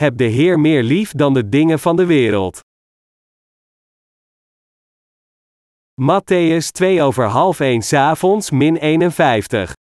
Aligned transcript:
heb 0.00 0.16
de 0.16 0.24
Heer 0.24 0.60
meer 0.60 0.82
lief 0.82 1.12
dan 1.12 1.34
de 1.34 1.48
dingen 1.48 1.78
van 1.78 1.96
de 1.96 2.06
wereld. 2.06 2.60
Matthäus 6.00 6.70
2 6.70 7.02
over 7.02 7.24
half 7.24 7.60
1 7.60 7.82
s'avonds 7.82 8.50
min 8.50 8.76
51. 8.76 9.72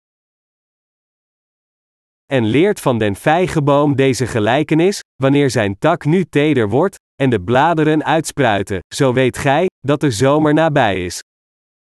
En 2.26 2.46
leert 2.46 2.80
van 2.80 2.98
den 2.98 3.16
vijgenboom 3.16 3.96
deze 3.96 4.28
gelijkenis, 4.28 5.00
wanneer 5.16 5.50
zijn 5.50 5.78
tak 5.78 6.06
nu 6.06 6.26
teder 6.26 6.70
wordt, 6.70 6.96
en 7.16 7.30
de 7.30 7.42
bladeren 7.42 8.04
uitspruiten, 8.04 8.80
zo 8.96 9.14
weet 9.14 9.38
gij, 9.38 9.66
dat 9.80 10.00
de 10.00 10.12
zomer 10.12 10.54
nabij 10.54 11.06
is. 11.06 11.20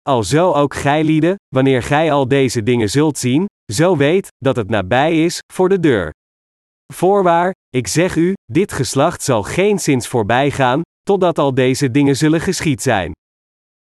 Alzo 0.03 0.53
ook 0.53 0.75
gij 0.75 1.05
lieden, 1.05 1.37
wanneer 1.49 1.83
gij 1.83 2.13
al 2.13 2.29
deze 2.29 2.63
dingen 2.63 2.91
zult 2.91 3.19
zien, 3.19 3.47
zo 3.73 3.97
weet, 3.97 4.29
dat 4.39 4.57
het 4.57 4.69
nabij 4.69 5.25
is, 5.25 5.39
voor 5.53 5.69
de 5.69 5.81
deur. 5.81 6.13
Voorwaar, 6.95 7.53
ik 7.69 7.87
zeg 7.87 8.17
u, 8.17 8.33
dit 8.53 8.73
geslacht 8.73 9.23
zal 9.23 9.43
geen 9.43 9.79
zins 9.79 10.09
voorbij 10.09 10.51
gaan, 10.51 10.81
totdat 11.03 11.39
al 11.39 11.55
deze 11.55 11.91
dingen 11.91 12.17
zullen 12.17 12.41
geschied 12.41 12.83
zijn. 12.83 13.13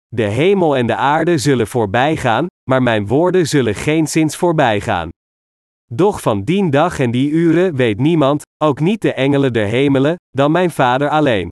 De 0.07 0.23
hemel 0.23 0.77
en 0.77 0.87
de 0.87 0.95
aarde 0.95 1.37
zullen 1.37 1.67
voorbij 1.67 2.15
gaan, 2.17 2.47
maar 2.69 2.83
mijn 2.83 3.07
woorden 3.07 3.47
zullen 3.47 3.75
geen 3.75 4.07
zins 4.07 4.35
voorbij 4.35 4.81
gaan. 4.81 5.09
Doch 5.93 6.21
van 6.21 6.43
dien 6.43 6.69
dag 6.69 6.99
en 6.99 7.11
die 7.11 7.29
uren 7.29 7.75
weet 7.75 7.99
niemand, 7.99 8.41
ook 8.63 8.79
niet 8.79 9.01
de 9.01 9.13
engelen 9.13 9.53
der 9.53 9.67
hemelen, 9.67 10.15
dan 10.29 10.51
mijn 10.51 10.71
Vader 10.71 11.09
alleen. 11.09 11.49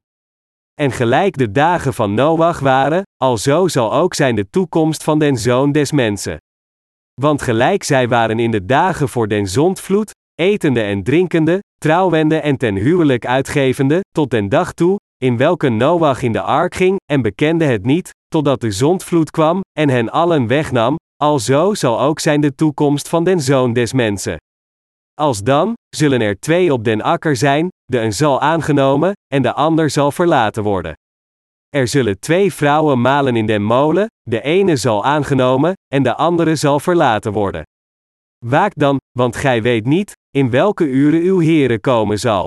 En 0.82 0.92
gelijk 0.92 1.38
de 1.38 1.52
dagen 1.52 1.94
van 1.94 2.14
Noach 2.14 2.60
waren, 2.60 3.04
alzo 3.16 3.68
zal 3.68 3.94
ook 3.94 4.14
zijn 4.14 4.36
de 4.36 4.50
toekomst 4.50 5.04
van 5.04 5.20
den 5.20 5.38
zoon 5.38 5.72
des 5.72 5.92
mensen. 5.92 6.38
Want 7.22 7.42
gelijk 7.42 7.84
zij 7.84 8.08
waren 8.08 8.40
in 8.40 8.52
de 8.52 8.66
dagen 8.66 9.10
voor 9.10 9.28
den 9.28 9.48
zondvloed, 9.48 10.12
etende 10.40 10.82
en 10.82 11.04
drinkende, 11.04 11.60
trouwende 11.78 12.36
en 12.36 12.58
ten 12.58 12.76
huwelijk 12.76 13.26
uitgevende, 13.26 14.00
tot 14.12 14.30
den 14.30 14.50
dag 14.50 14.74
toe, 14.74 14.98
in 15.18 15.38
welke 15.38 15.70
Noach 15.70 16.22
in 16.22 16.32
de 16.32 16.42
ark 16.42 16.76
ging, 16.76 16.98
en 17.12 17.22
bekende 17.22 17.66
het 17.66 17.86
niet, 17.86 18.10
totdat 18.28 18.62
de 18.62 18.72
zondvloed 18.72 19.32
kwam, 19.32 19.62
en 19.80 19.90
hen 19.90 20.10
allen 20.10 20.48
wegnam, 20.48 20.96
alzo 21.16 21.74
zal 21.74 22.02
ook 22.02 22.20
zijn 22.20 22.42
de 22.42 22.56
toekomst 22.56 23.10
van 23.10 23.24
den 23.24 23.40
zoon 23.40 23.74
des 23.74 23.94
mensen. 23.94 24.38
Als 25.14 25.44
dan, 25.44 25.74
zullen 25.96 26.22
er 26.22 26.40
twee 26.40 26.74
op 26.74 26.84
den 26.84 27.02
akker 27.02 27.36
zijn, 27.36 27.68
de 27.86 28.00
een 28.00 28.14
zal 28.14 28.42
aangenomen, 28.42 29.12
en 29.34 29.42
de 29.42 29.54
ander 29.54 29.90
zal 29.90 30.12
verlaten 30.12 30.64
worden. 30.64 30.94
Er 31.70 31.88
zullen 31.88 32.20
twee 32.20 32.54
vrouwen 32.54 33.02
malen 33.02 33.36
in 33.36 33.46
den 33.46 33.64
molen, 33.64 34.08
de 34.22 34.42
ene 34.42 34.76
zal 34.76 35.06
aangenomen, 35.06 35.74
en 35.88 36.04
de 36.04 36.16
andere 36.16 36.56
zal 36.56 36.80
verlaten 36.80 37.32
worden. 37.32 37.64
Waak 38.46 38.72
dan, 38.76 38.98
want 39.18 39.36
gij 39.36 39.62
weet 39.62 39.86
niet, 39.86 40.12
in 40.30 40.50
welke 40.50 40.88
uren 40.88 41.22
uw 41.22 41.42
Heere 41.42 41.80
komen 41.80 42.20
zal. 42.20 42.46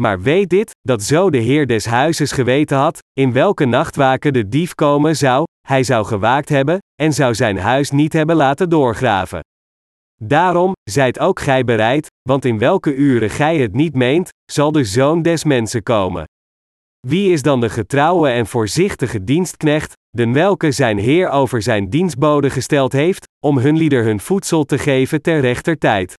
Maar 0.00 0.20
weet 0.20 0.48
dit, 0.48 0.70
dat 0.80 1.02
zo 1.02 1.30
de 1.30 1.38
Heer 1.38 1.66
des 1.66 1.86
huizes 1.86 2.32
geweten 2.32 2.76
had, 2.76 2.98
in 3.12 3.32
welke 3.32 3.64
nachtwaken 3.64 4.32
de 4.32 4.48
dief 4.48 4.74
komen 4.74 5.16
zou, 5.16 5.44
hij 5.66 5.82
zou 5.82 6.04
gewaakt 6.04 6.48
hebben, 6.48 6.78
en 7.02 7.12
zou 7.12 7.34
zijn 7.34 7.58
huis 7.58 7.90
niet 7.90 8.12
hebben 8.12 8.36
laten 8.36 8.68
doorgraven. 8.68 9.40
Daarom, 10.22 10.72
zijt 10.90 11.18
ook 11.18 11.40
gij 11.40 11.64
bereid, 11.64 12.06
want 12.28 12.44
in 12.44 12.58
welke 12.58 12.94
uren 12.94 13.30
gij 13.30 13.58
het 13.58 13.74
niet 13.74 13.94
meent, 13.94 14.28
zal 14.52 14.72
de 14.72 14.84
zoon 14.84 15.22
des 15.22 15.44
mensen 15.44 15.82
komen. 15.82 16.24
Wie 17.06 17.32
is 17.32 17.42
dan 17.42 17.60
de 17.60 17.68
getrouwe 17.68 18.28
en 18.28 18.46
voorzichtige 18.46 19.24
dienstknecht, 19.24 19.92
den 20.10 20.32
welke 20.32 20.70
zijn 20.70 20.98
Heer 20.98 21.28
over 21.28 21.62
zijn 21.62 21.90
dienstboden 21.90 22.50
gesteld 22.50 22.92
heeft, 22.92 23.26
om 23.42 23.58
hun 23.58 23.76
lieder 23.76 24.04
hun 24.04 24.20
voedsel 24.20 24.64
te 24.64 24.78
geven 24.78 25.22
ter 25.22 25.40
rechter 25.40 25.78
tijd? 25.78 26.14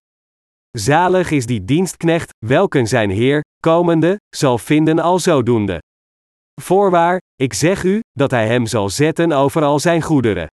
Zalig 0.78 1.32
is 1.32 1.46
die 1.46 1.66
dienstknecht, 1.66 2.30
welken 2.46 2.88
zijn 2.88 3.10
Heer, 3.10 3.42
komende, 3.60 4.16
zal 4.36 4.58
vinden 4.58 5.00
al 5.00 5.20
zodoende. 5.20 5.82
Voorwaar, 6.62 7.22
ik 7.36 7.54
zeg 7.54 7.84
u, 7.84 8.00
dat 8.12 8.32
hij 8.32 8.48
hem 8.48 8.66
zal 8.66 8.90
zetten 8.90 9.32
over 9.32 9.64
al 9.64 9.80
zijn 9.80 10.02
goederen. 10.02 10.48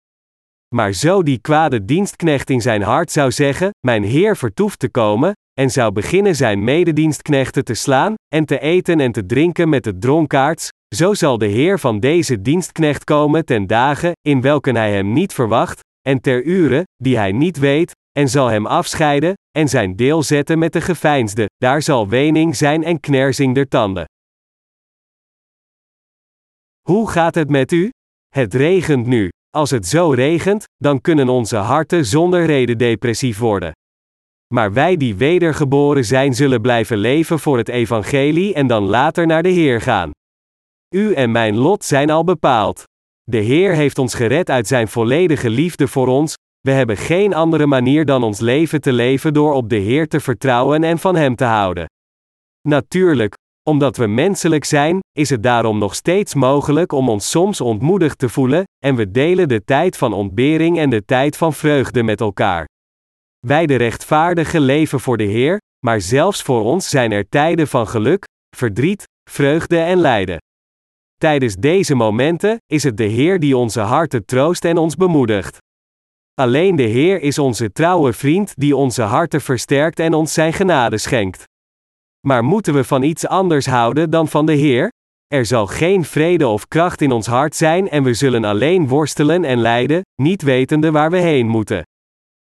Maar 0.74 0.92
zo 0.92 1.22
die 1.22 1.40
kwade 1.40 1.84
dienstknecht 1.84 2.50
in 2.50 2.60
zijn 2.60 2.82
hart 2.82 3.12
zou 3.12 3.30
zeggen: 3.30 3.70
Mijn 3.86 4.02
Heer 4.02 4.36
vertoeft 4.36 4.78
te 4.78 4.90
komen, 4.90 5.32
en 5.60 5.70
zou 5.70 5.92
beginnen 5.92 6.36
zijn 6.36 6.64
mededienstknechten 6.64 7.64
te 7.64 7.74
slaan, 7.74 8.14
en 8.34 8.44
te 8.44 8.58
eten 8.58 9.00
en 9.00 9.12
te 9.12 9.26
drinken 9.26 9.68
met 9.68 9.84
de 9.84 9.98
dronkaards, 9.98 10.68
zo 10.96 11.14
zal 11.14 11.38
de 11.38 11.46
Heer 11.46 11.78
van 11.78 12.00
deze 12.00 12.42
dienstknecht 12.42 13.04
komen 13.04 13.44
ten 13.44 13.66
dagen, 13.66 14.12
in 14.20 14.40
welken 14.40 14.76
hij 14.76 14.92
hem 14.92 15.12
niet 15.12 15.32
verwacht, 15.32 15.80
en 16.00 16.20
ter 16.20 16.44
uren, 16.44 16.82
die 16.96 17.16
hij 17.16 17.32
niet 17.32 17.58
weet, 17.58 17.92
en 18.18 18.28
zal 18.28 18.46
hem 18.46 18.66
afscheiden, 18.66 19.34
en 19.58 19.68
zijn 19.68 19.96
deel 19.96 20.22
zetten 20.22 20.58
met 20.58 20.72
de 20.72 20.80
geveinsde, 20.80 21.46
daar 21.56 21.82
zal 21.82 22.08
wening 22.08 22.56
zijn 22.56 22.84
en 22.84 23.00
knersing 23.00 23.54
der 23.54 23.68
tanden. 23.68 24.04
Hoe 26.88 27.10
gaat 27.10 27.34
het 27.34 27.50
met 27.50 27.72
u? 27.72 27.90
Het 28.28 28.54
regent 28.54 29.06
nu. 29.06 29.28
Als 29.50 29.70
het 29.70 29.86
zo 29.86 30.10
regent, 30.10 30.64
dan 30.76 31.00
kunnen 31.00 31.28
onze 31.28 31.56
harten 31.56 32.04
zonder 32.04 32.46
reden 32.46 32.78
depressief 32.78 33.38
worden. 33.38 33.72
Maar 34.54 34.72
wij 34.72 34.96
die 34.96 35.14
wedergeboren 35.14 36.04
zijn, 36.04 36.34
zullen 36.34 36.60
blijven 36.60 36.96
leven 36.96 37.38
voor 37.38 37.58
het 37.58 37.68
evangelie 37.68 38.54
en 38.54 38.66
dan 38.66 38.82
later 38.82 39.26
naar 39.26 39.42
de 39.42 39.48
Heer 39.48 39.80
gaan. 39.80 40.10
U 40.94 41.12
en 41.14 41.30
mijn 41.30 41.56
lot 41.56 41.84
zijn 41.84 42.10
al 42.10 42.24
bepaald. 42.24 42.84
De 43.30 43.38
Heer 43.38 43.74
heeft 43.74 43.98
ons 43.98 44.14
gered 44.14 44.50
uit 44.50 44.66
zijn 44.66 44.88
volledige 44.88 45.50
liefde 45.50 45.88
voor 45.88 46.06
ons, 46.06 46.34
we 46.60 46.70
hebben 46.70 46.96
geen 46.96 47.34
andere 47.34 47.66
manier 47.66 48.04
dan 48.04 48.22
ons 48.22 48.40
leven 48.40 48.80
te 48.80 48.92
leven 48.92 49.34
door 49.34 49.52
op 49.52 49.68
de 49.68 49.76
Heer 49.76 50.08
te 50.08 50.20
vertrouwen 50.20 50.84
en 50.84 50.98
van 50.98 51.16
Hem 51.16 51.36
te 51.36 51.44
houden. 51.44 51.86
Natuurlijk, 52.68 53.34
omdat 53.62 53.96
we 53.96 54.06
menselijk 54.06 54.64
zijn, 54.64 54.98
is 55.12 55.30
het 55.30 55.42
daarom 55.42 55.78
nog 55.78 55.94
steeds 55.94 56.34
mogelijk 56.34 56.92
om 56.92 57.08
ons 57.08 57.30
soms 57.30 57.60
ontmoedigd 57.60 58.18
te 58.18 58.28
voelen, 58.28 58.64
en 58.84 58.94
we 58.96 59.10
delen 59.10 59.48
de 59.48 59.64
tijd 59.64 59.96
van 59.96 60.12
ontbering 60.12 60.78
en 60.78 60.90
de 60.90 61.04
tijd 61.04 61.36
van 61.36 61.52
vreugde 61.52 62.02
met 62.02 62.20
elkaar. 62.20 62.66
Wij 63.46 63.66
de 63.66 63.76
rechtvaardigen 63.76 64.60
leven 64.60 65.00
voor 65.00 65.16
de 65.16 65.24
Heer, 65.24 65.58
maar 65.86 66.00
zelfs 66.00 66.42
voor 66.42 66.62
ons 66.62 66.88
zijn 66.88 67.12
er 67.12 67.28
tijden 67.28 67.68
van 67.68 67.88
geluk, 67.88 68.24
verdriet, 68.56 69.04
vreugde 69.30 69.78
en 69.78 69.98
lijden. 69.98 70.38
Tijdens 71.18 71.54
deze 71.54 71.94
momenten 71.94 72.56
is 72.66 72.82
het 72.82 72.96
de 72.96 73.04
Heer 73.04 73.40
die 73.40 73.56
onze 73.56 73.80
harten 73.80 74.24
troost 74.24 74.64
en 74.64 74.76
ons 74.76 74.96
bemoedigt. 74.96 75.58
Alleen 76.34 76.76
de 76.76 76.82
Heer 76.82 77.20
is 77.20 77.38
onze 77.38 77.72
trouwe 77.72 78.12
vriend 78.12 78.52
die 78.56 78.76
onze 78.76 79.02
harten 79.02 79.40
versterkt 79.40 79.98
en 79.98 80.14
ons 80.14 80.32
zijn 80.32 80.52
genade 80.52 80.98
schenkt. 80.98 81.44
Maar 82.26 82.44
moeten 82.44 82.74
we 82.74 82.84
van 82.84 83.02
iets 83.02 83.26
anders 83.26 83.66
houden 83.66 84.10
dan 84.10 84.28
van 84.28 84.46
de 84.46 84.52
Heer? 84.52 84.88
Er 85.26 85.46
zal 85.46 85.66
geen 85.66 86.04
vrede 86.04 86.46
of 86.48 86.68
kracht 86.68 87.00
in 87.00 87.12
ons 87.12 87.26
hart 87.26 87.56
zijn 87.56 87.88
en 87.88 88.02
we 88.02 88.14
zullen 88.14 88.44
alleen 88.44 88.88
worstelen 88.88 89.44
en 89.44 89.58
lijden, 89.58 90.02
niet 90.22 90.42
wetende 90.42 90.90
waar 90.90 91.10
we 91.10 91.18
heen 91.18 91.46
moeten. 91.46 91.82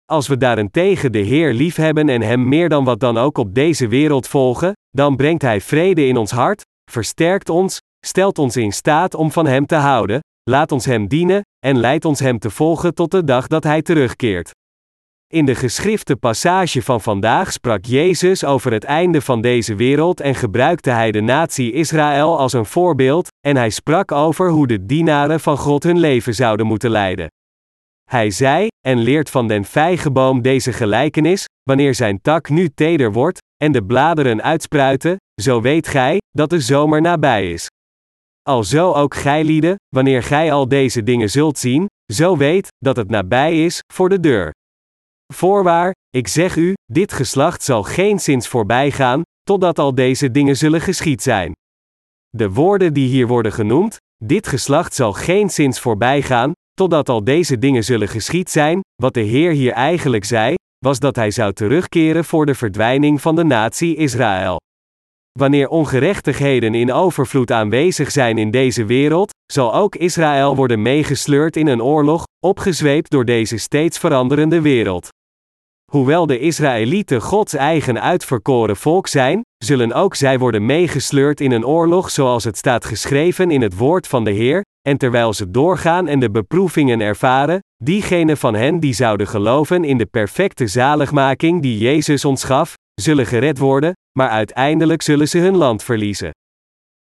Als 0.06 0.28
we 0.28 0.38
daarentegen 0.38 1.12
de 1.12 1.20
Heer 1.20 1.54
liefhebben 1.54 2.10
en 2.10 2.22
Hem 2.22 2.48
meer 2.48 2.70
dan 2.70 2.84
wat 2.84 3.00
dan 3.00 3.18
ook 3.18 3.38
op 3.38 3.56
deze 3.56 3.88
wereld 3.88 4.28
volgen, 4.28 4.74
dan 4.90 5.16
brengt 5.16 5.42
Hij 5.42 5.62
vrede 5.62 6.08
in 6.08 6.18
ons 6.18 6.32
hart, 6.32 6.62
versterkt 6.92 7.50
ons, 7.50 7.80
stelt 8.08 8.40
ons 8.40 8.58
in 8.58 8.72
staat 8.72 9.16
om 9.16 9.32
van 9.32 9.48
Hem 9.48 9.66
te 9.66 9.76
houden, 9.76 10.20
laat 10.50 10.72
ons 10.72 10.86
Hem 10.86 11.08
dienen, 11.08 11.42
en 11.66 11.78
leidt 11.78 12.06
ons 12.06 12.20
Hem 12.20 12.40
te 12.40 12.50
volgen 12.50 12.94
tot 12.94 13.12
de 13.12 13.24
dag 13.24 13.48
dat 13.48 13.64
Hij 13.64 13.82
terugkeert. 13.82 14.52
In 15.34 15.46
de 15.46 15.56
geschrifte 15.56 16.16
passage 16.16 16.82
van 16.82 17.02
vandaag 17.02 17.52
sprak 17.52 17.86
Jezus 17.86 18.44
over 18.44 18.72
het 18.72 18.84
einde 18.84 19.22
van 19.22 19.42
deze 19.42 19.76
wereld 19.76 20.20
en 20.20 20.36
gebruikte 20.36 20.90
hij 20.90 21.12
de 21.12 21.22
natie 21.22 21.72
Israël 21.72 22.40
als 22.40 22.54
een 22.54 22.66
voorbeeld, 22.66 23.28
en 23.48 23.56
hij 23.56 23.70
sprak 23.70 24.12
over 24.12 24.50
hoe 24.50 24.68
de 24.68 24.86
dienaren 24.86 25.40
van 25.40 25.58
God 25.58 25.84
hun 25.84 26.00
leven 26.00 26.34
zouden 26.34 26.66
moeten 26.66 26.90
leiden. 26.90 27.28
Hij 28.10 28.32
zei, 28.32 28.68
en 28.88 28.98
leert 28.98 29.30
van 29.30 29.48
den 29.48 29.64
vijgenboom 29.64 30.42
deze 30.42 30.74
gelijkenis, 30.74 31.46
wanneer 31.64 31.96
zijn 31.96 32.22
tak 32.22 32.50
nu 32.50 32.70
teder 32.70 33.12
wordt, 33.12 33.40
en 33.64 33.72
de 33.72 33.84
bladeren 33.84 34.44
uitspruiten, 34.44 35.16
zo 35.42 35.62
weet 35.62 35.88
gij, 35.88 36.18
dat 36.32 36.50
de 36.50 36.60
zomer 36.60 37.02
nabij 37.02 37.52
is. 37.52 37.68
Alzo 38.50 38.94
ook 38.94 39.16
gij 39.16 39.44
lieden, 39.44 39.76
wanneer 39.96 40.24
gij 40.24 40.52
al 40.52 40.68
deze 40.68 41.04
dingen 41.04 41.30
zult 41.30 41.58
zien, 41.58 41.86
zo 42.14 42.38
weet, 42.38 42.68
dat 42.78 42.96
het 42.96 43.10
nabij 43.10 43.66
is, 43.66 43.80
voor 43.94 44.10
de 44.10 44.20
deur. 44.20 44.52
Voorwaar, 45.34 45.92
ik 46.10 46.28
zeg 46.28 46.56
u, 46.56 46.74
dit 46.92 47.14
geslacht 47.14 47.64
zal 47.64 47.84
geen 47.84 48.20
zins 48.20 48.48
voorbij 48.48 48.92
gaan, 48.92 49.22
totdat 49.44 49.80
al 49.80 49.96
deze 49.96 50.32
dingen 50.32 50.58
zullen 50.58 50.82
geschied 50.82 51.22
zijn. 51.22 51.52
De 52.30 52.50
woorden 52.50 52.94
die 52.94 53.08
hier 53.08 53.28
worden 53.28 53.52
genoemd, 53.52 53.98
dit 54.24 54.48
geslacht 54.48 54.94
zal 54.94 55.14
geen 55.14 55.50
zins 55.50 55.80
voorbij 55.80 56.22
gaan, 56.22 56.52
totdat 56.74 57.10
al 57.10 57.24
deze 57.24 57.58
dingen 57.58 57.84
zullen 57.84 58.08
geschied 58.08 58.50
zijn, 58.50 58.80
wat 59.02 59.14
de 59.14 59.22
Heer 59.22 59.52
hier 59.52 59.72
eigenlijk 59.72 60.26
zei, 60.26 60.54
was 60.86 61.00
dat 61.00 61.16
hij 61.16 61.32
zou 61.32 61.54
terugkeren 61.54 62.26
voor 62.26 62.46
de 62.46 62.56
verdwijning 62.56 63.22
van 63.22 63.36
de 63.36 63.44
natie 63.44 63.96
Israël. 63.96 64.58
Wanneer 65.40 65.68
ongerechtigheden 65.68 66.76
in 66.76 66.92
overvloed 66.92 67.52
aanwezig 67.52 68.12
zijn 68.12 68.38
in 68.38 68.52
deze 68.52 68.86
wereld, 68.86 69.34
zal 69.52 69.74
ook 69.74 69.96
Israël 69.96 70.56
worden 70.56 70.82
meegesleurd 70.82 71.56
in 71.56 71.68
een 71.68 71.82
oorlog, 71.82 72.24
opgezweept 72.46 73.10
door 73.12 73.26
deze 73.26 73.58
steeds 73.58 73.98
veranderende 73.98 74.62
wereld. 74.62 75.08
Hoewel 75.92 76.26
de 76.26 76.40
Israëlieten 76.40 77.22
Gods 77.22 77.54
eigen 77.54 78.02
uitverkoren 78.02 78.76
volk 78.76 79.08
zijn, 79.08 79.42
zullen 79.58 79.94
ook 79.94 80.16
zij 80.16 80.40
worden 80.40 80.66
meegesleurd 80.66 81.42
in 81.42 81.52
een 81.52 81.66
oorlog 81.66 82.10
zoals 82.10 82.44
het 82.44 82.58
staat 82.58 82.86
geschreven 82.86 83.52
in 83.52 83.62
het 83.62 83.78
woord 83.78 84.08
van 84.08 84.24
de 84.24 84.32
Heer, 84.32 84.62
en 84.88 84.98
terwijl 84.98 85.34
ze 85.34 85.52
doorgaan 85.52 86.08
en 86.08 86.20
de 86.20 86.32
beproevingen 86.32 87.00
ervaren, 87.00 87.60
diegenen 87.84 88.38
van 88.38 88.56
hen 88.56 88.80
die 88.80 88.94
zouden 88.94 89.28
geloven 89.28 89.84
in 89.84 89.98
de 89.98 90.06
perfecte 90.06 90.68
zaligmaking 90.68 91.62
die 91.62 91.78
Jezus 91.78 92.26
ons 92.26 92.44
gaf, 92.44 92.74
zullen 93.02 93.26
gered 93.26 93.58
worden, 93.58 93.94
maar 94.18 94.30
uiteindelijk 94.30 95.02
zullen 95.02 95.28
ze 95.28 95.38
hun 95.38 95.56
land 95.56 95.84
verliezen. 95.84 96.32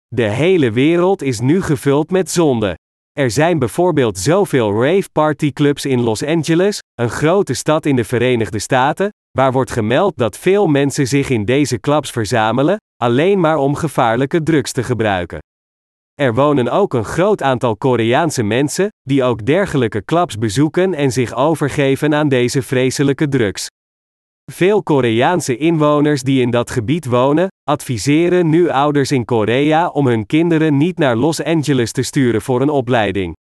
De 0.07 0.29
hele 0.29 0.71
wereld 0.71 1.21
is 1.21 1.39
nu 1.39 1.61
gevuld 1.61 2.11
met 2.11 2.31
zonde. 2.31 2.75
Er 3.11 3.31
zijn 3.31 3.59
bijvoorbeeld 3.59 4.17
zoveel 4.17 4.83
rave 4.83 5.09
party 5.11 5.51
clubs 5.51 5.85
in 5.85 6.01
Los 6.01 6.23
Angeles, 6.23 6.79
een 6.95 7.09
grote 7.09 7.53
stad 7.53 7.85
in 7.85 7.95
de 7.95 8.03
Verenigde 8.03 8.59
Staten, 8.59 9.09
waar 9.31 9.51
wordt 9.51 9.71
gemeld 9.71 10.17
dat 10.17 10.37
veel 10.37 10.67
mensen 10.67 11.07
zich 11.07 11.29
in 11.29 11.45
deze 11.45 11.79
clubs 11.79 12.11
verzamelen, 12.11 12.77
alleen 12.95 13.39
maar 13.39 13.57
om 13.57 13.75
gevaarlijke 13.75 14.43
drugs 14.43 14.71
te 14.71 14.83
gebruiken. 14.83 15.39
Er 16.21 16.33
wonen 16.33 16.69
ook 16.69 16.93
een 16.93 17.05
groot 17.05 17.41
aantal 17.41 17.77
Koreaanse 17.77 18.43
mensen, 18.43 18.87
die 19.01 19.23
ook 19.23 19.45
dergelijke 19.45 20.05
clubs 20.05 20.37
bezoeken 20.37 20.93
en 20.93 21.11
zich 21.11 21.35
overgeven 21.35 22.15
aan 22.15 22.29
deze 22.29 22.61
vreselijke 22.61 23.27
drugs. 23.27 23.67
Veel 24.51 24.83
Koreaanse 24.83 25.57
inwoners 25.57 26.21
die 26.21 26.41
in 26.41 26.49
dat 26.49 26.71
gebied 26.71 27.05
wonen, 27.05 27.47
adviseren 27.63 28.49
nu 28.49 28.69
ouders 28.69 29.11
in 29.11 29.25
Korea 29.25 29.89
om 29.89 30.07
hun 30.07 30.25
kinderen 30.25 30.77
niet 30.77 30.97
naar 30.97 31.15
Los 31.15 31.43
Angeles 31.43 31.91
te 31.91 32.01
sturen 32.01 32.41
voor 32.41 32.61
een 32.61 32.69
opleiding. 32.69 33.35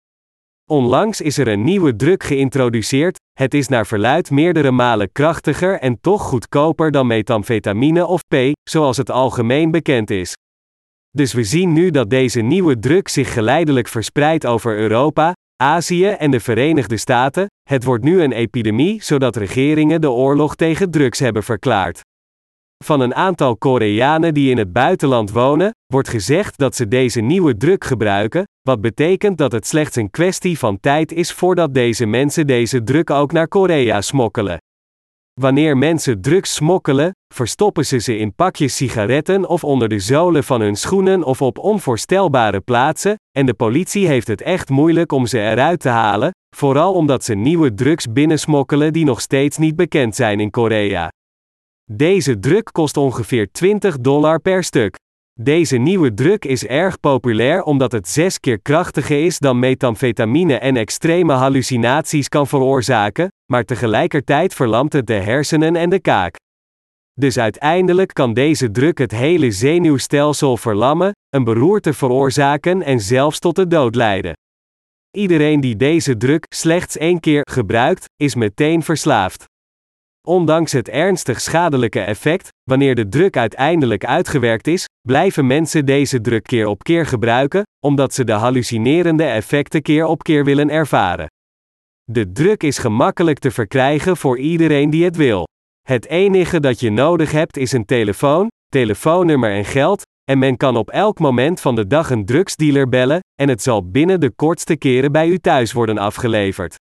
Onlangs 0.70 1.20
is 1.20 1.38
er 1.38 1.48
een 1.48 1.64
nieuwe 1.64 1.96
druk 1.96 2.22
geïntroduceerd, 2.22 3.18
het 3.32 3.54
is 3.54 3.68
naar 3.68 3.86
verluid 3.86 4.30
meerdere 4.30 4.70
malen 4.70 5.12
krachtiger 5.12 5.78
en 5.78 6.00
toch 6.00 6.22
goedkoper 6.22 6.90
dan 6.90 7.06
metamfetamine 7.06 8.06
of 8.06 8.20
P, 8.26 8.34
zoals 8.70 8.96
het 8.96 9.10
algemeen 9.10 9.70
bekend 9.70 10.10
is. 10.10 10.34
Dus 11.10 11.32
we 11.32 11.44
zien 11.44 11.72
nu 11.72 11.90
dat 11.90 12.10
deze 12.10 12.40
nieuwe 12.40 12.78
druk 12.78 13.08
zich 13.08 13.32
geleidelijk 13.32 13.88
verspreidt 13.88 14.46
over 14.46 14.78
Europa, 14.78 15.32
Azië 15.62 16.06
en 16.06 16.30
de 16.30 16.40
Verenigde 16.40 16.96
Staten, 16.96 17.46
het 17.68 17.84
wordt 17.84 18.04
nu 18.04 18.22
een 18.22 18.32
epidemie 18.32 19.02
zodat 19.02 19.36
regeringen 19.36 20.00
de 20.00 20.10
oorlog 20.10 20.56
tegen 20.56 20.90
drugs 20.90 21.18
hebben 21.18 21.42
verklaard. 21.42 22.00
Van 22.84 23.00
een 23.00 23.14
aantal 23.14 23.56
Koreanen 23.56 24.34
die 24.34 24.50
in 24.50 24.58
het 24.58 24.72
buitenland 24.72 25.30
wonen, 25.30 25.70
wordt 25.86 26.08
gezegd 26.08 26.58
dat 26.58 26.74
ze 26.74 26.88
deze 26.88 27.20
nieuwe 27.20 27.56
druk 27.56 27.84
gebruiken, 27.84 28.44
wat 28.62 28.80
betekent 28.80 29.38
dat 29.38 29.52
het 29.52 29.66
slechts 29.66 29.96
een 29.96 30.10
kwestie 30.10 30.58
van 30.58 30.80
tijd 30.80 31.12
is 31.12 31.32
voordat 31.32 31.74
deze 31.74 32.06
mensen 32.06 32.46
deze 32.46 32.82
druk 32.82 33.10
ook 33.10 33.32
naar 33.32 33.48
Korea 33.48 34.00
smokkelen. 34.00 34.58
Wanneer 35.38 35.76
mensen 35.76 36.20
drugs 36.20 36.54
smokkelen, 36.54 37.12
verstoppen 37.34 37.86
ze 37.86 37.98
ze 37.98 38.16
in 38.16 38.34
pakjes 38.34 38.76
sigaretten 38.76 39.48
of 39.48 39.64
onder 39.64 39.88
de 39.88 39.98
zolen 39.98 40.44
van 40.44 40.60
hun 40.60 40.76
schoenen 40.76 41.24
of 41.24 41.42
op 41.42 41.58
onvoorstelbare 41.58 42.60
plaatsen, 42.60 43.14
en 43.36 43.46
de 43.46 43.54
politie 43.54 44.06
heeft 44.06 44.26
het 44.26 44.40
echt 44.40 44.68
moeilijk 44.68 45.12
om 45.12 45.26
ze 45.26 45.40
eruit 45.40 45.80
te 45.80 45.88
halen, 45.88 46.30
vooral 46.56 46.94
omdat 46.94 47.24
ze 47.24 47.34
nieuwe 47.34 47.74
drugs 47.74 48.12
binnensmokkelen 48.12 48.92
die 48.92 49.04
nog 49.04 49.20
steeds 49.20 49.58
niet 49.58 49.76
bekend 49.76 50.14
zijn 50.14 50.40
in 50.40 50.50
Korea. 50.50 51.12
Deze 51.90 52.38
druk 52.38 52.68
kost 52.72 52.96
ongeveer 52.96 53.52
20 53.52 53.98
dollar 53.98 54.40
per 54.40 54.64
stuk. 54.64 54.96
Deze 55.40 55.76
nieuwe 55.76 56.14
druk 56.14 56.44
is 56.44 56.66
erg 56.66 57.00
populair 57.00 57.62
omdat 57.62 57.92
het 57.92 58.08
zes 58.08 58.40
keer 58.40 58.60
krachtiger 58.60 59.24
is 59.24 59.38
dan 59.38 59.58
metamfetamine 59.58 60.58
en 60.58 60.76
extreme 60.76 61.32
hallucinaties 61.32 62.28
kan 62.28 62.46
veroorzaken, 62.46 63.28
maar 63.52 63.64
tegelijkertijd 63.64 64.54
verlamt 64.54 64.92
het 64.92 65.06
de 65.06 65.12
hersenen 65.12 65.76
en 65.76 65.90
de 65.90 66.00
kaak. 66.00 66.36
Dus 67.12 67.38
uiteindelijk 67.38 68.14
kan 68.14 68.34
deze 68.34 68.70
druk 68.70 68.98
het 68.98 69.10
hele 69.10 69.50
zenuwstelsel 69.50 70.56
verlammen, 70.56 71.12
een 71.28 71.44
beroerte 71.44 71.92
veroorzaken 71.92 72.82
en 72.82 73.00
zelfs 73.00 73.38
tot 73.38 73.56
de 73.56 73.66
dood 73.66 73.94
leiden. 73.94 74.32
Iedereen 75.16 75.60
die 75.60 75.76
deze 75.76 76.16
druk 76.16 76.46
slechts 76.54 76.96
één 76.96 77.20
keer 77.20 77.46
gebruikt, 77.50 78.04
is 78.16 78.34
meteen 78.34 78.82
verslaafd. 78.82 79.44
Ondanks 80.26 80.72
het 80.72 80.88
ernstig 80.88 81.40
schadelijke 81.40 82.00
effect, 82.00 82.48
wanneer 82.62 82.94
de 82.94 83.08
druk 83.08 83.36
uiteindelijk 83.36 84.04
uitgewerkt 84.04 84.66
is, 84.66 84.84
blijven 85.08 85.46
mensen 85.46 85.86
deze 85.86 86.20
druk 86.20 86.42
keer 86.42 86.66
op 86.66 86.82
keer 86.82 87.06
gebruiken, 87.06 87.62
omdat 87.86 88.14
ze 88.14 88.24
de 88.24 88.32
hallucinerende 88.32 89.24
effecten 89.24 89.82
keer 89.82 90.04
op 90.04 90.22
keer 90.22 90.44
willen 90.44 90.70
ervaren. 90.70 91.26
De 92.10 92.32
druk 92.32 92.62
is 92.62 92.78
gemakkelijk 92.78 93.38
te 93.38 93.50
verkrijgen 93.50 94.16
voor 94.16 94.38
iedereen 94.38 94.90
die 94.90 95.04
het 95.04 95.16
wil. 95.16 95.46
Het 95.88 96.06
enige 96.06 96.60
dat 96.60 96.80
je 96.80 96.90
nodig 96.90 97.32
hebt 97.32 97.56
is 97.56 97.72
een 97.72 97.84
telefoon, 97.84 98.48
telefoonnummer 98.68 99.50
en 99.50 99.64
geld, 99.64 100.02
en 100.24 100.38
men 100.38 100.56
kan 100.56 100.76
op 100.76 100.90
elk 100.90 101.18
moment 101.18 101.60
van 101.60 101.74
de 101.74 101.86
dag 101.86 102.10
een 102.10 102.24
drugsdealer 102.24 102.88
bellen, 102.88 103.20
en 103.40 103.48
het 103.48 103.62
zal 103.62 103.90
binnen 103.90 104.20
de 104.20 104.30
kortste 104.30 104.76
keren 104.76 105.12
bij 105.12 105.28
u 105.28 105.38
thuis 105.38 105.72
worden 105.72 105.98
afgeleverd. 105.98 106.74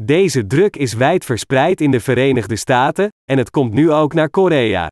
Deze 0.00 0.46
druk 0.46 0.76
is 0.76 0.94
wijd 0.94 1.24
verspreid 1.24 1.80
in 1.80 1.90
de 1.90 2.00
Verenigde 2.00 2.56
Staten, 2.56 3.08
en 3.30 3.38
het 3.38 3.50
komt 3.50 3.72
nu 3.72 3.92
ook 3.92 4.14
naar 4.14 4.30
Korea. 4.30 4.88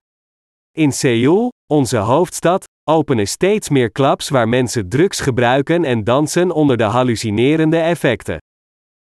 In 0.76 0.92
Seoul, 0.92 1.52
onze 1.72 1.96
hoofdstad, 1.96 2.64
openen 2.90 3.28
steeds 3.28 3.68
meer 3.68 3.92
clubs 3.92 4.28
waar 4.28 4.48
mensen 4.48 4.88
drugs 4.88 5.20
gebruiken 5.20 5.84
en 5.84 6.04
dansen 6.04 6.50
onder 6.50 6.76
de 6.76 6.84
hallucinerende 6.84 7.78
effecten. 7.78 8.38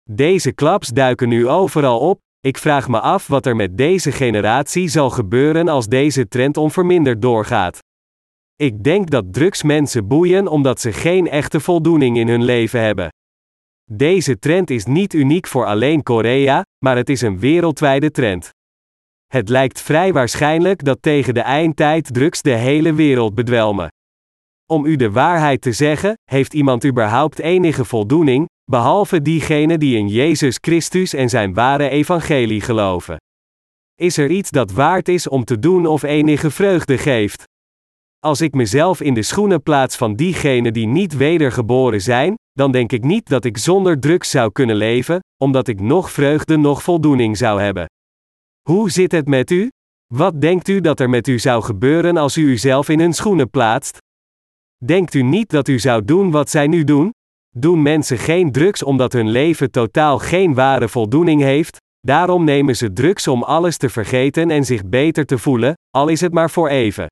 Deze 0.09 0.53
clubs 0.53 0.87
duiken 0.87 1.29
nu 1.29 1.47
overal 1.47 1.99
op, 1.99 2.19
ik 2.39 2.57
vraag 2.57 2.87
me 2.87 2.99
af 2.99 3.27
wat 3.27 3.45
er 3.45 3.55
met 3.55 3.77
deze 3.77 4.11
generatie 4.11 4.87
zal 4.87 5.09
gebeuren 5.09 5.67
als 5.67 5.87
deze 5.87 6.27
trend 6.27 6.57
onverminderd 6.57 7.21
doorgaat. 7.21 7.79
Ik 8.55 8.83
denk 8.83 9.09
dat 9.09 9.33
drugs 9.33 9.63
mensen 9.63 10.07
boeien 10.07 10.47
omdat 10.47 10.81
ze 10.81 10.91
geen 10.91 11.29
echte 11.29 11.59
voldoening 11.59 12.17
in 12.17 12.27
hun 12.27 12.43
leven 12.43 12.81
hebben. 12.81 13.09
Deze 13.91 14.39
trend 14.39 14.69
is 14.69 14.85
niet 14.85 15.13
uniek 15.13 15.47
voor 15.47 15.65
alleen 15.65 16.03
Korea, 16.03 16.61
maar 16.85 16.95
het 16.95 17.09
is 17.09 17.21
een 17.21 17.39
wereldwijde 17.39 18.11
trend. 18.11 18.49
Het 19.27 19.49
lijkt 19.49 19.81
vrij 19.81 20.13
waarschijnlijk 20.13 20.83
dat 20.83 21.01
tegen 21.01 21.33
de 21.33 21.41
eindtijd 21.41 22.13
drugs 22.13 22.41
de 22.41 22.55
hele 22.55 22.93
wereld 22.93 23.35
bedwelmen. 23.35 23.87
Om 24.65 24.85
u 24.85 24.95
de 24.95 25.11
waarheid 25.11 25.61
te 25.61 25.71
zeggen, 25.71 26.13
heeft 26.23 26.53
iemand 26.53 26.85
überhaupt 26.85 27.39
enige 27.39 27.85
voldoening, 27.85 28.47
behalve 28.71 29.21
diegenen 29.21 29.79
die 29.79 29.97
in 29.97 30.07
Jezus 30.07 30.57
Christus 30.61 31.13
en 31.13 31.29
zijn 31.29 31.53
ware 31.53 31.89
evangelie 31.89 32.61
geloven? 32.61 33.17
Is 33.95 34.17
er 34.17 34.29
iets 34.29 34.49
dat 34.49 34.71
waard 34.71 35.07
is 35.07 35.27
om 35.27 35.43
te 35.43 35.59
doen 35.59 35.85
of 35.85 36.03
enige 36.03 36.51
vreugde 36.51 36.97
geeft? 36.97 37.43
Als 38.19 38.41
ik 38.41 38.53
mezelf 38.53 39.01
in 39.01 39.13
de 39.13 39.21
schoenen 39.21 39.63
plaats 39.63 39.95
van 39.95 40.15
diegenen 40.15 40.73
die 40.73 40.87
niet 40.87 41.17
wedergeboren 41.17 42.01
zijn, 42.01 42.35
dan 42.51 42.71
denk 42.71 42.91
ik 42.91 43.03
niet 43.03 43.29
dat 43.29 43.45
ik 43.45 43.57
zonder 43.57 43.99
drugs 43.99 44.29
zou 44.29 44.51
kunnen 44.51 44.75
leven, 44.75 45.19
omdat 45.43 45.67
ik 45.67 45.79
nog 45.79 46.11
vreugde 46.11 46.57
nog 46.57 46.83
voldoening 46.83 47.37
zou 47.37 47.61
hebben. 47.61 47.85
Hoe 48.69 48.91
zit 48.91 49.11
het 49.11 49.27
met 49.27 49.51
u? 49.51 49.69
Wat 50.13 50.41
denkt 50.41 50.67
u 50.67 50.81
dat 50.81 50.99
er 50.99 51.09
met 51.09 51.27
u 51.27 51.39
zou 51.39 51.63
gebeuren 51.63 52.17
als 52.17 52.37
u 52.37 52.41
uzelf 52.41 52.89
in 52.89 52.99
hun 52.99 53.13
schoenen 53.13 53.49
plaatst? 53.49 53.97
Denkt 54.85 55.13
u 55.13 55.21
niet 55.21 55.49
dat 55.49 55.67
u 55.67 55.79
zou 55.79 56.05
doen 56.05 56.31
wat 56.31 56.49
zij 56.49 56.67
nu 56.67 56.83
doen? 56.83 57.11
Doen 57.59 57.81
mensen 57.81 58.17
geen 58.17 58.51
drugs 58.51 58.83
omdat 58.83 59.13
hun 59.13 59.29
leven 59.29 59.71
totaal 59.71 60.19
geen 60.19 60.53
ware 60.53 60.87
voldoening 60.87 61.41
heeft? 61.41 61.77
Daarom 61.99 62.43
nemen 62.43 62.75
ze 62.75 62.93
drugs 62.93 63.27
om 63.27 63.43
alles 63.43 63.77
te 63.77 63.89
vergeten 63.89 64.51
en 64.51 64.65
zich 64.65 64.85
beter 64.85 65.25
te 65.25 65.37
voelen, 65.37 65.73
al 65.89 66.07
is 66.07 66.21
het 66.21 66.33
maar 66.33 66.49
voor 66.49 66.67
even. 66.67 67.07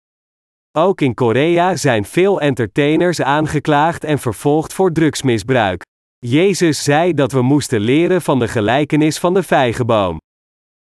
Ook 0.77 1.01
in 1.01 1.13
Korea 1.13 1.75
zijn 1.75 2.05
veel 2.05 2.41
entertainers 2.41 3.21
aangeklaagd 3.21 4.03
en 4.03 4.19
vervolgd 4.19 4.73
voor 4.73 4.91
drugsmisbruik. 4.91 5.81
Jezus 6.17 6.83
zei 6.83 7.13
dat 7.13 7.31
we 7.31 7.41
moesten 7.41 7.79
leren 7.79 8.21
van 8.21 8.39
de 8.39 8.47
gelijkenis 8.47 9.19
van 9.19 9.33
de 9.33 9.43
vijgenboom. 9.43 10.17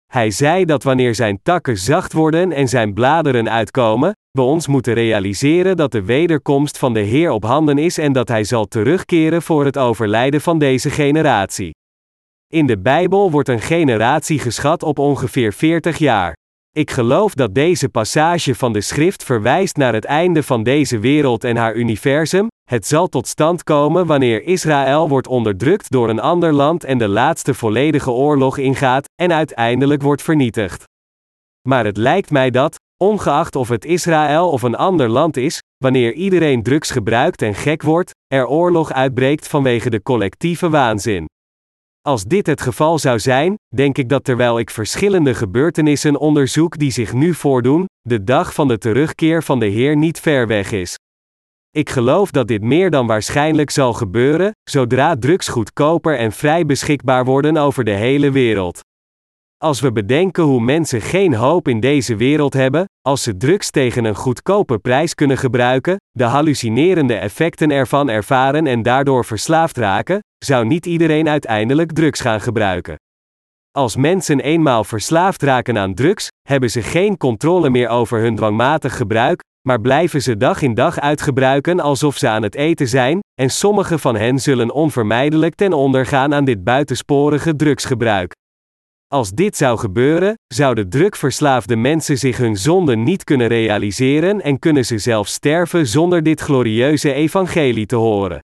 Hij 0.08 0.32
zei 0.32 0.66
dat 0.66 0.84
wanneer 0.84 1.16
zijn 1.16 1.40
takken 1.44 1.78
zacht 1.78 2.14
worden 2.14 2.52
en 2.52 2.68
zijn 2.68 2.94
bladeren 2.94 3.50
uitkomen, 3.50 4.12
we 4.32 4.42
ons 4.42 4.68
moeten 4.68 4.94
realiseren 4.94 5.78
dat 5.78 5.92
de 5.92 6.04
wederkomst 6.04 6.78
van 6.78 6.94
de 6.94 7.00
Heer 7.00 7.32
op 7.32 7.44
handen 7.44 7.78
is 7.78 7.98
en 7.98 8.12
dat 8.12 8.28
hij 8.28 8.44
zal 8.44 8.66
terugkeren 8.66 9.42
voor 9.42 9.66
het 9.66 9.78
overlijden 9.78 10.42
van 10.42 10.60
deze 10.60 10.90
generatie. 10.90 11.76
In 12.54 12.66
de 12.66 12.80
Bijbel 12.80 13.32
wordt 13.32 13.50
een 13.50 13.62
generatie 13.62 14.40
geschat 14.40 14.84
op 14.84 15.00
ongeveer 15.00 15.54
40 15.54 15.98
jaar. 15.98 16.36
Ik 16.72 16.92
geloof 16.92 17.34
dat 17.34 17.56
deze 17.56 17.90
passage 17.90 18.56
van 18.56 18.74
de 18.74 18.82
schrift 18.82 19.24
verwijst 19.24 19.76
naar 19.78 19.94
het 19.94 20.06
einde 20.06 20.44
van 20.44 20.64
deze 20.64 21.00
wereld 21.00 21.44
en 21.44 21.56
haar 21.56 21.76
universum. 21.76 22.48
Het 22.70 22.88
zal 22.88 23.08
tot 23.08 23.28
stand 23.28 23.64
komen 23.64 24.06
wanneer 24.06 24.44
Israël 24.44 25.10
wordt 25.10 25.28
onderdrukt 25.28 25.92
door 25.92 26.10
een 26.10 26.20
ander 26.20 26.54
land 26.54 26.84
en 26.84 26.98
de 26.98 27.08
laatste 27.08 27.54
volledige 27.54 28.12
oorlog 28.12 28.58
ingaat 28.58 29.10
en 29.22 29.34
uiteindelijk 29.34 30.02
wordt 30.02 30.22
vernietigd. 30.22 30.84
Maar 31.68 31.86
het 31.86 31.98
lijkt 31.98 32.32
mij 32.32 32.50
dat, 32.50 32.76
ongeacht 33.04 33.56
of 33.56 33.70
het 33.70 33.86
Israël 33.86 34.50
of 34.50 34.62
een 34.62 34.76
ander 34.76 35.10
land 35.10 35.38
is, 35.38 35.62
wanneer 35.78 36.14
iedereen 36.14 36.64
drugs 36.64 36.92
gebruikt 36.92 37.42
en 37.42 37.56
gek 37.56 37.82
wordt, 37.82 38.12
er 38.28 38.48
oorlog 38.48 38.92
uitbreekt 38.92 39.48
vanwege 39.48 39.90
de 39.90 40.02
collectieve 40.02 40.70
waanzin. 40.70 41.26
Als 42.02 42.24
dit 42.24 42.48
het 42.48 42.62
geval 42.62 43.00
zou 43.00 43.20
zijn, 43.20 43.56
denk 43.76 43.98
ik 43.98 44.10
dat 44.10 44.24
terwijl 44.24 44.60
ik 44.60 44.70
verschillende 44.70 45.34
gebeurtenissen 45.34 46.20
onderzoek 46.20 46.78
die 46.78 46.92
zich 46.92 47.14
nu 47.14 47.34
voordoen, 47.34 47.86
de 48.02 48.24
dag 48.24 48.54
van 48.54 48.68
de 48.68 48.78
terugkeer 48.78 49.44
van 49.44 49.60
de 49.60 49.66
Heer 49.66 49.98
niet 49.98 50.20
ver 50.20 50.48
weg 50.48 50.72
is. 50.72 50.96
Ik 51.78 51.90
geloof 51.90 52.32
dat 52.32 52.48
dit 52.48 52.62
meer 52.62 52.90
dan 52.90 53.08
waarschijnlijk 53.08 53.70
zal 53.70 53.94
gebeuren, 53.94 54.52
zodra 54.70 55.16
drugs 55.16 55.48
goedkoper 55.48 56.18
en 56.18 56.32
vrij 56.32 56.66
beschikbaar 56.66 57.26
worden 57.26 57.58
over 57.58 57.84
de 57.84 57.92
hele 57.92 58.32
wereld. 58.32 58.80
Als 59.58 59.80
we 59.80 59.92
bedenken 59.92 60.44
hoe 60.44 60.62
mensen 60.62 61.02
geen 61.02 61.34
hoop 61.34 61.68
in 61.68 61.80
deze 61.80 62.16
wereld 62.16 62.54
hebben, 62.54 62.86
als 63.02 63.24
ze 63.24 63.38
drugs 63.38 63.70
tegen 63.70 64.06
een 64.06 64.16
goedkope 64.16 64.80
prijs 64.80 65.14
kunnen 65.16 65.38
gebruiken, 65.38 65.96
de 66.12 66.24
hallucinerende 66.24 67.16
effecten 67.16 67.72
ervan 67.72 68.10
ervaren 68.10 68.68
en 68.68 68.82
daardoor 68.82 69.26
verslaafd 69.26 69.78
raken, 69.78 70.20
zou 70.46 70.66
niet 70.66 70.86
iedereen 70.86 71.30
uiteindelijk 71.30 71.92
drugs 71.92 72.20
gaan 72.20 72.42
gebruiken. 72.42 72.96
Als 73.72 73.96
mensen 73.96 74.40
eenmaal 74.40 74.84
verslaafd 74.84 75.42
raken 75.42 75.78
aan 75.78 75.94
drugs, 75.94 76.28
hebben 76.50 76.70
ze 76.70 76.82
geen 76.82 77.18
controle 77.18 77.70
meer 77.70 77.88
over 77.88 78.20
hun 78.20 78.36
dwangmatig 78.36 78.98
gebruik, 78.98 79.42
maar 79.68 79.82
blijven 79.82 80.22
ze 80.22 80.38
dag 80.38 80.62
in 80.62 80.74
dag 80.74 81.00
uitgebruiken 81.00 81.80
alsof 81.80 82.18
ze 82.18 82.28
aan 82.28 82.44
het 82.44 82.56
eten 82.56 82.88
zijn, 82.88 83.20
en 83.42 83.50
sommige 83.50 83.98
van 83.98 84.16
hen 84.16 84.40
zullen 84.40 84.72
onvermijdelijk 84.72 85.56
ten 85.56 85.74
onder 85.74 86.06
gaan 86.06 86.34
aan 86.34 86.46
dit 86.46 86.64
buitensporige 86.64 87.56
drugsgebruik. 87.56 88.32
Als 89.08 89.32
dit 89.32 89.58
zou 89.58 89.78
gebeuren, 89.78 90.34
zouden 90.54 90.90
drukverslaafde 90.90 91.76
mensen 91.76 92.18
zich 92.18 92.38
hun 92.38 92.56
zonden 92.56 93.04
niet 93.04 93.24
kunnen 93.24 93.48
realiseren 93.48 94.42
en 94.42 94.60
kunnen 94.60 94.86
ze 94.86 94.98
zelfs 94.98 95.34
sterven 95.34 95.88
zonder 95.88 96.24
dit 96.24 96.40
glorieuze 96.40 97.14
evangelie 97.14 97.86
te 97.86 97.96
horen. 97.96 98.40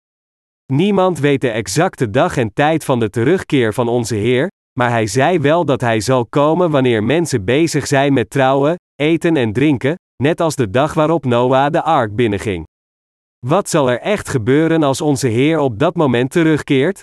Niemand 0.72 1.18
weet 1.18 1.40
de 1.40 1.50
exacte 1.50 2.10
dag 2.10 2.36
en 2.36 2.52
tijd 2.52 2.84
van 2.84 2.98
de 3.00 3.10
terugkeer 3.10 3.74
van 3.74 3.88
onze 3.88 4.14
Heer, 4.14 4.48
maar 4.78 4.90
hij 4.90 5.06
zei 5.06 5.38
wel 5.38 5.64
dat 5.64 5.80
hij 5.80 6.00
zal 6.00 6.26
komen 6.26 6.70
wanneer 6.70 7.04
mensen 7.04 7.44
bezig 7.44 7.86
zijn 7.86 8.12
met 8.12 8.30
trouwen, 8.30 8.76
eten 9.00 9.36
en 9.36 9.52
drinken, 9.52 9.94
net 10.22 10.40
als 10.40 10.56
de 10.56 10.70
dag 10.70 10.94
waarop 10.94 11.24
Noah 11.24 11.72
de 11.72 11.82
ark 11.82 12.14
binnenging. 12.14 12.66
Wat 13.46 13.68
zal 13.68 13.90
er 13.90 14.00
echt 14.00 14.28
gebeuren 14.28 14.82
als 14.82 15.00
onze 15.00 15.28
Heer 15.28 15.58
op 15.58 15.78
dat 15.78 15.96
moment 15.96 16.30
terugkeert? 16.30 17.00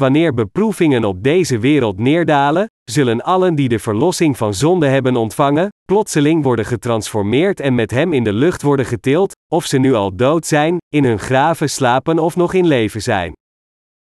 Wanneer 0.00 0.34
beproevingen 0.34 1.04
op 1.04 1.22
deze 1.22 1.58
wereld 1.58 1.98
neerdalen, 1.98 2.66
zullen 2.90 3.22
allen 3.22 3.54
die 3.54 3.68
de 3.68 3.78
verlossing 3.78 4.36
van 4.36 4.54
zonde 4.54 4.86
hebben 4.86 5.16
ontvangen, 5.16 5.68
plotseling 5.84 6.42
worden 6.42 6.64
getransformeerd 6.64 7.60
en 7.60 7.74
met 7.74 7.90
hem 7.90 8.12
in 8.12 8.24
de 8.24 8.32
lucht 8.32 8.62
worden 8.62 8.86
getild, 8.86 9.32
of 9.52 9.66
ze 9.66 9.78
nu 9.78 9.94
al 9.94 10.16
dood 10.16 10.46
zijn, 10.46 10.76
in 10.88 11.04
hun 11.04 11.18
graven 11.18 11.70
slapen 11.70 12.18
of 12.18 12.36
nog 12.36 12.54
in 12.54 12.66
leven 12.66 13.02
zijn. 13.02 13.32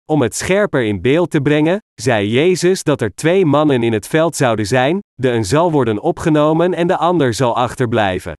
Om 0.08 0.22
het 0.22 0.36
scherper 0.36 0.84
in 0.84 1.00
beeld 1.00 1.30
te 1.30 1.40
brengen, 1.40 1.78
zei 1.94 2.28
Jezus 2.28 2.82
dat 2.82 3.00
er 3.00 3.14
twee 3.14 3.46
mannen 3.46 3.82
in 3.82 3.92
het 3.92 4.06
veld 4.06 4.36
zouden 4.36 4.66
zijn, 4.66 4.98
de 5.14 5.30
een 5.30 5.44
zal 5.44 5.72
worden 5.72 6.00
opgenomen 6.00 6.74
en 6.74 6.86
de 6.86 6.96
ander 6.96 7.34
zal 7.34 7.56
achterblijven. 7.56 8.32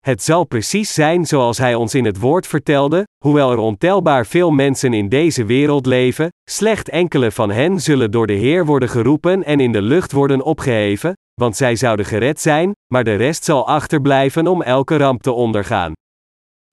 Het 0.00 0.22
zal 0.22 0.44
precies 0.44 0.94
zijn 0.94 1.26
zoals 1.26 1.58
hij 1.58 1.74
ons 1.74 1.94
in 1.94 2.04
het 2.04 2.20
woord 2.20 2.46
vertelde, 2.46 3.06
hoewel 3.24 3.50
er 3.50 3.58
ontelbaar 3.58 4.26
veel 4.26 4.50
mensen 4.50 4.92
in 4.92 5.08
deze 5.08 5.44
wereld 5.44 5.86
leven, 5.86 6.28
slecht 6.50 6.88
enkele 6.88 7.30
van 7.30 7.50
hen 7.50 7.80
zullen 7.80 8.10
door 8.10 8.26
de 8.26 8.32
Heer 8.32 8.66
worden 8.66 8.88
geroepen 8.88 9.44
en 9.44 9.60
in 9.60 9.72
de 9.72 9.82
lucht 9.82 10.12
worden 10.12 10.42
opgeheven, 10.42 11.12
want 11.40 11.56
zij 11.56 11.76
zouden 11.76 12.06
gered 12.06 12.40
zijn, 12.40 12.72
maar 12.92 13.04
de 13.04 13.14
rest 13.14 13.44
zal 13.44 13.66
achterblijven 13.66 14.46
om 14.46 14.62
elke 14.62 14.96
ramp 14.96 15.22
te 15.22 15.32
ondergaan. 15.32 15.92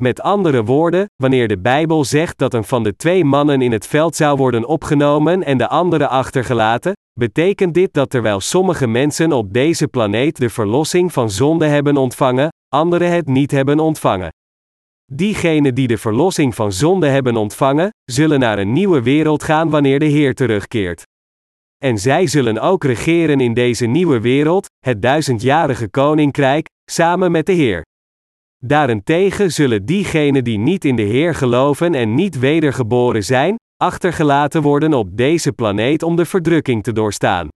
Met 0.01 0.21
andere 0.21 0.63
woorden, 0.63 1.05
wanneer 1.15 1.47
de 1.47 1.59
Bijbel 1.59 2.05
zegt 2.05 2.37
dat 2.37 2.53
een 2.53 2.63
van 2.63 2.83
de 2.83 2.95
twee 2.95 3.25
mannen 3.25 3.61
in 3.61 3.71
het 3.71 3.87
veld 3.87 4.15
zou 4.15 4.37
worden 4.37 4.65
opgenomen 4.65 5.43
en 5.43 5.57
de 5.57 5.67
andere 5.67 6.07
achtergelaten, 6.07 6.93
betekent 7.19 7.73
dit 7.73 7.93
dat 7.93 8.09
terwijl 8.09 8.39
sommige 8.39 8.87
mensen 8.87 9.31
op 9.31 9.53
deze 9.53 9.87
planeet 9.87 10.37
de 10.37 10.49
verlossing 10.49 11.13
van 11.13 11.29
zonde 11.29 11.65
hebben 11.65 11.97
ontvangen, 11.97 12.49
anderen 12.67 13.11
het 13.11 13.27
niet 13.27 13.51
hebben 13.51 13.79
ontvangen. 13.79 14.29
Diegenen 15.11 15.75
die 15.75 15.87
de 15.87 15.97
verlossing 15.97 16.55
van 16.55 16.71
zonde 16.71 17.07
hebben 17.07 17.35
ontvangen, 17.35 17.89
zullen 18.11 18.39
naar 18.39 18.59
een 18.59 18.73
nieuwe 18.73 19.01
wereld 19.01 19.43
gaan 19.43 19.69
wanneer 19.69 19.99
de 19.99 20.05
Heer 20.05 20.33
terugkeert. 20.33 21.03
En 21.77 21.97
zij 21.97 22.27
zullen 22.27 22.59
ook 22.59 22.83
regeren 22.83 23.39
in 23.39 23.53
deze 23.53 23.85
nieuwe 23.85 24.19
wereld, 24.19 24.65
het 24.79 25.01
duizendjarige 25.01 25.89
koninkrijk, 25.89 26.67
samen 26.91 27.31
met 27.31 27.45
de 27.45 27.53
Heer. 27.53 27.89
Daarentegen 28.65 29.51
zullen 29.51 29.85
diegenen 29.85 30.43
die 30.43 30.57
niet 30.57 30.85
in 30.85 30.95
de 30.95 31.01
Heer 31.01 31.35
geloven 31.35 31.93
en 31.93 32.13
niet 32.13 32.39
wedergeboren 32.39 33.23
zijn, 33.23 33.55
achtergelaten 33.77 34.61
worden 34.61 34.93
op 34.93 35.17
deze 35.17 35.51
planeet 35.51 36.03
om 36.03 36.15
de 36.15 36.25
verdrukking 36.25 36.83
te 36.83 36.93
doorstaan. 36.93 37.47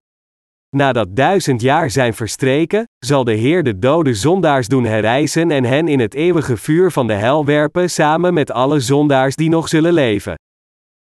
Nadat 0.76 1.16
duizend 1.16 1.60
jaar 1.60 1.90
zijn 1.90 2.14
verstreken, 2.14 2.84
zal 2.98 3.24
de 3.24 3.32
Heer 3.32 3.62
de 3.62 3.78
dode 3.78 4.14
zondaars 4.14 4.68
doen 4.68 4.84
herrijzen 4.84 5.50
en 5.50 5.64
hen 5.64 5.88
in 5.88 6.00
het 6.00 6.14
eeuwige 6.14 6.56
vuur 6.56 6.90
van 6.90 7.06
de 7.06 7.12
hel 7.12 7.44
werpen 7.44 7.90
samen 7.90 8.34
met 8.34 8.50
alle 8.50 8.80
zondaars 8.80 9.36
die 9.36 9.48
nog 9.48 9.68
zullen 9.68 9.92
leven. 9.92 10.34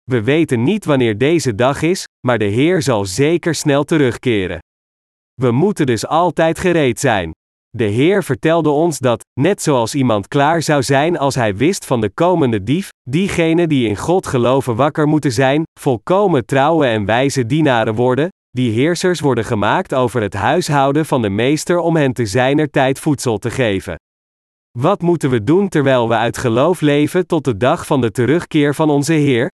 We 0.03 0.23
weten 0.23 0.63
niet 0.63 0.85
wanneer 0.85 1.17
deze 1.17 1.55
dag 1.55 1.81
is, 1.81 2.05
maar 2.27 2.37
de 2.37 2.45
Heer 2.45 2.81
zal 2.81 3.05
zeker 3.05 3.55
snel 3.55 3.83
terugkeren. 3.83 4.59
We 5.33 5.51
moeten 5.51 5.85
dus 5.85 6.07
altijd 6.07 6.59
gereed 6.59 6.99
zijn. 6.99 7.31
De 7.77 7.83
Heer 7.83 8.23
vertelde 8.23 8.69
ons 8.69 8.99
dat, 8.99 9.25
net 9.39 9.61
zoals 9.61 9.95
iemand 9.95 10.27
klaar 10.27 10.61
zou 10.61 10.83
zijn 10.83 11.17
als 11.17 11.35
hij 11.35 11.55
wist 11.55 11.85
van 11.85 12.01
de 12.01 12.09
komende 12.09 12.63
dief, 12.63 12.89
diegenen 13.09 13.69
die 13.69 13.87
in 13.87 13.97
God 13.97 14.27
geloven 14.27 14.75
wakker 14.75 15.07
moeten 15.07 15.31
zijn, 15.31 15.63
volkomen 15.79 16.45
trouwe 16.45 16.85
en 16.85 17.05
wijze 17.05 17.45
dienaren 17.45 17.95
worden, 17.95 18.29
die 18.49 18.71
heersers 18.71 19.19
worden 19.19 19.45
gemaakt 19.45 19.93
over 19.93 20.21
het 20.21 20.33
huishouden 20.33 21.05
van 21.05 21.21
de 21.21 21.29
meester 21.29 21.79
om 21.79 21.95
hen 21.95 22.13
te 22.13 22.25
zijner 22.25 22.69
tijd 22.69 22.99
voedsel 22.99 23.37
te 23.37 23.49
geven. 23.49 23.95
Wat 24.77 25.01
moeten 25.01 25.29
we 25.29 25.43
doen 25.43 25.69
terwijl 25.69 26.07
we 26.07 26.15
uit 26.15 26.37
geloof 26.37 26.81
leven 26.81 27.27
tot 27.27 27.43
de 27.43 27.57
dag 27.57 27.85
van 27.85 28.01
de 28.01 28.11
terugkeer 28.11 28.75
van 28.75 28.89
onze 28.89 29.13
Heer? 29.13 29.49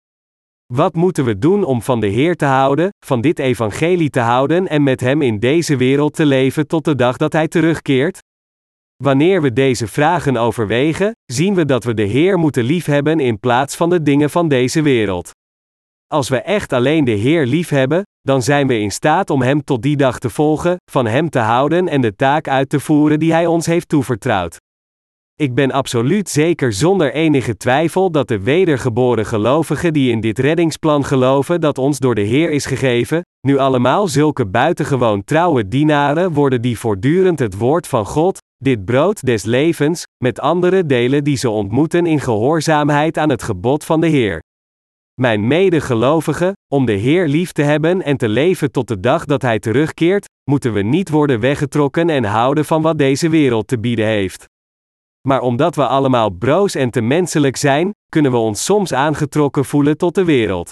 Wat 0.73 0.95
moeten 0.95 1.25
we 1.25 1.37
doen 1.37 1.63
om 1.63 1.81
van 1.81 1.99
de 1.99 2.07
Heer 2.07 2.35
te 2.35 2.45
houden, 2.45 2.89
van 3.05 3.21
dit 3.21 3.39
evangelie 3.39 4.09
te 4.09 4.19
houden 4.19 4.67
en 4.67 4.83
met 4.83 4.99
Hem 4.99 5.21
in 5.21 5.39
deze 5.39 5.75
wereld 5.75 6.13
te 6.13 6.25
leven 6.25 6.67
tot 6.67 6.85
de 6.85 6.95
dag 6.95 7.17
dat 7.17 7.33
Hij 7.33 7.47
terugkeert? 7.47 8.19
Wanneer 9.03 9.41
we 9.41 9.53
deze 9.53 9.87
vragen 9.87 10.37
overwegen, 10.37 11.11
zien 11.25 11.55
we 11.55 11.65
dat 11.65 11.83
we 11.83 11.93
de 11.93 12.03
Heer 12.03 12.37
moeten 12.37 12.63
liefhebben 12.63 13.19
in 13.19 13.39
plaats 13.39 13.75
van 13.75 13.89
de 13.89 14.01
dingen 14.01 14.29
van 14.29 14.47
deze 14.47 14.81
wereld. 14.81 15.31
Als 16.07 16.29
we 16.29 16.41
echt 16.41 16.73
alleen 16.73 17.03
de 17.03 17.11
Heer 17.11 17.45
liefhebben, 17.45 18.03
dan 18.21 18.41
zijn 18.41 18.67
we 18.67 18.79
in 18.79 18.91
staat 18.91 19.29
om 19.29 19.41
Hem 19.41 19.63
tot 19.63 19.81
die 19.81 19.97
dag 19.97 20.19
te 20.19 20.29
volgen, 20.29 20.75
van 20.91 21.07
Hem 21.07 21.29
te 21.29 21.39
houden 21.39 21.87
en 21.87 22.01
de 22.01 22.15
taak 22.15 22.47
uit 22.47 22.69
te 22.69 22.79
voeren 22.79 23.19
die 23.19 23.31
Hij 23.31 23.45
ons 23.45 23.65
heeft 23.65 23.89
toevertrouwd. 23.89 24.57
Ik 25.41 25.53
ben 25.53 25.71
absoluut 25.71 26.29
zeker 26.29 26.73
zonder 26.73 27.13
enige 27.13 27.57
twijfel 27.57 28.11
dat 28.11 28.27
de 28.27 28.39
wedergeboren 28.39 29.25
gelovigen 29.25 29.93
die 29.93 30.11
in 30.11 30.21
dit 30.21 30.39
reddingsplan 30.39 31.05
geloven 31.05 31.61
dat 31.61 31.77
ons 31.77 32.00
door 32.00 32.15
de 32.15 32.21
Heer 32.21 32.51
is 32.51 32.65
gegeven, 32.65 33.21
nu 33.47 33.57
allemaal 33.57 34.07
zulke 34.07 34.45
buitengewoon 34.45 35.23
trouwe 35.23 35.67
dienaren 35.67 36.33
worden 36.33 36.61
die 36.61 36.79
voortdurend 36.79 37.39
het 37.39 37.57
woord 37.57 37.88
van 37.88 38.05
God, 38.05 38.38
dit 38.57 38.85
brood 38.85 39.25
des 39.25 39.43
levens, 39.43 40.03
met 40.23 40.39
andere 40.39 40.85
delen 40.85 41.23
die 41.23 41.38
ze 41.38 41.50
ontmoeten 41.50 42.05
in 42.05 42.19
gehoorzaamheid 42.19 43.17
aan 43.17 43.29
het 43.29 43.43
gebod 43.43 43.85
van 43.85 44.01
de 44.01 44.07
Heer. 44.07 44.39
Mijn 45.21 45.47
medegelovigen, 45.47 46.53
om 46.73 46.85
de 46.85 46.91
Heer 46.91 47.27
lief 47.27 47.51
te 47.51 47.61
hebben 47.61 48.01
en 48.01 48.17
te 48.17 48.29
leven 48.29 48.71
tot 48.71 48.88
de 48.88 49.00
dag 49.00 49.25
dat 49.25 49.41
Hij 49.41 49.59
terugkeert, 49.59 50.29
moeten 50.50 50.73
we 50.73 50.81
niet 50.81 51.09
worden 51.09 51.39
weggetrokken 51.39 52.09
en 52.09 52.23
houden 52.23 52.65
van 52.65 52.81
wat 52.81 52.97
deze 52.97 53.29
wereld 53.29 53.67
te 53.67 53.79
bieden 53.79 54.05
heeft. 54.05 54.50
Maar 55.27 55.41
omdat 55.41 55.75
we 55.75 55.87
allemaal 55.87 56.29
broos 56.29 56.75
en 56.75 56.89
te 56.89 57.01
menselijk 57.01 57.57
zijn, 57.57 57.93
kunnen 58.09 58.31
we 58.31 58.37
ons 58.37 58.63
soms 58.63 58.93
aangetrokken 58.93 59.65
voelen 59.65 59.97
tot 59.97 60.15
de 60.15 60.23
wereld. 60.23 60.71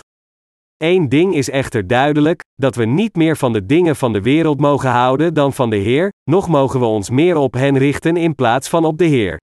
Eén 0.77 1.09
ding 1.09 1.35
is 1.35 1.49
echter 1.49 1.87
duidelijk: 1.87 2.41
dat 2.55 2.75
we 2.75 2.85
niet 2.85 3.15
meer 3.15 3.37
van 3.37 3.53
de 3.53 3.65
dingen 3.65 3.95
van 3.95 4.13
de 4.13 4.21
wereld 4.21 4.59
mogen 4.59 4.89
houden 4.89 5.33
dan 5.33 5.53
van 5.53 5.69
de 5.69 5.75
Heer, 5.75 6.11
nog 6.23 6.47
mogen 6.47 6.79
we 6.79 6.85
ons 6.85 7.09
meer 7.09 7.35
op 7.35 7.53
hen 7.53 7.77
richten 7.77 8.17
in 8.17 8.35
plaats 8.35 8.69
van 8.69 8.85
op 8.85 8.97
de 8.97 9.05
Heer. 9.05 9.37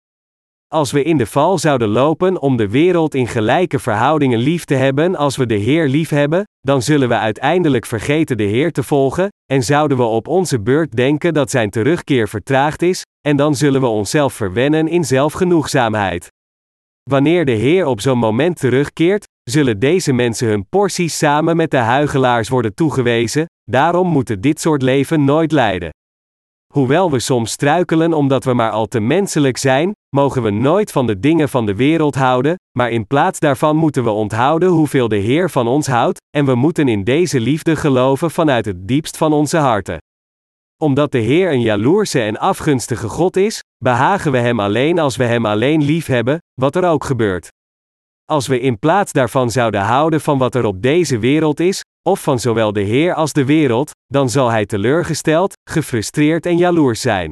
Als 0.75 0.93
we 0.93 1.03
in 1.03 1.17
de 1.17 1.27
val 1.27 1.59
zouden 1.59 1.89
lopen 1.89 2.41
om 2.41 2.57
de 2.57 2.69
wereld 2.69 3.15
in 3.15 3.27
gelijke 3.27 3.79
verhoudingen 3.79 4.39
lief 4.39 4.65
te 4.65 4.75
hebben 4.75 5.17
als 5.17 5.37
we 5.37 5.47
de 5.47 5.55
Heer 5.55 5.89
lief 5.89 6.09
hebben, 6.09 6.45
dan 6.61 6.83
zullen 6.83 7.09
we 7.09 7.19
uiteindelijk 7.19 7.87
vergeten 7.87 8.37
de 8.37 8.43
Heer 8.43 8.73
te 8.73 8.83
volgen, 8.83 9.29
en 9.53 9.63
zouden 9.63 9.97
we 9.97 10.03
op 10.03 10.29
onze 10.29 10.61
beurt 10.61 10.97
denken 10.97 11.35
dat 11.35 11.51
zijn 11.51 11.71
terugkeer 11.71 12.29
vertraagd 12.29 12.83
is, 12.83 13.03
en 13.27 13.37
dan 13.37 13.55
zullen 13.55 13.81
we 13.81 13.87
onszelf 13.87 14.33
verwennen 14.33 14.89
in 14.89 15.05
zelfgenoegzaamheid. 15.05 16.29
Wanneer 17.11 17.45
de 17.45 17.53
Heer 17.53 17.87
op 17.87 18.01
zo'n 18.01 18.19
moment 18.19 18.59
terugkeert, 18.59 19.25
zullen 19.43 19.79
deze 19.79 20.13
mensen 20.13 20.49
hun 20.49 20.69
porties 20.69 21.19
samen 21.19 21.57
met 21.57 21.71
de 21.71 21.77
huigelaars 21.77 22.49
worden 22.49 22.75
toegewezen, 22.75 23.47
daarom 23.71 24.09
moeten 24.09 24.41
dit 24.41 24.61
soort 24.61 24.83
leven 24.83 25.25
nooit 25.25 25.53
lijden. 25.53 25.91
Hoewel 26.73 27.11
we 27.11 27.19
soms 27.19 27.51
struikelen 27.51 28.13
omdat 28.13 28.45
we 28.45 28.55
maar 28.55 28.71
al 28.71 28.87
te 28.87 29.01
menselijk 29.01 29.57
zijn, 29.57 29.93
mogen 30.17 30.43
we 30.43 30.51
nooit 30.51 30.93
van 30.93 31.07
de 31.07 31.21
dingen 31.21 31.49
van 31.49 31.67
de 31.67 31.75
wereld 31.75 32.15
houden, 32.15 32.55
maar 32.79 32.91
in 32.91 33.07
plaats 33.07 33.39
daarvan 33.39 33.77
moeten 33.77 34.05
we 34.05 34.11
onthouden 34.11 34.69
hoeveel 34.69 35.09
de 35.09 35.17
Heer 35.17 35.51
van 35.51 35.67
ons 35.67 35.87
houdt, 35.87 36.21
en 36.37 36.45
we 36.45 36.55
moeten 36.55 36.89
in 36.89 37.05
deze 37.05 37.41
liefde 37.41 37.77
geloven 37.77 38.31
vanuit 38.31 38.65
het 38.65 38.89
diepst 38.89 39.17
van 39.17 39.33
onze 39.33 39.57
harten. 39.57 39.99
Omdat 40.83 41.13
de 41.13 41.19
Heer 41.19 41.53
een 41.53 41.61
jaloerse 41.61 42.21
en 42.21 42.39
afgunstige 42.39 43.09
God 43.09 43.37
is, 43.37 43.63
behagen 43.85 44.33
we 44.33 44.39
Hem 44.39 44.61
alleen 44.61 44.99
als 44.99 45.17
we 45.17 45.25
Hem 45.25 45.47
alleen 45.47 45.83
lief 45.83 46.07
hebben, 46.07 46.39
wat 46.61 46.77
er 46.77 46.85
ook 46.85 47.05
gebeurt. 47.05 47.49
Als 48.25 48.47
we 48.47 48.61
in 48.61 48.79
plaats 48.79 49.13
daarvan 49.13 49.51
zouden 49.51 49.81
houden 49.81 50.21
van 50.21 50.39
wat 50.39 50.55
er 50.55 50.65
op 50.65 50.83
deze 50.83 51.19
wereld 51.19 51.61
is, 51.61 51.83
of 52.09 52.23
van 52.23 52.39
zowel 52.39 52.73
de 52.73 52.81
Heer 52.81 53.15
als 53.15 53.33
de 53.33 53.45
wereld, 53.45 53.91
dan 54.07 54.31
zal 54.31 54.51
Hij 54.51 54.67
teleurgesteld, 54.67 55.53
gefrustreerd 55.71 56.47
en 56.47 56.57
jaloers 56.57 57.01
zijn. 57.01 57.31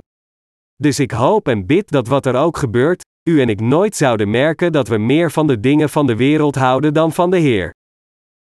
Dus 0.75 0.99
ik 0.99 1.11
hoop 1.11 1.49
en 1.49 1.67
bid 1.67 1.91
dat 1.91 2.09
wat 2.09 2.27
er 2.27 2.35
ook 2.35 2.57
gebeurt, 2.57 3.03
u 3.29 3.41
en 3.41 3.49
ik 3.49 3.61
nooit 3.61 3.97
zouden 3.97 4.31
merken 4.31 4.73
dat 4.73 4.89
we 4.89 4.99
meer 4.99 5.31
van 5.31 5.47
de 5.47 5.61
dingen 5.61 5.89
van 5.89 6.07
de 6.07 6.17
wereld 6.17 6.55
houden 6.55 6.95
dan 6.95 7.13
van 7.13 7.31
de 7.31 7.39
Heer. 7.39 7.73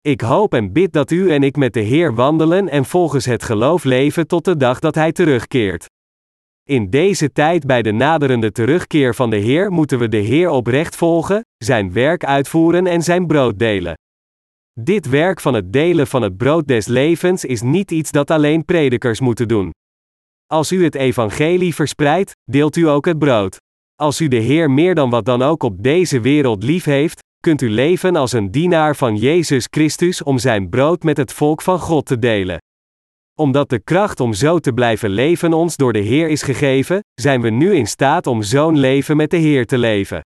Ik 0.05 0.21
hoop 0.21 0.53
en 0.53 0.71
bid 0.71 0.93
dat 0.93 1.11
u 1.11 1.31
en 1.31 1.43
ik 1.43 1.55
met 1.55 1.73
de 1.73 1.79
Heer 1.79 2.15
wandelen 2.15 2.69
en 2.69 2.85
volgens 2.85 3.25
het 3.25 3.43
geloof 3.43 3.83
leven 3.83 4.27
tot 4.27 4.45
de 4.45 4.57
dag 4.57 4.79
dat 4.79 4.95
Hij 4.95 5.11
terugkeert. 5.11 5.85
In 6.63 6.89
deze 6.89 7.31
tijd 7.31 7.65
bij 7.65 7.81
de 7.81 7.91
naderende 7.91 8.51
terugkeer 8.51 9.15
van 9.15 9.29
de 9.29 9.35
Heer 9.35 9.71
moeten 9.71 9.99
we 9.99 10.09
de 10.09 10.17
Heer 10.17 10.49
oprecht 10.49 10.95
volgen, 10.95 11.41
Zijn 11.57 11.93
werk 11.93 12.25
uitvoeren 12.25 12.87
en 12.87 13.01
Zijn 13.01 13.27
brood 13.27 13.59
delen. 13.59 13.93
Dit 14.79 15.09
werk 15.09 15.39
van 15.41 15.53
het 15.53 15.73
delen 15.73 16.07
van 16.07 16.21
het 16.21 16.37
brood 16.37 16.67
des 16.67 16.85
levens 16.85 17.45
is 17.45 17.61
niet 17.61 17.91
iets 17.91 18.11
dat 18.11 18.31
alleen 18.31 18.65
predikers 18.65 19.19
moeten 19.19 19.47
doen. 19.47 19.71
Als 20.45 20.71
u 20.71 20.83
het 20.83 20.95
evangelie 20.95 21.75
verspreidt, 21.75 22.31
deelt 22.51 22.75
u 22.75 22.87
ook 22.87 23.05
het 23.05 23.19
brood. 23.19 23.57
Als 23.95 24.21
u 24.21 24.27
de 24.27 24.39
Heer 24.39 24.71
meer 24.71 24.95
dan 24.95 25.09
wat 25.09 25.25
dan 25.25 25.41
ook 25.41 25.63
op 25.63 25.83
deze 25.83 26.19
wereld 26.19 26.63
lief 26.63 26.83
heeft, 26.83 27.23
kunt 27.45 27.61
u 27.61 27.69
leven 27.69 28.15
als 28.15 28.31
een 28.31 28.51
dienaar 28.51 28.95
van 28.95 29.15
Jezus 29.15 29.67
Christus 29.69 30.23
om 30.23 30.37
zijn 30.37 30.69
brood 30.69 31.03
met 31.03 31.17
het 31.17 31.33
volk 31.33 31.61
van 31.61 31.79
God 31.79 32.05
te 32.05 32.19
delen. 32.19 32.57
Omdat 33.39 33.69
de 33.69 33.79
kracht 33.79 34.19
om 34.19 34.33
zo 34.33 34.59
te 34.59 34.73
blijven 34.73 35.09
leven 35.09 35.53
ons 35.53 35.75
door 35.75 35.93
de 35.93 35.99
Heer 35.99 36.27
is 36.27 36.41
gegeven, 36.41 36.99
zijn 37.13 37.41
we 37.41 37.49
nu 37.49 37.75
in 37.75 37.87
staat 37.87 38.27
om 38.27 38.41
zo'n 38.41 38.77
leven 38.77 39.17
met 39.17 39.29
de 39.29 39.37
Heer 39.37 39.65
te 39.65 39.77
leven. 39.77 40.21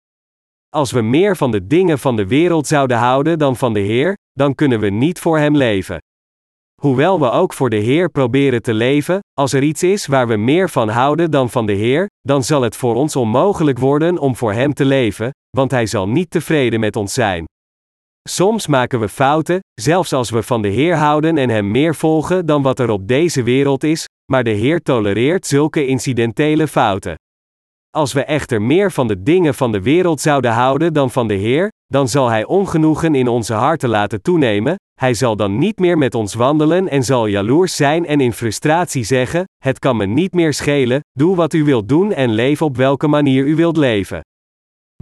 Als 0.70 0.92
we 0.92 1.02
meer 1.02 1.38
van 1.38 1.52
de 1.52 1.68
dingen 1.68 2.00
van 2.00 2.16
de 2.16 2.28
wereld 2.28 2.68
zouden 2.68 2.98
houden 2.98 3.40
dan 3.40 3.56
van 3.56 3.74
de 3.74 3.80
Heer, 3.80 4.16
dan 4.32 4.56
kunnen 4.56 4.80
we 4.80 4.90
niet 4.90 5.20
voor 5.20 5.38
Hem 5.38 5.56
leven. 5.56 5.98
Hoewel 6.82 7.20
we 7.20 7.30
ook 7.30 7.54
voor 7.54 7.70
de 7.70 7.76
Heer 7.76 8.10
proberen 8.10 8.62
te 8.62 8.74
leven, 8.74 9.20
als 9.34 9.54
er 9.54 9.64
iets 9.64 9.84
is 9.84 10.06
waar 10.06 10.28
we 10.28 10.36
meer 10.36 10.70
van 10.70 10.90
houden 10.90 11.32
dan 11.32 11.50
van 11.50 11.66
de 11.66 11.74
Heer, 11.74 12.08
dan 12.22 12.44
zal 12.44 12.62
het 12.62 12.76
voor 12.76 12.96
ons 12.96 13.16
onmogelijk 13.16 13.80
worden 13.80 14.18
om 14.18 14.36
voor 14.36 14.54
Hem 14.54 14.74
te 14.74 14.86
leven, 14.86 15.32
want 15.58 15.72
Hij 15.72 15.86
zal 15.86 16.10
niet 16.10 16.30
tevreden 16.30 16.80
met 16.80 16.96
ons 16.96 17.14
zijn. 17.14 17.46
Soms 18.30 18.68
maken 18.68 19.00
we 19.00 19.10
fouten, 19.10 19.60
zelfs 19.74 20.14
als 20.14 20.30
we 20.30 20.44
van 20.44 20.62
de 20.62 20.68
Heer 20.68 20.96
houden 20.96 21.38
en 21.38 21.50
Hem 21.50 21.72
meer 21.72 21.96
volgen 21.96 22.46
dan 22.46 22.62
wat 22.62 22.80
er 22.80 22.90
op 22.90 23.08
deze 23.08 23.44
wereld 23.44 23.84
is, 23.84 24.06
maar 24.32 24.44
de 24.44 24.50
Heer 24.50 24.82
tolereert 24.82 25.46
zulke 25.46 25.86
incidentele 25.86 26.68
fouten. 26.68 27.16
Als 27.90 28.14
we 28.14 28.24
echter 28.24 28.62
meer 28.62 28.92
van 28.92 29.08
de 29.08 29.24
dingen 29.24 29.54
van 29.54 29.72
de 29.72 29.82
wereld 29.82 30.22
zouden 30.22 30.52
houden 30.52 30.94
dan 30.94 31.12
van 31.12 31.28
de 31.28 31.34
Heer, 31.34 31.70
dan 31.86 32.08
zal 32.08 32.30
Hij 32.30 32.46
ongenoegen 32.46 33.16
in 33.16 33.28
onze 33.28 33.54
harten 33.54 33.90
laten 33.90 34.22
toenemen, 34.22 34.76
Hij 35.00 35.14
zal 35.14 35.36
dan 35.36 35.58
niet 35.58 35.80
meer 35.80 35.98
met 35.98 36.16
ons 36.16 36.34
wandelen 36.34 36.90
en 36.90 37.04
zal 37.04 37.28
jaloers 37.28 37.76
zijn 37.76 38.06
en 38.06 38.22
in 38.22 38.34
frustratie 38.34 39.04
zeggen: 39.04 39.44
Het 39.64 39.80
kan 39.80 39.98
me 39.98 40.06
niet 40.06 40.34
meer 40.34 40.54
schelen, 40.54 41.00
doe 41.12 41.36
wat 41.36 41.54
u 41.54 41.64
wilt 41.64 41.90
doen 41.90 42.14
en 42.14 42.30
leef 42.30 42.62
op 42.62 42.78
welke 42.78 43.08
manier 43.08 43.46
u 43.46 43.56
wilt 43.56 43.78
leven. 43.78 44.22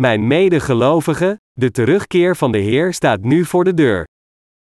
Mijn 0.02 0.28
medegelovigen, 0.28 1.42
de 1.54 1.72
terugkeer 1.72 2.36
van 2.36 2.52
de 2.52 2.58
Heer 2.58 2.94
staat 2.94 3.22
nu 3.22 3.46
voor 3.46 3.64
de 3.64 3.74
deur. 3.74 4.08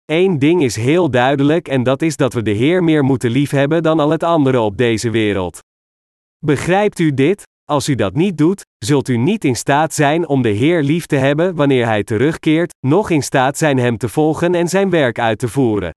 Eén 0.05 0.39
ding 0.39 0.63
is 0.63 0.75
heel 0.75 1.09
duidelijk 1.09 1.67
en 1.67 1.83
dat 1.83 2.01
is 2.01 2.15
dat 2.15 2.33
we 2.33 2.41
de 2.41 2.51
Heer 2.51 2.83
meer 2.83 3.03
moeten 3.03 3.31
liefhebben 3.31 3.83
dan 3.83 3.99
al 3.99 4.09
het 4.09 4.23
andere 4.23 4.59
op 4.59 4.77
deze 4.77 5.09
wereld. 5.09 5.59
Begrijpt 6.45 6.99
u 6.99 7.13
dit? 7.13 7.43
Als 7.63 7.89
u 7.89 7.95
dat 7.95 8.13
niet 8.13 8.37
doet, 8.37 8.61
zult 8.77 9.07
u 9.07 9.17
niet 9.17 9.43
in 9.43 9.55
staat 9.55 9.93
zijn 9.93 10.27
om 10.27 10.41
de 10.41 10.49
Heer 10.49 10.83
lief 10.83 11.05
te 11.05 11.15
hebben 11.15 11.55
wanneer 11.55 11.85
Hij 11.85 12.03
terugkeert, 12.03 12.73
noch 12.87 13.09
in 13.09 13.23
staat 13.23 13.57
zijn 13.57 13.77
Hem 13.77 13.97
te 13.97 14.09
volgen 14.09 14.55
en 14.55 14.67
Zijn 14.67 14.89
werk 14.89 15.19
uit 15.19 15.39
te 15.39 15.47
voeren. 15.47 15.91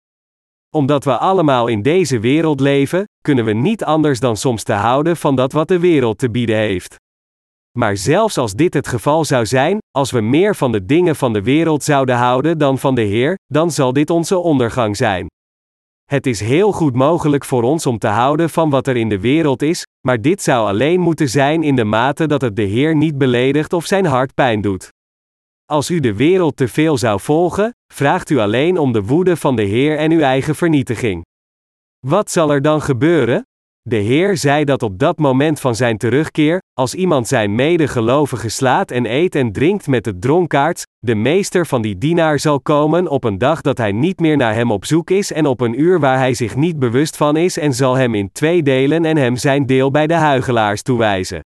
Omdat 0.76 1.04
we 1.04 1.18
allemaal 1.18 1.68
in 1.68 1.82
deze 1.82 2.20
wereld 2.20 2.60
leven, 2.60 3.04
kunnen 3.22 3.46
we 3.46 3.54
niet 3.54 3.84
anders 3.84 4.20
dan 4.20 4.38
soms 4.38 4.64
te 4.64 4.74
houden 4.74 5.18
van 5.18 5.36
dat 5.36 5.52
wat 5.52 5.68
de 5.68 5.80
wereld 5.80 6.18
te 6.18 6.30
bieden 6.30 6.58
heeft. 6.58 7.02
Maar 7.78 7.98
zelfs 7.98 8.38
als 8.38 8.54
dit 8.54 8.74
het 8.74 8.88
geval 8.88 9.26
zou 9.26 9.46
zijn, 9.46 9.78
als 9.92 10.12
we 10.12 10.22
meer 10.22 10.56
van 10.56 10.72
de 10.72 10.86
dingen 10.86 11.16
van 11.16 11.34
de 11.34 11.42
wereld 11.42 11.84
zouden 11.84 12.16
houden 12.16 12.58
dan 12.58 12.78
van 12.78 12.96
de 12.96 13.02
Heer, 13.02 13.36
dan 13.46 13.72
zal 13.72 13.94
dit 13.94 14.10
onze 14.10 14.38
ondergang 14.38 14.98
zijn. 14.98 15.28
Het 16.04 16.26
is 16.26 16.40
heel 16.40 16.72
goed 16.72 16.96
mogelijk 16.96 17.46
voor 17.46 17.64
ons 17.64 17.86
om 17.86 17.98
te 17.98 18.08
houden 18.08 18.50
van 18.50 18.70
wat 18.70 18.88
er 18.88 18.98
in 18.98 19.10
de 19.10 19.20
wereld 19.20 19.62
is, 19.62 19.84
maar 20.08 20.22
dit 20.22 20.42
zou 20.42 20.68
alleen 20.68 21.00
moeten 21.00 21.30
zijn 21.30 21.64
in 21.64 21.76
de 21.76 21.84
mate 21.84 22.28
dat 22.28 22.42
het 22.42 22.56
de 22.56 22.62
Heer 22.62 22.96
niet 22.96 23.18
beledigt 23.18 23.74
of 23.74 23.86
zijn 23.86 24.06
hart 24.06 24.34
pijn 24.34 24.62
doet. 24.62 24.90
Als 25.66 25.90
u 25.90 26.00
de 26.00 26.14
wereld 26.14 26.58
te 26.58 26.68
veel 26.68 26.98
zou 26.98 27.20
volgen, 27.20 27.74
vraagt 27.94 28.30
u 28.30 28.38
alleen 28.38 28.78
om 28.78 28.92
de 28.92 29.04
woede 29.04 29.38
van 29.38 29.56
de 29.56 29.64
Heer 29.64 29.98
en 29.98 30.12
uw 30.12 30.20
eigen 30.20 30.56
vernietiging. 30.56 31.22
Wat 32.08 32.32
zal 32.32 32.52
er 32.52 32.62
dan 32.62 32.82
gebeuren? 32.82 33.44
De 33.90 33.96
Heer 33.96 34.38
zei 34.38 34.64
dat 34.64 34.84
op 34.84 35.00
dat 35.00 35.18
moment 35.18 35.60
van 35.60 35.76
zijn 35.76 35.98
terugkeer, 35.98 36.62
als 36.74 36.96
iemand 36.96 37.28
zijn 37.28 37.56
medegelovige 37.56 38.50
slaat 38.50 38.92
en 38.92 39.06
eet 39.06 39.36
en 39.36 39.52
drinkt 39.52 39.88
met 39.88 40.04
de 40.04 40.20
dronkaards, 40.20 40.84
de 41.00 41.16
meester 41.16 41.66
van 41.66 41.82
die 41.82 41.98
dienaar 41.98 42.40
zal 42.40 42.62
komen 42.62 43.08
op 43.08 43.24
een 43.24 43.38
dag 43.38 43.62
dat 43.62 43.78
hij 43.78 43.92
niet 43.92 44.20
meer 44.20 44.38
naar 44.38 44.54
hem 44.54 44.72
op 44.72 44.86
zoek 44.86 45.10
is 45.10 45.32
en 45.32 45.46
op 45.46 45.62
een 45.62 45.80
uur 45.80 46.00
waar 46.00 46.18
hij 46.18 46.34
zich 46.34 46.56
niet 46.56 46.80
bewust 46.80 47.18
van 47.18 47.38
is 47.38 47.58
en 47.58 47.74
zal 47.74 47.96
hem 47.96 48.16
in 48.16 48.32
twee 48.32 48.64
delen 48.64 49.06
en 49.06 49.18
hem 49.18 49.36
zijn 49.36 49.66
deel 49.66 49.92
bij 49.92 50.08
de 50.08 50.14
huigelaars 50.14 50.82
toewijzen. 50.82 51.42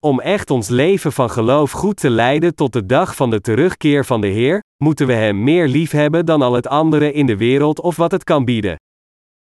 Om 0.00 0.20
echt 0.20 0.50
ons 0.50 0.68
leven 0.68 1.12
van 1.12 1.30
geloof 1.30 1.70
goed 1.70 1.96
te 1.96 2.10
leiden 2.10 2.54
tot 2.54 2.72
de 2.72 2.86
dag 2.86 3.16
van 3.16 3.30
de 3.30 3.40
terugkeer 3.40 4.04
van 4.04 4.20
de 4.20 4.26
Heer, 4.26 4.62
moeten 4.84 5.06
we 5.06 5.12
Hem 5.12 5.44
meer 5.44 5.68
lief 5.68 5.90
hebben 5.90 6.26
dan 6.26 6.42
al 6.42 6.52
het 6.52 6.66
andere 6.66 7.12
in 7.12 7.26
de 7.26 7.36
wereld 7.36 7.80
of 7.80 7.96
wat 7.96 8.10
het 8.10 8.24
kan 8.24 8.44
bieden. 8.44 8.76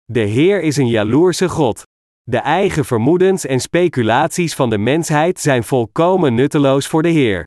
De 0.04 0.20
Heer 0.20 0.62
is 0.62 0.76
een 0.76 0.88
jaloerse 0.88 1.48
God. 1.48 1.82
De 2.30 2.38
eigen 2.38 2.84
vermoedens 2.84 3.46
en 3.46 3.60
speculaties 3.60 4.54
van 4.54 4.70
de 4.70 4.78
mensheid 4.78 5.40
zijn 5.40 5.64
volkomen 5.64 6.34
nutteloos 6.34 6.86
voor 6.86 7.02
de 7.02 7.08
Heer. 7.08 7.44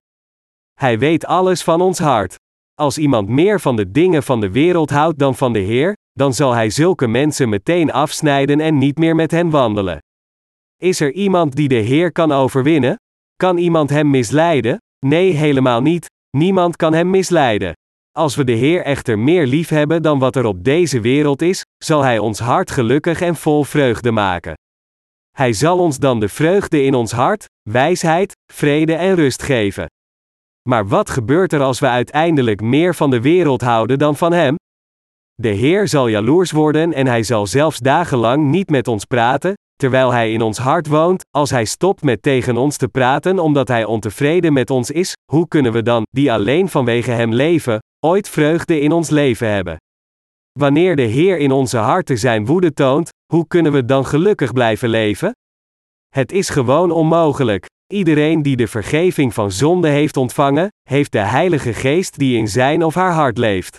Hij 0.73 0.99
weet 0.99 1.25
alles 1.25 1.63
van 1.63 1.81
ons 1.81 1.99
hart. 1.99 2.35
Als 2.73 2.97
iemand 2.97 3.29
meer 3.29 3.59
van 3.59 3.75
de 3.75 3.91
dingen 3.91 4.23
van 4.23 4.41
de 4.41 4.51
wereld 4.51 4.89
houdt 4.89 5.19
dan 5.19 5.35
van 5.35 5.53
de 5.53 5.59
Heer, 5.59 5.93
dan 6.11 6.33
zal 6.33 6.53
hij 6.53 6.69
zulke 6.69 7.07
mensen 7.07 7.49
meteen 7.49 7.91
afsnijden 7.91 8.59
en 8.59 8.77
niet 8.77 8.97
meer 8.97 9.15
met 9.15 9.31
hen 9.31 9.49
wandelen. 9.49 9.99
Is 10.77 10.99
er 10.99 11.11
iemand 11.11 11.55
die 11.55 11.67
de 11.67 11.75
Heer 11.75 12.11
kan 12.11 12.31
overwinnen? 12.31 12.95
Kan 13.35 13.57
iemand 13.57 13.89
hem 13.89 14.09
misleiden? 14.09 14.77
Nee, 15.05 15.33
helemaal 15.33 15.81
niet. 15.81 16.05
Niemand 16.37 16.75
kan 16.75 16.93
hem 16.93 17.09
misleiden. 17.09 17.73
Als 18.11 18.35
we 18.35 18.43
de 18.43 18.51
Heer 18.51 18.83
echter 18.83 19.19
meer 19.19 19.45
lief 19.45 19.69
hebben 19.69 20.01
dan 20.01 20.19
wat 20.19 20.35
er 20.35 20.45
op 20.45 20.63
deze 20.63 21.01
wereld 21.01 21.41
is, 21.41 21.63
zal 21.77 22.01
Hij 22.01 22.19
ons 22.19 22.39
hart 22.39 22.71
gelukkig 22.71 23.21
en 23.21 23.35
vol 23.35 23.63
vreugde 23.63 24.11
maken. 24.11 24.53
Hij 25.39 25.53
zal 25.53 25.77
ons 25.77 25.99
dan 25.99 26.19
de 26.19 26.29
vreugde 26.29 26.83
in 26.83 26.93
ons 26.93 27.11
hart, 27.11 27.45
wijsheid, 27.69 28.31
vrede 28.53 28.93
en 28.93 29.15
rust 29.15 29.43
geven. 29.43 29.85
Maar 30.69 30.87
wat 30.87 31.09
gebeurt 31.09 31.53
er 31.53 31.61
als 31.61 31.79
we 31.79 31.87
uiteindelijk 31.87 32.61
meer 32.61 32.95
van 32.95 33.09
de 33.09 33.21
wereld 33.21 33.61
houden 33.61 33.99
dan 33.99 34.15
van 34.15 34.33
Hem? 34.33 34.55
De 35.33 35.49
Heer 35.49 35.87
zal 35.87 36.07
jaloers 36.07 36.51
worden 36.51 36.93
en 36.93 37.07
Hij 37.07 37.23
zal 37.23 37.47
zelfs 37.47 37.79
dagenlang 37.79 38.49
niet 38.49 38.69
met 38.69 38.87
ons 38.87 39.05
praten, 39.05 39.53
terwijl 39.75 40.11
Hij 40.11 40.31
in 40.31 40.41
ons 40.41 40.57
hart 40.57 40.87
woont, 40.87 41.23
als 41.31 41.49
Hij 41.49 41.65
stopt 41.65 42.01
met 42.01 42.21
tegen 42.21 42.57
ons 42.57 42.77
te 42.77 42.87
praten 42.87 43.39
omdat 43.39 43.67
Hij 43.67 43.85
ontevreden 43.85 44.53
met 44.53 44.69
ons 44.69 44.91
is, 44.91 45.13
hoe 45.31 45.47
kunnen 45.47 45.71
we 45.71 45.83
dan, 45.83 46.03
die 46.09 46.31
alleen 46.31 46.69
vanwege 46.69 47.11
Hem 47.11 47.33
leven, 47.33 47.79
ooit 48.05 48.29
vreugde 48.29 48.79
in 48.79 48.91
ons 48.91 49.09
leven 49.09 49.51
hebben? 49.51 49.77
Wanneer 50.59 50.95
de 50.95 51.01
Heer 51.01 51.37
in 51.37 51.51
onze 51.51 51.77
harten 51.77 52.17
zijn 52.17 52.45
woede 52.45 52.73
toont, 52.73 53.09
hoe 53.33 53.47
kunnen 53.47 53.71
we 53.71 53.85
dan 53.85 54.05
gelukkig 54.05 54.53
blijven 54.53 54.89
leven? 54.89 55.31
Het 56.09 56.31
is 56.31 56.49
gewoon 56.49 56.91
onmogelijk. 56.91 57.65
Iedereen 57.93 58.41
die 58.41 58.55
de 58.55 58.67
vergeving 58.67 59.33
van 59.33 59.51
zonde 59.51 59.87
heeft 59.87 60.17
ontvangen, 60.17 60.67
heeft 60.89 61.11
de 61.11 61.19
Heilige 61.19 61.73
Geest 61.73 62.17
die 62.17 62.37
in 62.37 62.47
zijn 62.47 62.83
of 62.83 62.93
haar 62.93 63.13
hart 63.13 63.37
leeft. 63.37 63.77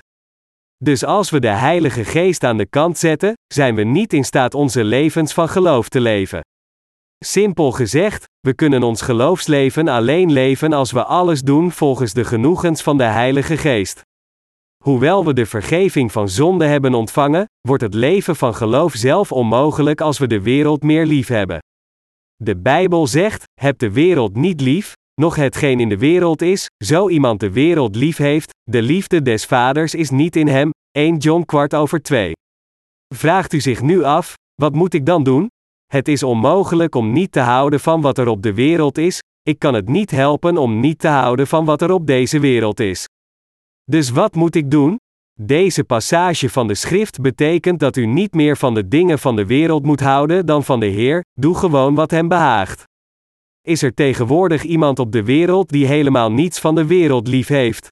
Dus 0.76 1.04
als 1.04 1.30
we 1.30 1.40
de 1.40 1.48
Heilige 1.48 2.04
Geest 2.04 2.44
aan 2.44 2.56
de 2.56 2.66
kant 2.66 2.98
zetten, 2.98 3.32
zijn 3.46 3.74
we 3.74 3.82
niet 3.82 4.12
in 4.12 4.24
staat 4.24 4.54
onze 4.54 4.84
levens 4.84 5.32
van 5.32 5.48
geloof 5.48 5.88
te 5.88 6.00
leven. 6.00 6.40
Simpel 7.24 7.72
gezegd, 7.72 8.24
we 8.40 8.54
kunnen 8.54 8.82
ons 8.82 9.02
geloofsleven 9.02 9.88
alleen 9.88 10.32
leven 10.32 10.72
als 10.72 10.92
we 10.92 11.04
alles 11.04 11.42
doen 11.42 11.72
volgens 11.72 12.12
de 12.12 12.24
genoegens 12.24 12.82
van 12.82 12.96
de 12.96 13.04
Heilige 13.04 13.56
Geest. 13.56 14.02
Hoewel 14.84 15.24
we 15.24 15.32
de 15.32 15.46
vergeving 15.46 16.12
van 16.12 16.28
zonde 16.28 16.64
hebben 16.64 16.94
ontvangen, 16.94 17.44
wordt 17.60 17.82
het 17.82 17.94
leven 17.94 18.36
van 18.36 18.54
geloof 18.54 18.94
zelf 18.94 19.32
onmogelijk 19.32 20.00
als 20.00 20.18
we 20.18 20.26
de 20.26 20.42
wereld 20.42 20.82
meer 20.82 21.06
lief 21.06 21.28
hebben. 21.28 21.58
De 22.36 22.56
Bijbel 22.56 23.06
zegt: 23.06 23.44
heb 23.60 23.78
de 23.78 23.90
wereld 23.90 24.36
niet 24.36 24.60
lief, 24.60 24.92
nog 25.14 25.36
hetgeen 25.36 25.80
in 25.80 25.88
de 25.88 25.98
wereld 25.98 26.42
is, 26.42 26.66
zo 26.84 27.08
iemand 27.08 27.40
de 27.40 27.50
wereld 27.50 27.96
lief 27.96 28.16
heeft, 28.16 28.50
de 28.62 28.82
liefde 28.82 29.22
des 29.22 29.44
vaders 29.44 29.94
is 29.94 30.10
niet 30.10 30.36
in 30.36 30.48
hem. 30.48 30.70
1 30.90 31.16
John 31.16 31.44
kwart 31.44 31.74
over 31.74 32.02
2. 32.02 32.32
Vraagt 33.14 33.52
u 33.52 33.60
zich 33.60 33.82
nu 33.82 34.02
af, 34.02 34.34
wat 34.54 34.74
moet 34.74 34.94
ik 34.94 35.06
dan 35.06 35.22
doen? 35.22 35.48
Het 35.86 36.08
is 36.08 36.22
onmogelijk 36.22 36.94
om 36.94 37.12
niet 37.12 37.32
te 37.32 37.40
houden 37.40 37.80
van 37.80 38.00
wat 38.00 38.18
er 38.18 38.28
op 38.28 38.42
de 38.42 38.54
wereld 38.54 38.98
is, 38.98 39.18
ik 39.42 39.58
kan 39.58 39.74
het 39.74 39.88
niet 39.88 40.10
helpen 40.10 40.56
om 40.56 40.80
niet 40.80 40.98
te 40.98 41.08
houden 41.08 41.46
van 41.46 41.64
wat 41.64 41.82
er 41.82 41.92
op 41.92 42.06
deze 42.06 42.40
wereld 42.40 42.80
is. 42.80 43.06
Dus 43.90 44.10
wat 44.10 44.34
moet 44.34 44.54
ik 44.54 44.70
doen? 44.70 45.00
Deze 45.40 45.84
passage 45.84 46.48
van 46.48 46.66
de 46.66 46.74
schrift 46.74 47.20
betekent 47.20 47.80
dat 47.80 47.96
u 47.96 48.06
niet 48.06 48.34
meer 48.34 48.56
van 48.56 48.74
de 48.74 48.88
dingen 48.88 49.18
van 49.18 49.36
de 49.36 49.46
wereld 49.46 49.84
moet 49.84 50.00
houden 50.00 50.46
dan 50.46 50.64
van 50.64 50.80
de 50.80 50.86
Heer, 50.86 51.24
doe 51.40 51.54
gewoon 51.54 51.94
wat 51.94 52.10
hem 52.10 52.28
behaagt. 52.28 52.84
Is 53.60 53.82
er 53.82 53.94
tegenwoordig 53.94 54.62
iemand 54.62 54.98
op 54.98 55.12
de 55.12 55.24
wereld 55.24 55.68
die 55.68 55.86
helemaal 55.86 56.32
niets 56.32 56.58
van 56.58 56.74
de 56.74 56.86
wereld 56.86 57.28
lief 57.28 57.48
heeft? 57.48 57.88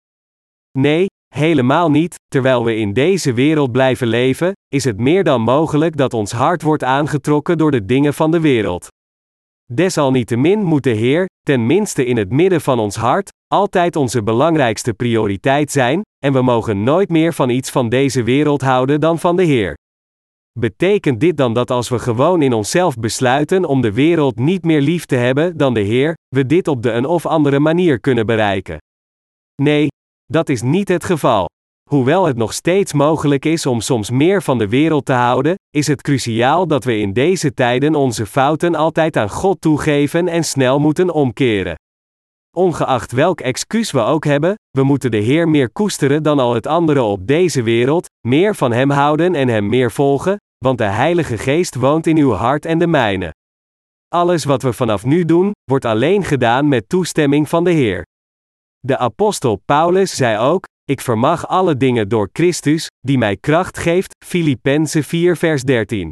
Nee, 0.78 1.06
helemaal 1.34 1.90
niet, 1.90 2.14
terwijl 2.26 2.64
we 2.64 2.76
in 2.76 2.92
deze 2.92 3.32
wereld 3.32 3.72
blijven 3.72 4.06
leven, 4.06 4.52
is 4.68 4.84
het 4.84 4.98
meer 4.98 5.24
dan 5.24 5.40
mogelijk 5.40 5.96
dat 5.96 6.14
ons 6.14 6.32
hart 6.32 6.62
wordt 6.62 6.84
aangetrokken 6.84 7.58
door 7.58 7.70
de 7.70 7.84
dingen 7.84 8.14
van 8.14 8.30
de 8.30 8.40
wereld. 8.40 8.88
Desalniettemin 9.72 10.62
moet 10.62 10.82
de 10.82 10.90
Heer, 10.90 11.26
ten 11.42 11.66
minste 11.66 12.04
in 12.04 12.16
het 12.16 12.30
midden 12.30 12.60
van 12.60 12.78
ons 12.78 12.96
hart, 12.96 13.30
altijd 13.46 13.96
onze 13.96 14.22
belangrijkste 14.22 14.94
prioriteit 14.94 15.72
zijn, 15.72 16.02
en 16.24 16.32
we 16.32 16.42
mogen 16.42 16.82
nooit 16.82 17.08
meer 17.08 17.34
van 17.34 17.48
iets 17.48 17.70
van 17.70 17.88
deze 17.88 18.22
wereld 18.22 18.60
houden 18.60 19.00
dan 19.00 19.18
van 19.18 19.36
de 19.36 19.42
Heer. 19.42 19.76
Betekent 20.58 21.20
dit 21.20 21.36
dan 21.36 21.52
dat 21.52 21.70
als 21.70 21.88
we 21.88 21.98
gewoon 21.98 22.42
in 22.42 22.52
onszelf 22.52 22.94
besluiten 22.94 23.64
om 23.64 23.80
de 23.80 23.92
wereld 23.92 24.38
niet 24.38 24.64
meer 24.64 24.80
lief 24.80 25.04
te 25.04 25.16
hebben 25.16 25.56
dan 25.56 25.74
de 25.74 25.80
Heer, 25.80 26.14
we 26.28 26.46
dit 26.46 26.68
op 26.68 26.82
de 26.82 26.90
een 26.90 27.06
of 27.06 27.26
andere 27.26 27.58
manier 27.58 28.00
kunnen 28.00 28.26
bereiken? 28.26 28.78
Nee, 29.62 29.88
dat 30.24 30.48
is 30.48 30.62
niet 30.62 30.88
het 30.88 31.04
geval. 31.04 31.46
Hoewel 31.88 32.26
het 32.26 32.36
nog 32.36 32.52
steeds 32.52 32.92
mogelijk 32.92 33.44
is 33.44 33.66
om 33.66 33.80
soms 33.80 34.10
meer 34.10 34.42
van 34.42 34.58
de 34.58 34.68
wereld 34.68 35.04
te 35.04 35.12
houden, 35.12 35.54
is 35.70 35.86
het 35.86 36.02
cruciaal 36.02 36.66
dat 36.66 36.84
we 36.84 36.98
in 36.98 37.12
deze 37.12 37.54
tijden 37.54 37.94
onze 37.94 38.26
fouten 38.26 38.74
altijd 38.74 39.16
aan 39.16 39.30
God 39.30 39.60
toegeven 39.60 40.28
en 40.28 40.44
snel 40.44 40.78
moeten 40.78 41.10
omkeren. 41.10 41.74
Ongeacht 42.56 43.12
welk 43.12 43.40
excuus 43.40 43.90
we 43.90 44.00
ook 44.00 44.24
hebben, 44.24 44.54
we 44.70 44.82
moeten 44.82 45.10
de 45.10 45.16
Heer 45.16 45.48
meer 45.48 45.70
koesteren 45.70 46.22
dan 46.22 46.38
al 46.38 46.54
het 46.54 46.66
andere 46.66 47.02
op 47.02 47.26
deze 47.26 47.62
wereld, 47.62 48.06
meer 48.26 48.54
van 48.54 48.72
Hem 48.72 48.90
houden 48.90 49.34
en 49.34 49.48
Hem 49.48 49.68
meer 49.68 49.92
volgen, 49.92 50.36
want 50.58 50.78
de 50.78 50.84
Heilige 50.84 51.38
Geest 51.38 51.74
woont 51.74 52.06
in 52.06 52.16
uw 52.16 52.32
hart 52.32 52.64
en 52.64 52.78
de 52.78 52.86
mijne. 52.86 53.34
Alles 54.08 54.44
wat 54.44 54.62
we 54.62 54.72
vanaf 54.72 55.04
nu 55.04 55.24
doen, 55.24 55.52
wordt 55.64 55.84
alleen 55.84 56.24
gedaan 56.24 56.68
met 56.68 56.88
toestemming 56.88 57.48
van 57.48 57.64
de 57.64 57.70
Heer. 57.70 58.06
De 58.78 58.98
apostel 58.98 59.62
Paulus 59.64 60.16
zei 60.16 60.38
ook: 60.38 60.66
Ik 60.88 61.00
vermag 61.00 61.48
alle 61.48 61.76
dingen 61.76 62.08
door 62.08 62.28
Christus, 62.32 62.86
die 63.00 63.18
mij 63.18 63.36
kracht 63.36 63.78
geeft. 63.78 64.14
Filippenzen 64.24 65.04
4, 65.04 65.36
vers 65.36 65.62
13. 65.62 66.10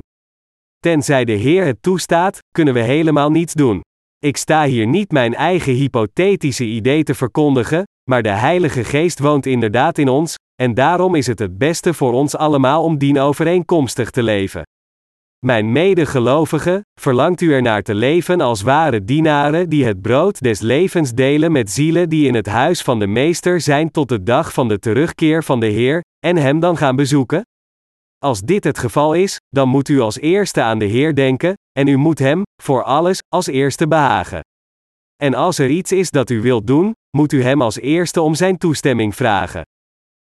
Tenzij 0.79 1.25
de 1.25 1.33
Heer 1.33 1.65
het 1.65 1.83
toestaat, 1.83 2.39
kunnen 2.51 2.75
we 2.75 2.81
helemaal 2.81 3.31
niets 3.31 3.55
doen. 3.55 3.81
Ik 4.19 4.37
sta 4.37 4.65
hier 4.65 4.87
niet 4.87 5.13
mijn 5.13 5.35
eigen 5.35 5.73
hypothetische 5.73 6.65
idee 6.65 7.03
te 7.03 7.15
verkondigen, 7.15 7.83
maar 8.11 8.23
de 8.23 8.29
Heilige 8.29 8.85
Geest 8.85 9.19
woont 9.19 9.47
inderdaad 9.47 9.99
in 9.99 10.09
ons, 10.09 10.35
en 10.63 10.75
daarom 10.75 11.15
is 11.15 11.27
het 11.27 11.39
het 11.39 11.59
beste 11.59 11.95
voor 11.95 12.13
ons 12.13 12.37
allemaal 12.37 12.83
om 12.83 12.99
dienovereenkomstig 12.99 14.11
te 14.11 14.23
leven. 14.23 14.63
Mijn 15.39 15.73
medegelovigen, 15.73 16.81
verlangt 17.01 17.41
u 17.41 17.53
ernaar 17.53 17.83
te 17.83 17.95
leven 17.95 18.41
als 18.41 18.63
ware 18.63 19.05
dienaren 19.05 19.69
die 19.69 19.85
het 19.85 20.01
brood 20.01 20.41
des 20.41 20.61
levens 20.61 21.13
delen 21.13 21.53
met 21.53 21.71
zielen 21.71 22.09
die 22.09 22.27
in 22.27 22.35
het 22.35 22.47
huis 22.47 22.83
van 22.83 22.99
de 22.99 23.07
Meester 23.07 23.61
zijn 23.61 23.91
tot 23.91 24.09
de 24.09 24.23
dag 24.23 24.53
van 24.53 24.69
de 24.69 24.79
terugkeer 24.79 25.45
van 25.45 25.61
de 25.61 25.67
Heer, 25.67 26.01
en 26.27 26.37
Hem 26.37 26.61
dan 26.61 26.77
gaan 26.77 26.97
bezoeken? 26.97 27.43
Als 28.19 28.41
dit 28.41 28.65
het 28.65 28.79
geval 28.79 29.15
is, 29.15 29.37
dan 29.49 29.69
moet 29.69 29.89
u 29.89 30.01
als 30.01 30.19
eerste 30.19 30.63
aan 30.63 30.79
de 30.79 30.85
Heer 30.85 31.15
denken, 31.15 31.55
en 31.73 31.87
u 31.87 31.97
moet 31.97 32.19
Hem, 32.19 32.43
voor 32.63 32.83
alles, 32.83 33.19
als 33.29 33.47
eerste 33.47 33.89
behagen. 33.89 34.41
En 35.17 35.35
als 35.35 35.59
er 35.59 35.69
iets 35.69 35.93
is 35.93 36.11
dat 36.11 36.31
u 36.31 36.41
wilt 36.41 36.67
doen, 36.67 36.93
moet 37.17 37.33
u 37.33 37.43
Hem 37.43 37.63
als 37.63 37.79
eerste 37.79 38.21
om 38.21 38.35
Zijn 38.35 38.59
toestemming 38.59 39.15
vragen. 39.15 39.63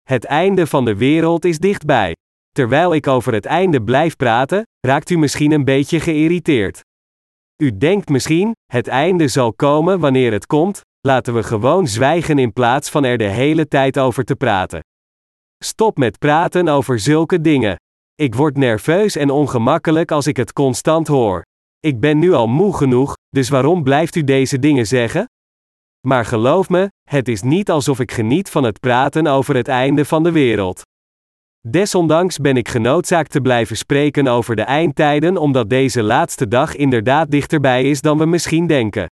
Het 0.01 0.25
einde 0.25 0.67
van 0.67 0.85
de 0.85 0.95
wereld 0.95 1.45
is 1.45 1.59
dichtbij. 1.59 2.15
Terwijl 2.51 2.93
ik 2.93 3.07
over 3.07 3.33
het 3.33 3.45
einde 3.45 3.83
blijf 3.83 4.15
praten, 4.15 4.63
raakt 4.87 5.09
u 5.09 5.17
misschien 5.17 5.51
een 5.51 5.65
beetje 5.65 5.99
geïrriteerd. 5.99 6.81
U 7.63 7.77
denkt 7.77 8.09
misschien, 8.09 8.51
het 8.65 8.87
einde 8.87 9.27
zal 9.27 9.53
komen 9.53 9.99
wanneer 9.99 10.31
het 10.31 10.45
komt, 10.45 10.81
laten 10.99 11.33
we 11.33 11.43
gewoon 11.43 11.87
zwijgen 11.87 12.39
in 12.39 12.53
plaats 12.53 12.89
van 12.89 13.03
er 13.03 13.17
de 13.17 13.27
hele 13.27 13.67
tijd 13.67 13.99
over 13.99 14.23
te 14.23 14.35
praten. 14.35 14.79
Stop 15.63 15.97
met 15.97 16.19
praten 16.19 16.67
over 16.67 16.99
zulke 16.99 17.41
dingen. 17.41 17.75
Ik 18.15 18.35
word 18.35 18.57
nerveus 18.57 19.15
en 19.15 19.29
ongemakkelijk 19.29 20.11
als 20.11 20.27
ik 20.27 20.37
het 20.37 20.53
constant 20.53 21.07
hoor. 21.07 21.41
Ik 21.79 21.99
ben 21.99 22.19
nu 22.19 22.33
al 22.33 22.47
moe 22.47 22.75
genoeg, 22.75 23.13
dus 23.29 23.49
waarom 23.49 23.83
blijft 23.83 24.15
u 24.15 24.23
deze 24.23 24.59
dingen 24.59 24.87
zeggen? 24.87 25.25
Maar 26.07 26.25
geloof 26.25 26.69
me, 26.69 26.89
het 27.09 27.27
is 27.27 27.41
niet 27.41 27.69
alsof 27.69 27.99
ik 27.99 28.11
geniet 28.11 28.49
van 28.49 28.63
het 28.63 28.79
praten 28.79 29.27
over 29.27 29.55
het 29.55 29.67
einde 29.67 30.05
van 30.05 30.23
de 30.23 30.31
wereld. 30.31 30.81
Desondanks 31.67 32.37
ben 32.37 32.57
ik 32.57 32.67
genoodzaakt 32.67 33.31
te 33.31 33.41
blijven 33.41 33.77
spreken 33.77 34.27
over 34.27 34.55
de 34.55 34.61
eindtijden 34.61 35.37
omdat 35.37 35.69
deze 35.69 36.03
laatste 36.03 36.47
dag 36.47 36.75
inderdaad 36.75 37.31
dichterbij 37.31 37.83
is 37.83 38.01
dan 38.01 38.17
we 38.17 38.25
misschien 38.25 38.67
denken. 38.67 39.07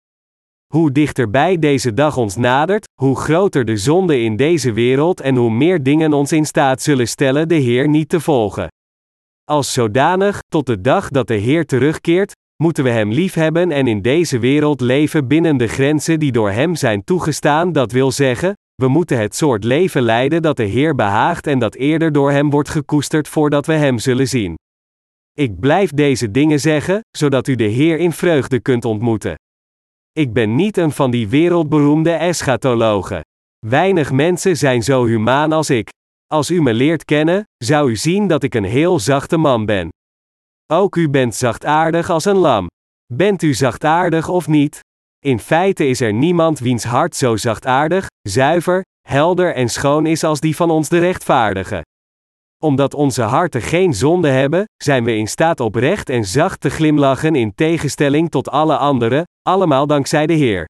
Hoe 0.73 0.91
dichterbij 0.91 1.59
deze 1.59 1.93
dag 1.93 2.17
ons 2.17 2.35
nadert, 2.35 2.87
hoe 3.01 3.15
groter 3.15 3.65
de 3.65 3.77
zonde 3.77 4.21
in 4.21 4.35
deze 4.35 4.73
wereld 4.73 5.21
en 5.21 5.35
hoe 5.35 5.51
meer 5.51 5.83
dingen 5.83 6.13
ons 6.13 6.31
in 6.31 6.45
staat 6.45 6.81
zullen 6.81 7.07
stellen 7.07 7.47
de 7.47 7.55
Heer 7.55 7.87
niet 7.89 8.09
te 8.09 8.19
volgen. 8.19 8.67
Als 9.43 9.73
zodanig, 9.73 10.39
tot 10.47 10.65
de 10.65 10.81
dag 10.81 11.09
dat 11.09 11.27
de 11.27 11.35
Heer 11.35 11.65
terugkeert, 11.65 12.33
moeten 12.63 12.83
we 12.83 12.89
Hem 12.89 13.11
liefhebben 13.11 13.71
en 13.71 13.87
in 13.87 14.01
deze 14.01 14.39
wereld 14.39 14.81
leven 14.81 15.27
binnen 15.27 15.57
de 15.57 15.67
grenzen 15.67 16.19
die 16.19 16.31
door 16.31 16.51
Hem 16.51 16.75
zijn 16.75 17.03
toegestaan, 17.03 17.71
dat 17.71 17.91
wil 17.91 18.11
zeggen, 18.11 18.53
we 18.83 18.89
moeten 18.89 19.19
het 19.19 19.35
soort 19.35 19.63
leven 19.63 20.01
leiden 20.01 20.41
dat 20.41 20.57
de 20.57 20.63
Heer 20.63 20.95
behaagt 20.95 21.47
en 21.47 21.59
dat 21.59 21.75
eerder 21.75 22.11
door 22.11 22.31
Hem 22.31 22.49
wordt 22.49 22.69
gekoesterd 22.69 23.27
voordat 23.27 23.65
we 23.65 23.73
Hem 23.73 23.99
zullen 23.99 24.27
zien. 24.27 24.55
Ik 25.33 25.59
blijf 25.59 25.89
deze 25.89 26.31
dingen 26.31 26.59
zeggen, 26.59 26.99
zodat 27.17 27.47
u 27.47 27.55
de 27.55 27.63
Heer 27.63 27.97
in 27.97 28.11
vreugde 28.11 28.59
kunt 28.59 28.85
ontmoeten. 28.85 29.35
Ik 30.11 30.33
ben 30.33 30.55
niet 30.55 30.77
een 30.77 30.91
van 30.91 31.11
die 31.11 31.27
wereldberoemde 31.27 32.11
eschatologen. 32.11 33.21
Weinig 33.65 34.11
mensen 34.11 34.57
zijn 34.57 34.83
zo 34.83 35.05
humaan 35.05 35.51
als 35.51 35.69
ik. 35.69 35.89
Als 36.27 36.49
u 36.49 36.61
me 36.61 36.73
leert 36.73 37.05
kennen, 37.05 37.43
zou 37.57 37.89
u 37.89 37.95
zien 37.95 38.27
dat 38.27 38.43
ik 38.43 38.55
een 38.55 38.63
heel 38.63 38.99
zachte 38.99 39.37
man 39.37 39.65
ben. 39.65 39.89
Ook 40.73 40.95
u 40.95 41.09
bent 41.09 41.35
zachtaardig 41.35 42.09
als 42.09 42.25
een 42.25 42.37
lam. 42.37 42.67
Bent 43.13 43.41
u 43.41 43.53
zachtaardig 43.53 44.29
of 44.29 44.47
niet? 44.47 44.79
In 45.23 45.39
feite 45.39 45.87
is 45.87 46.01
er 46.01 46.13
niemand 46.13 46.59
wiens 46.59 46.83
hart 46.83 47.15
zo 47.15 47.35
zachtaardig, 47.35 48.07
zuiver, 48.21 48.81
helder 49.07 49.55
en 49.55 49.69
schoon 49.69 50.05
is 50.05 50.23
als 50.23 50.39
die 50.39 50.55
van 50.55 50.69
ons 50.69 50.89
de 50.89 50.99
rechtvaardige. 50.99 51.81
Omdat 52.63 52.93
onze 52.93 53.21
harten 53.21 53.61
geen 53.61 53.93
zonde 53.93 54.27
hebben, 54.27 54.63
zijn 54.83 55.03
we 55.03 55.15
in 55.15 55.27
staat 55.27 55.59
oprecht 55.59 56.09
en 56.09 56.25
zacht 56.25 56.61
te 56.61 56.69
glimlachen 56.69 57.35
in 57.35 57.55
tegenstelling 57.55 58.31
tot 58.31 58.49
alle 58.49 58.77
anderen, 58.77 59.23
allemaal 59.41 59.87
dankzij 59.87 60.25
de 60.25 60.33
Heer. 60.33 60.67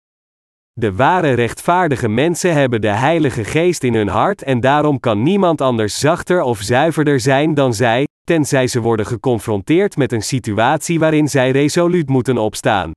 De 0.71 0.93
ware 0.95 1.31
rechtvaardige 1.31 2.07
mensen 2.07 2.53
hebben 2.53 2.81
de 2.81 2.87
Heilige 2.87 3.43
Geest 3.43 3.83
in 3.83 3.93
hun 3.93 4.07
hart 4.07 4.43
en 4.43 4.59
daarom 4.59 4.99
kan 4.99 5.23
niemand 5.23 5.61
anders 5.61 5.99
zachter 5.99 6.41
of 6.41 6.59
zuiverder 6.59 7.19
zijn 7.19 7.53
dan 7.53 7.73
zij, 7.73 8.07
tenzij 8.23 8.67
ze 8.67 8.81
worden 8.81 9.05
geconfronteerd 9.05 9.97
met 9.97 10.11
een 10.11 10.23
situatie 10.23 10.99
waarin 10.99 11.27
zij 11.27 11.51
resoluut 11.51 12.09
moeten 12.09 12.37
opstaan. 12.37 12.91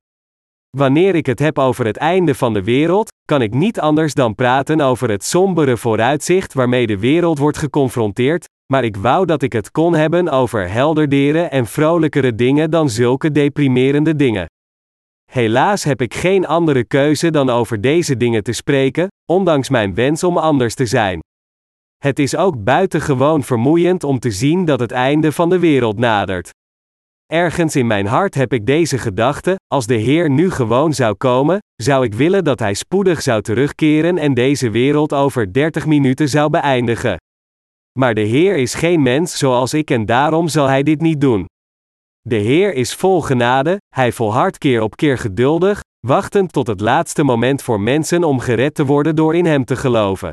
Wanneer 0.76 1.14
ik 1.14 1.26
het 1.26 1.38
heb 1.38 1.58
over 1.58 1.86
het 1.86 1.96
einde 1.96 2.34
van 2.34 2.52
de 2.52 2.62
wereld, 2.62 3.12
kan 3.24 3.42
ik 3.42 3.54
niet 3.54 3.80
anders 3.80 4.14
dan 4.14 4.34
praten 4.34 4.80
over 4.80 5.10
het 5.10 5.24
sombere 5.24 5.76
vooruitzicht 5.76 6.54
waarmee 6.54 6.86
de 6.86 6.98
wereld 6.98 7.38
wordt 7.38 7.58
geconfronteerd, 7.58 8.48
maar 8.72 8.84
ik 8.84 8.96
wou 8.96 9.26
dat 9.26 9.42
ik 9.42 9.52
het 9.52 9.70
kon 9.70 9.94
hebben 9.94 10.28
over 10.28 10.70
helderdere 10.70 11.42
en 11.42 11.66
vrolijkere 11.66 12.34
dingen 12.34 12.70
dan 12.70 12.90
zulke 12.90 13.32
deprimerende 13.32 14.16
dingen. 14.16 14.46
Helaas 15.32 15.84
heb 15.84 16.00
ik 16.00 16.14
geen 16.14 16.46
andere 16.46 16.84
keuze 16.84 17.30
dan 17.30 17.50
over 17.50 17.80
deze 17.80 18.16
dingen 18.16 18.42
te 18.42 18.52
spreken, 18.52 19.08
ondanks 19.32 19.68
mijn 19.68 19.94
wens 19.94 20.24
om 20.24 20.38
anders 20.38 20.74
te 20.74 20.86
zijn. 20.86 21.20
Het 21.96 22.18
is 22.18 22.36
ook 22.36 22.64
buitengewoon 22.64 23.42
vermoeiend 23.42 24.04
om 24.04 24.18
te 24.18 24.30
zien 24.30 24.64
dat 24.64 24.80
het 24.80 24.90
einde 24.90 25.32
van 25.32 25.48
de 25.48 25.58
wereld 25.58 25.98
nadert. 25.98 26.50
Ergens 27.32 27.76
in 27.76 27.86
mijn 27.86 28.06
hart 28.06 28.34
heb 28.34 28.52
ik 28.52 28.66
deze 28.66 28.98
gedachte: 28.98 29.56
als 29.66 29.86
de 29.86 29.94
Heer 29.94 30.30
nu 30.30 30.50
gewoon 30.50 30.94
zou 30.94 31.14
komen, 31.14 31.58
zou 31.82 32.04
ik 32.04 32.14
willen 32.14 32.44
dat 32.44 32.58
Hij 32.58 32.74
spoedig 32.74 33.22
zou 33.22 33.42
terugkeren 33.42 34.18
en 34.18 34.34
deze 34.34 34.70
wereld 34.70 35.12
over 35.12 35.52
30 35.52 35.86
minuten 35.86 36.28
zou 36.28 36.50
beëindigen. 36.50 37.16
Maar 37.98 38.14
de 38.14 38.20
Heer 38.20 38.56
is 38.56 38.74
geen 38.74 39.02
mens 39.02 39.38
zoals 39.38 39.74
ik 39.74 39.90
en 39.90 40.06
daarom 40.06 40.48
zal 40.48 40.66
Hij 40.66 40.82
dit 40.82 41.00
niet 41.00 41.20
doen. 41.20 41.44
De 42.20 42.36
Heer 42.36 42.74
is 42.74 42.94
vol 42.94 43.20
genade, 43.20 43.76
hij 43.94 44.12
volhardt 44.12 44.58
keer 44.58 44.82
op 44.82 44.96
keer 44.96 45.18
geduldig, 45.18 45.80
wachtend 46.06 46.52
tot 46.52 46.66
het 46.66 46.80
laatste 46.80 47.22
moment 47.22 47.62
voor 47.62 47.80
mensen 47.80 48.24
om 48.24 48.40
gered 48.40 48.74
te 48.74 48.84
worden 48.84 49.16
door 49.16 49.34
in 49.34 49.46
Hem 49.46 49.64
te 49.64 49.76
geloven. 49.76 50.30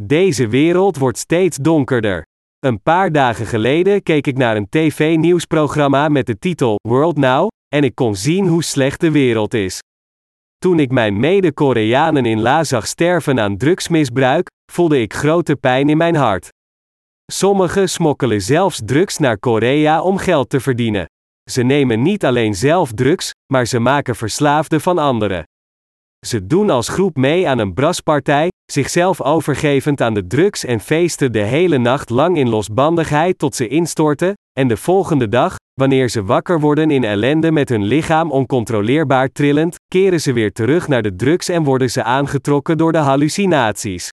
Deze 0.00 0.48
wereld 0.48 0.96
wordt 0.96 1.18
steeds 1.18 1.56
donkerder. 1.56 2.24
Een 2.66 2.82
paar 2.82 3.12
dagen 3.12 3.46
geleden 3.46 4.02
keek 4.02 4.26
ik 4.26 4.36
naar 4.36 4.56
een 4.56 4.68
tv-nieuwsprogramma 4.68 6.08
met 6.08 6.26
de 6.26 6.38
titel 6.38 6.78
World 6.88 7.16
Now, 7.16 7.48
en 7.68 7.84
ik 7.84 7.94
kon 7.94 8.16
zien 8.16 8.46
hoe 8.46 8.62
slecht 8.62 9.00
de 9.00 9.10
wereld 9.10 9.54
is. 9.54 9.78
Toen 10.58 10.78
ik 10.78 10.90
mijn 10.90 11.20
mede-Koreanen 11.20 12.24
in 12.24 12.40
La 12.40 12.64
zag 12.64 12.86
sterven 12.86 13.40
aan 13.40 13.56
drugsmisbruik, 13.56 14.48
voelde 14.72 15.00
ik 15.00 15.14
grote 15.14 15.56
pijn 15.56 15.88
in 15.88 15.96
mijn 15.96 16.14
hart. 16.14 16.48
Sommigen 17.32 17.88
smokkelen 17.88 18.40
zelfs 18.40 18.80
drugs 18.84 19.18
naar 19.18 19.38
Korea 19.38 20.02
om 20.02 20.16
geld 20.16 20.50
te 20.50 20.60
verdienen. 20.60 21.06
Ze 21.50 21.62
nemen 21.62 22.02
niet 22.02 22.24
alleen 22.24 22.54
zelf 22.54 22.92
drugs, 22.92 23.30
maar 23.52 23.66
ze 23.66 23.78
maken 23.78 24.16
verslaafden 24.16 24.80
van 24.80 24.98
anderen. 24.98 25.44
Ze 26.26 26.46
doen 26.46 26.70
als 26.70 26.88
groep 26.88 27.16
mee 27.16 27.48
aan 27.48 27.58
een 27.58 27.74
braspartij, 27.74 28.48
zichzelf 28.72 29.20
overgevend 29.20 30.00
aan 30.00 30.14
de 30.14 30.26
drugs 30.26 30.64
en 30.64 30.80
feesten 30.80 31.32
de 31.32 31.42
hele 31.42 31.78
nacht 31.78 32.10
lang 32.10 32.36
in 32.36 32.48
losbandigheid 32.48 33.38
tot 33.38 33.54
ze 33.54 33.68
instorten, 33.68 34.32
en 34.52 34.68
de 34.68 34.76
volgende 34.76 35.28
dag, 35.28 35.56
wanneer 35.80 36.08
ze 36.08 36.24
wakker 36.24 36.60
worden 36.60 36.90
in 36.90 37.04
ellende 37.04 37.50
met 37.50 37.68
hun 37.68 37.84
lichaam 37.84 38.30
oncontroleerbaar 38.30 39.28
trillend, 39.28 39.76
keren 39.88 40.20
ze 40.20 40.32
weer 40.32 40.52
terug 40.52 40.88
naar 40.88 41.02
de 41.02 41.16
drugs 41.16 41.48
en 41.48 41.64
worden 41.64 41.90
ze 41.90 42.02
aangetrokken 42.02 42.78
door 42.78 42.92
de 42.92 42.98
hallucinaties. 42.98 44.08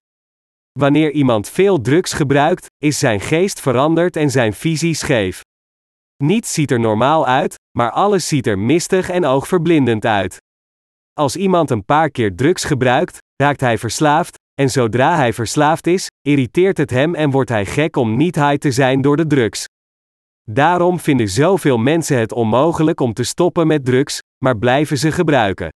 Wanneer 0.78 1.10
iemand 1.10 1.48
veel 1.48 1.80
drugs 1.80 2.12
gebruikt, 2.12 2.66
is 2.78 2.98
zijn 2.98 3.20
geest 3.20 3.60
veranderd 3.60 4.16
en 4.16 4.30
zijn 4.30 4.52
visie 4.52 4.94
scheef. 4.94 5.40
Niets 6.22 6.52
ziet 6.52 6.70
er 6.70 6.80
normaal 6.80 7.26
uit, 7.26 7.54
maar 7.78 7.90
alles 7.90 8.28
ziet 8.28 8.46
er 8.46 8.58
mistig 8.58 9.10
en 9.10 9.24
oogverblindend 9.24 10.06
uit. 10.06 10.38
Als 11.20 11.36
iemand 11.36 11.70
een 11.70 11.84
paar 11.84 12.10
keer 12.10 12.34
drugs 12.34 12.64
gebruikt, 12.64 13.18
raakt 13.36 13.60
hij 13.60 13.78
verslaafd, 13.78 14.38
en 14.54 14.70
zodra 14.70 15.16
hij 15.16 15.32
verslaafd 15.32 15.86
is, 15.86 16.06
irriteert 16.22 16.76
het 16.76 16.90
hem 16.90 17.14
en 17.14 17.30
wordt 17.30 17.50
hij 17.50 17.66
gek 17.66 17.96
om 17.96 18.16
niet 18.16 18.34
high 18.34 18.54
te 18.54 18.70
zijn 18.70 19.02
door 19.02 19.16
de 19.16 19.26
drugs. 19.26 19.64
Daarom 20.50 20.98
vinden 21.00 21.28
zoveel 21.28 21.78
mensen 21.78 22.18
het 22.18 22.32
onmogelijk 22.32 23.00
om 23.00 23.12
te 23.12 23.22
stoppen 23.22 23.66
met 23.66 23.84
drugs, 23.84 24.18
maar 24.44 24.58
blijven 24.58 24.98
ze 24.98 25.12
gebruiken. 25.12 25.68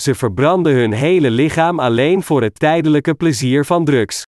Ze 0.00 0.14
verbranden 0.14 0.74
hun 0.74 0.92
hele 0.92 1.30
lichaam 1.30 1.80
alleen 1.80 2.22
voor 2.22 2.42
het 2.42 2.58
tijdelijke 2.58 3.14
plezier 3.14 3.64
van 3.64 3.84
drugs. 3.84 4.22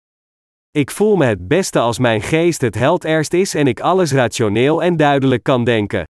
Ik 0.71 0.91
voel 0.91 1.17
me 1.17 1.25
het 1.25 1.49
beste 1.49 1.79
als 1.79 1.99
mijn 1.99 2.23
geest 2.23 2.61
het 2.61 3.05
erst 3.05 3.33
is 3.33 3.55
en 3.55 3.67
ik 3.67 3.81
alles 3.81 4.13
rationeel 4.13 4.83
en 4.83 4.97
duidelijk 4.97 5.43
kan 5.43 5.65
denken. 5.65 6.05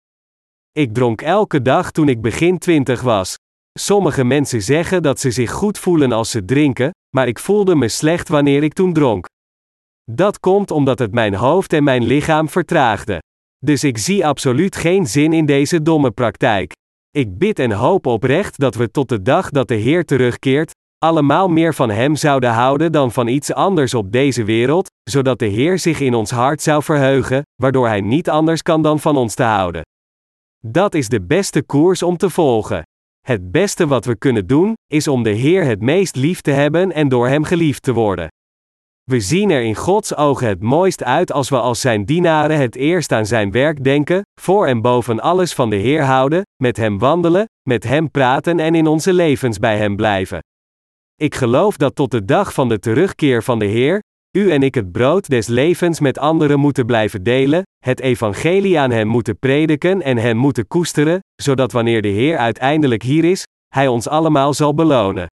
Ik 0.72 0.94
dronk 0.94 1.22
elke 1.22 1.62
dag 1.62 1.90
toen 1.90 2.08
ik 2.08 2.20
begin 2.20 2.58
twintig 2.58 3.00
was. 3.00 3.36
Sommige 3.78 4.24
mensen 4.24 4.62
zeggen 4.62 5.02
dat 5.02 5.20
ze 5.20 5.30
zich 5.30 5.50
goed 5.50 5.78
voelen 5.78 6.12
als 6.12 6.30
ze 6.30 6.44
drinken, 6.44 6.90
maar 7.16 7.28
ik 7.28 7.38
voelde 7.38 7.74
me 7.74 7.88
slecht 7.88 8.28
wanneer 8.28 8.62
ik 8.62 8.72
toen 8.72 8.92
dronk. 8.92 9.26
Dat 10.10 10.40
komt 10.40 10.70
omdat 10.70 10.98
het 10.98 11.12
mijn 11.12 11.34
hoofd 11.34 11.72
en 11.72 11.84
mijn 11.84 12.04
lichaam 12.04 12.48
vertraagde. 12.48 13.18
Dus 13.58 13.84
ik 13.84 13.98
zie 13.98 14.26
absoluut 14.26 14.76
geen 14.76 15.06
zin 15.06 15.32
in 15.32 15.46
deze 15.46 15.82
domme 15.82 16.10
praktijk. 16.10 16.72
Ik 17.10 17.38
bid 17.38 17.58
en 17.58 17.72
hoop 17.72 18.06
oprecht 18.06 18.58
dat 18.58 18.74
we 18.74 18.90
tot 18.90 19.08
de 19.08 19.22
dag 19.22 19.50
dat 19.50 19.68
de 19.68 19.74
Heer 19.74 20.04
terugkeert, 20.04 20.70
allemaal 20.98 21.48
meer 21.48 21.74
van 21.74 21.90
Hem 21.90 22.16
zouden 22.16 22.50
houden 22.50 22.92
dan 22.92 23.12
van 23.12 23.26
iets 23.26 23.52
anders 23.52 23.94
op 23.94 24.12
deze 24.12 24.44
wereld, 24.44 24.88
zodat 25.10 25.38
de 25.38 25.46
Heer 25.46 25.78
zich 25.78 26.00
in 26.00 26.14
ons 26.14 26.30
hart 26.30 26.62
zou 26.62 26.82
verheugen, 26.82 27.42
waardoor 27.62 27.86
Hij 27.86 28.00
niet 28.00 28.30
anders 28.30 28.62
kan 28.62 28.82
dan 28.82 29.00
van 29.00 29.16
ons 29.16 29.34
te 29.34 29.42
houden. 29.42 29.82
Dat 30.66 30.94
is 30.94 31.08
de 31.08 31.22
beste 31.22 31.62
koers 31.62 32.02
om 32.02 32.16
te 32.16 32.30
volgen. 32.30 32.82
Het 33.20 33.50
beste 33.50 33.86
wat 33.86 34.04
we 34.04 34.16
kunnen 34.16 34.46
doen, 34.46 34.74
is 34.86 35.08
om 35.08 35.22
de 35.22 35.30
Heer 35.30 35.64
het 35.64 35.80
meest 35.80 36.16
lief 36.16 36.40
te 36.40 36.50
hebben 36.50 36.92
en 36.92 37.08
door 37.08 37.28
Hem 37.28 37.44
geliefd 37.44 37.82
te 37.82 37.92
worden. 37.92 38.28
We 39.10 39.20
zien 39.20 39.50
er 39.50 39.62
in 39.62 39.74
Gods 39.74 40.16
ogen 40.16 40.48
het 40.48 40.62
mooist 40.62 41.04
uit 41.04 41.32
als 41.32 41.48
we 41.48 41.60
als 41.60 41.80
Zijn 41.80 42.04
dienaren 42.04 42.56
het 42.56 42.76
eerst 42.76 43.12
aan 43.12 43.26
Zijn 43.26 43.50
werk 43.50 43.84
denken, 43.84 44.22
voor 44.40 44.66
en 44.66 44.80
boven 44.80 45.20
alles 45.20 45.54
van 45.54 45.70
de 45.70 45.76
Heer 45.76 46.02
houden, 46.02 46.42
met 46.62 46.76
Hem 46.76 46.98
wandelen, 46.98 47.44
met 47.68 47.84
Hem 47.84 48.10
praten 48.10 48.60
en 48.60 48.74
in 48.74 48.86
onze 48.86 49.12
levens 49.12 49.58
bij 49.58 49.78
Hem 49.78 49.96
blijven. 49.96 50.38
Ik 51.16 51.34
geloof 51.34 51.76
dat 51.76 51.94
tot 51.94 52.10
de 52.10 52.24
dag 52.24 52.54
van 52.54 52.68
de 52.68 52.78
terugkeer 52.78 53.42
van 53.42 53.58
de 53.58 53.64
Heer, 53.64 54.00
u 54.32 54.50
en 54.50 54.62
ik 54.62 54.74
het 54.74 54.92
brood 54.92 55.28
des 55.28 55.46
levens 55.46 56.00
met 56.00 56.18
anderen 56.18 56.58
moeten 56.58 56.86
blijven 56.86 57.22
delen, 57.22 57.62
het 57.84 58.00
evangelie 58.00 58.78
aan 58.78 58.90
Hem 58.90 59.06
moeten 59.06 59.38
prediken 59.38 60.02
en 60.02 60.16
Hem 60.16 60.36
moeten 60.36 60.66
koesteren, 60.66 61.20
zodat 61.42 61.72
wanneer 61.72 62.02
de 62.02 62.08
Heer 62.08 62.36
uiteindelijk 62.36 63.02
hier 63.02 63.24
is, 63.24 63.44
Hij 63.68 63.88
ons 63.88 64.08
allemaal 64.08 64.54
zal 64.54 64.74
belonen. 64.74 65.26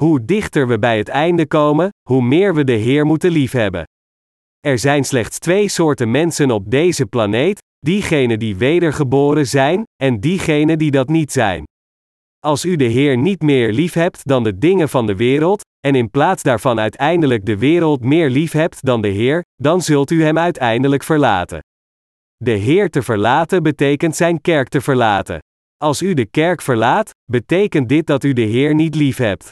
Hoe 0.00 0.24
dichter 0.24 0.68
we 0.68 0.78
bij 0.78 0.98
het 0.98 1.08
einde 1.08 1.46
komen, 1.46 1.88
hoe 2.08 2.22
meer 2.22 2.54
we 2.54 2.64
de 2.64 2.72
Heer 2.72 3.06
moeten 3.06 3.30
liefhebben. 3.30 3.84
Er 4.60 4.78
zijn 4.78 5.04
slechts 5.04 5.38
twee 5.38 5.68
soorten 5.68 6.10
mensen 6.10 6.50
op 6.50 6.70
deze 6.70 7.06
planeet: 7.06 7.58
diegenen 7.78 8.38
die 8.38 8.56
wedergeboren 8.56 9.46
zijn, 9.46 9.82
en 10.02 10.20
diegenen 10.20 10.78
die 10.78 10.90
dat 10.90 11.08
niet 11.08 11.32
zijn. 11.32 11.64
Als 12.38 12.64
u 12.64 12.76
de 12.76 12.84
Heer 12.84 13.16
niet 13.16 13.42
meer 13.42 13.72
liefhebt 13.72 14.26
dan 14.26 14.44
de 14.44 14.58
dingen 14.58 14.88
van 14.88 15.06
de 15.06 15.16
wereld, 15.16 15.62
en 15.80 15.94
in 15.94 16.10
plaats 16.10 16.42
daarvan 16.42 16.80
uiteindelijk 16.80 17.46
de 17.46 17.58
wereld 17.58 18.04
meer 18.04 18.30
liefhebt 18.30 18.84
dan 18.84 19.00
de 19.00 19.08
Heer, 19.08 19.44
dan 19.56 19.82
zult 19.82 20.10
u 20.10 20.22
Hem 20.22 20.38
uiteindelijk 20.38 21.02
verlaten. 21.02 21.60
De 22.36 22.50
Heer 22.50 22.90
te 22.90 23.02
verlaten 23.02 23.62
betekent 23.62 24.16
Zijn 24.16 24.40
kerk 24.40 24.68
te 24.68 24.80
verlaten. 24.80 25.38
Als 25.76 26.02
u 26.02 26.14
de 26.14 26.26
kerk 26.26 26.62
verlaat, 26.62 27.10
betekent 27.24 27.88
dit 27.88 28.06
dat 28.06 28.24
u 28.24 28.32
de 28.32 28.42
Heer 28.42 28.74
niet 28.74 28.94
liefhebt. 28.94 29.50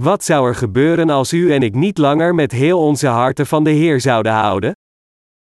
Wat 0.00 0.24
zou 0.24 0.48
er 0.48 0.54
gebeuren 0.54 1.10
als 1.10 1.32
u 1.32 1.52
en 1.52 1.62
ik 1.62 1.74
niet 1.74 1.98
langer 1.98 2.34
met 2.34 2.52
heel 2.52 2.78
onze 2.78 3.06
harten 3.06 3.46
van 3.46 3.64
de 3.64 3.70
Heer 3.70 4.00
zouden 4.00 4.32
houden? 4.32 4.72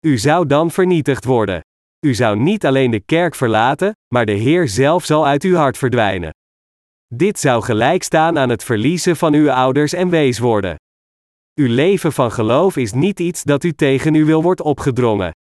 U 0.06 0.18
zou 0.18 0.46
dan 0.46 0.70
vernietigd 0.70 1.24
worden. 1.24 1.60
U 2.06 2.14
zou 2.14 2.36
niet 2.36 2.66
alleen 2.66 2.90
de 2.90 3.00
kerk 3.00 3.34
verlaten, 3.34 3.92
maar 4.14 4.26
de 4.26 4.32
Heer 4.32 4.68
zelf 4.68 5.04
zal 5.04 5.26
uit 5.26 5.42
uw 5.42 5.54
hart 5.54 5.78
verdwijnen. 5.78 6.32
Dit 7.06 7.38
zou 7.38 7.62
gelijk 7.62 8.02
staan 8.02 8.38
aan 8.38 8.48
het 8.48 8.64
verliezen 8.64 9.16
van 9.16 9.34
uw 9.34 9.50
ouders 9.50 9.92
en 9.92 10.08
weeswoorden. 10.08 10.76
Uw 11.60 11.68
leven 11.68 12.12
van 12.12 12.32
geloof 12.32 12.76
is 12.76 12.92
niet 12.92 13.20
iets 13.20 13.42
dat 13.42 13.64
u 13.64 13.72
tegen 13.72 14.14
u 14.14 14.24
wil 14.24 14.42
wordt 14.42 14.60
opgedrongen. 14.60 15.32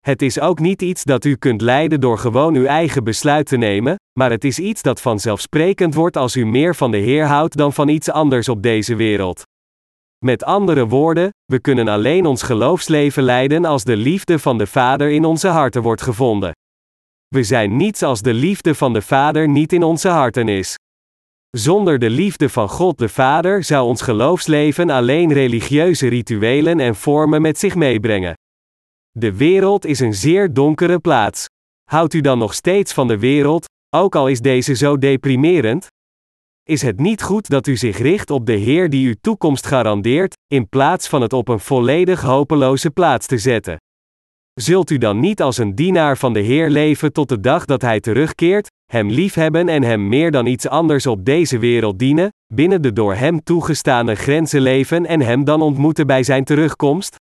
Het 0.00 0.22
is 0.22 0.40
ook 0.40 0.58
niet 0.58 0.82
iets 0.82 1.04
dat 1.04 1.24
u 1.24 1.36
kunt 1.36 1.60
leiden 1.60 2.00
door 2.00 2.18
gewoon 2.18 2.54
uw 2.54 2.64
eigen 2.64 3.04
besluit 3.04 3.46
te 3.46 3.56
nemen, 3.56 3.96
maar 4.18 4.30
het 4.30 4.44
is 4.44 4.58
iets 4.58 4.82
dat 4.82 5.00
vanzelfsprekend 5.00 5.94
wordt 5.94 6.16
als 6.16 6.36
u 6.36 6.46
meer 6.46 6.74
van 6.74 6.90
de 6.90 6.96
Heer 6.96 7.26
houdt 7.26 7.56
dan 7.56 7.72
van 7.72 7.88
iets 7.88 8.10
anders 8.10 8.48
op 8.48 8.62
deze 8.62 8.94
wereld. 8.94 9.42
Met 10.24 10.44
andere 10.44 10.86
woorden, 10.86 11.30
we 11.44 11.60
kunnen 11.60 11.88
alleen 11.88 12.26
ons 12.26 12.42
geloofsleven 12.42 13.22
leiden 13.22 13.64
als 13.64 13.84
de 13.84 13.96
liefde 13.96 14.38
van 14.38 14.58
de 14.58 14.66
Vader 14.66 15.10
in 15.10 15.24
onze 15.24 15.48
harten 15.48 15.82
wordt 15.82 16.02
gevonden. 16.02 16.52
We 17.28 17.42
zijn 17.42 17.76
niets 17.76 18.02
als 18.02 18.22
de 18.22 18.34
liefde 18.34 18.74
van 18.74 18.92
de 18.92 19.02
Vader 19.02 19.48
niet 19.48 19.72
in 19.72 19.82
onze 19.82 20.08
harten 20.08 20.48
is. 20.48 20.76
Zonder 21.56 21.98
de 21.98 22.10
liefde 22.10 22.48
van 22.48 22.68
God 22.68 22.98
de 22.98 23.08
Vader 23.08 23.64
zou 23.64 23.86
ons 23.86 24.02
geloofsleven 24.02 24.90
alleen 24.90 25.32
religieuze 25.32 26.08
rituelen 26.08 26.80
en 26.80 26.94
vormen 26.94 27.42
met 27.42 27.58
zich 27.58 27.74
meebrengen. 27.74 28.34
De 29.10 29.36
wereld 29.36 29.84
is 29.86 30.00
een 30.00 30.14
zeer 30.14 30.52
donkere 30.52 30.98
plaats. 30.98 31.46
Houdt 31.90 32.14
u 32.14 32.20
dan 32.20 32.38
nog 32.38 32.54
steeds 32.54 32.92
van 32.92 33.08
de 33.08 33.18
wereld, 33.18 33.64
ook 33.96 34.14
al 34.14 34.28
is 34.28 34.40
deze 34.40 34.74
zo 34.74 34.98
deprimerend? 34.98 35.86
Is 36.62 36.82
het 36.82 37.00
niet 37.00 37.22
goed 37.22 37.48
dat 37.48 37.66
u 37.66 37.76
zich 37.76 37.98
richt 37.98 38.30
op 38.30 38.46
de 38.46 38.56
Heer 38.56 38.90
die 38.90 39.06
uw 39.06 39.14
toekomst 39.20 39.66
garandeert, 39.66 40.34
in 40.46 40.68
plaats 40.68 41.08
van 41.08 41.22
het 41.22 41.32
op 41.32 41.48
een 41.48 41.60
volledig 41.60 42.20
hopeloze 42.20 42.90
plaats 42.90 43.26
te 43.26 43.38
zetten? 43.38 43.76
Zult 44.60 44.90
u 44.90 44.98
dan 44.98 45.20
niet 45.20 45.42
als 45.42 45.58
een 45.58 45.74
dienaar 45.74 46.16
van 46.16 46.32
de 46.32 46.40
Heer 46.40 46.70
leven 46.70 47.12
tot 47.12 47.28
de 47.28 47.40
dag 47.40 47.64
dat 47.64 47.82
Hij 47.82 48.00
terugkeert, 48.00 48.70
Hem 48.92 49.10
liefhebben 49.10 49.68
en 49.68 49.82
Hem 49.82 50.08
meer 50.08 50.30
dan 50.30 50.46
iets 50.46 50.68
anders 50.68 51.06
op 51.06 51.24
deze 51.24 51.58
wereld 51.58 51.98
dienen, 51.98 52.28
binnen 52.54 52.82
de 52.82 52.92
door 52.92 53.14
Hem 53.14 53.42
toegestane 53.42 54.14
grenzen 54.14 54.60
leven 54.60 55.06
en 55.06 55.20
Hem 55.20 55.44
dan 55.44 55.62
ontmoeten 55.62 56.06
bij 56.06 56.22
Zijn 56.22 56.44
terugkomst? 56.44 57.16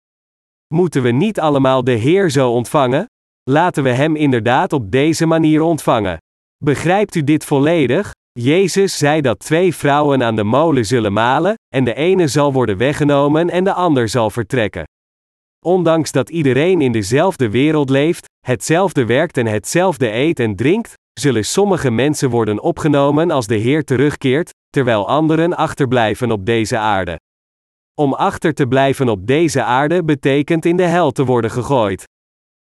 Moeten 0.74 1.02
we 1.02 1.10
niet 1.10 1.40
allemaal 1.40 1.84
de 1.84 1.92
Heer 1.92 2.30
zo 2.30 2.50
ontvangen? 2.50 3.06
Laten 3.50 3.82
we 3.82 3.90
Hem 3.90 4.16
inderdaad 4.16 4.72
op 4.72 4.90
deze 4.90 5.26
manier 5.26 5.62
ontvangen. 5.62 6.18
Begrijpt 6.64 7.14
u 7.14 7.24
dit 7.24 7.44
volledig? 7.44 8.10
Jezus 8.32 8.98
zei 8.98 9.20
dat 9.20 9.38
twee 9.38 9.74
vrouwen 9.74 10.22
aan 10.22 10.36
de 10.36 10.44
molen 10.44 10.84
zullen 10.84 11.12
malen, 11.12 11.54
en 11.74 11.84
de 11.84 11.94
ene 11.94 12.28
zal 12.28 12.52
worden 12.52 12.76
weggenomen 12.76 13.50
en 13.50 13.64
de 13.64 13.72
ander 13.72 14.08
zal 14.08 14.30
vertrekken. 14.30 14.84
Ondanks 15.64 16.12
dat 16.12 16.30
iedereen 16.30 16.80
in 16.80 16.92
dezelfde 16.92 17.50
wereld 17.50 17.90
leeft, 17.90 18.26
hetzelfde 18.46 19.06
werkt 19.06 19.36
en 19.36 19.46
hetzelfde 19.46 20.12
eet 20.12 20.40
en 20.40 20.56
drinkt, 20.56 20.94
zullen 21.20 21.44
sommige 21.44 21.90
mensen 21.90 22.30
worden 22.30 22.60
opgenomen 22.62 23.30
als 23.30 23.46
de 23.46 23.56
Heer 23.56 23.84
terugkeert, 23.84 24.50
terwijl 24.70 25.08
anderen 25.08 25.56
achterblijven 25.56 26.30
op 26.30 26.46
deze 26.46 26.78
aarde. 26.78 27.18
Om 27.94 28.14
achter 28.14 28.54
te 28.54 28.66
blijven 28.66 29.08
op 29.08 29.26
deze 29.26 29.62
aarde 29.62 30.04
betekent 30.04 30.64
in 30.64 30.76
de 30.76 30.82
hel 30.86 31.10
te 31.10 31.24
worden 31.24 31.50
gegooid. 31.50 32.04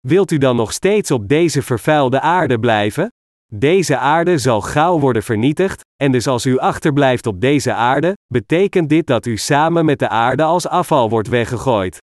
Wilt 0.07 0.31
u 0.31 0.37
dan 0.37 0.55
nog 0.55 0.73
steeds 0.73 1.11
op 1.11 1.27
deze 1.27 1.61
vervuilde 1.61 2.21
aarde 2.21 2.59
blijven? 2.59 3.11
Deze 3.53 3.97
aarde 3.97 4.37
zal 4.37 4.61
gauw 4.61 4.99
worden 4.99 5.23
vernietigd, 5.23 5.81
en 5.95 6.11
dus 6.11 6.27
als 6.27 6.45
u 6.45 6.57
achterblijft 6.57 7.27
op 7.27 7.41
deze 7.41 7.73
aarde, 7.73 8.13
betekent 8.33 8.89
dit 8.89 9.07
dat 9.07 9.25
u 9.25 9.37
samen 9.37 9.85
met 9.85 9.99
de 9.99 10.09
aarde 10.09 10.43
als 10.43 10.67
afval 10.67 11.09
wordt 11.09 11.27
weggegooid. 11.27 11.97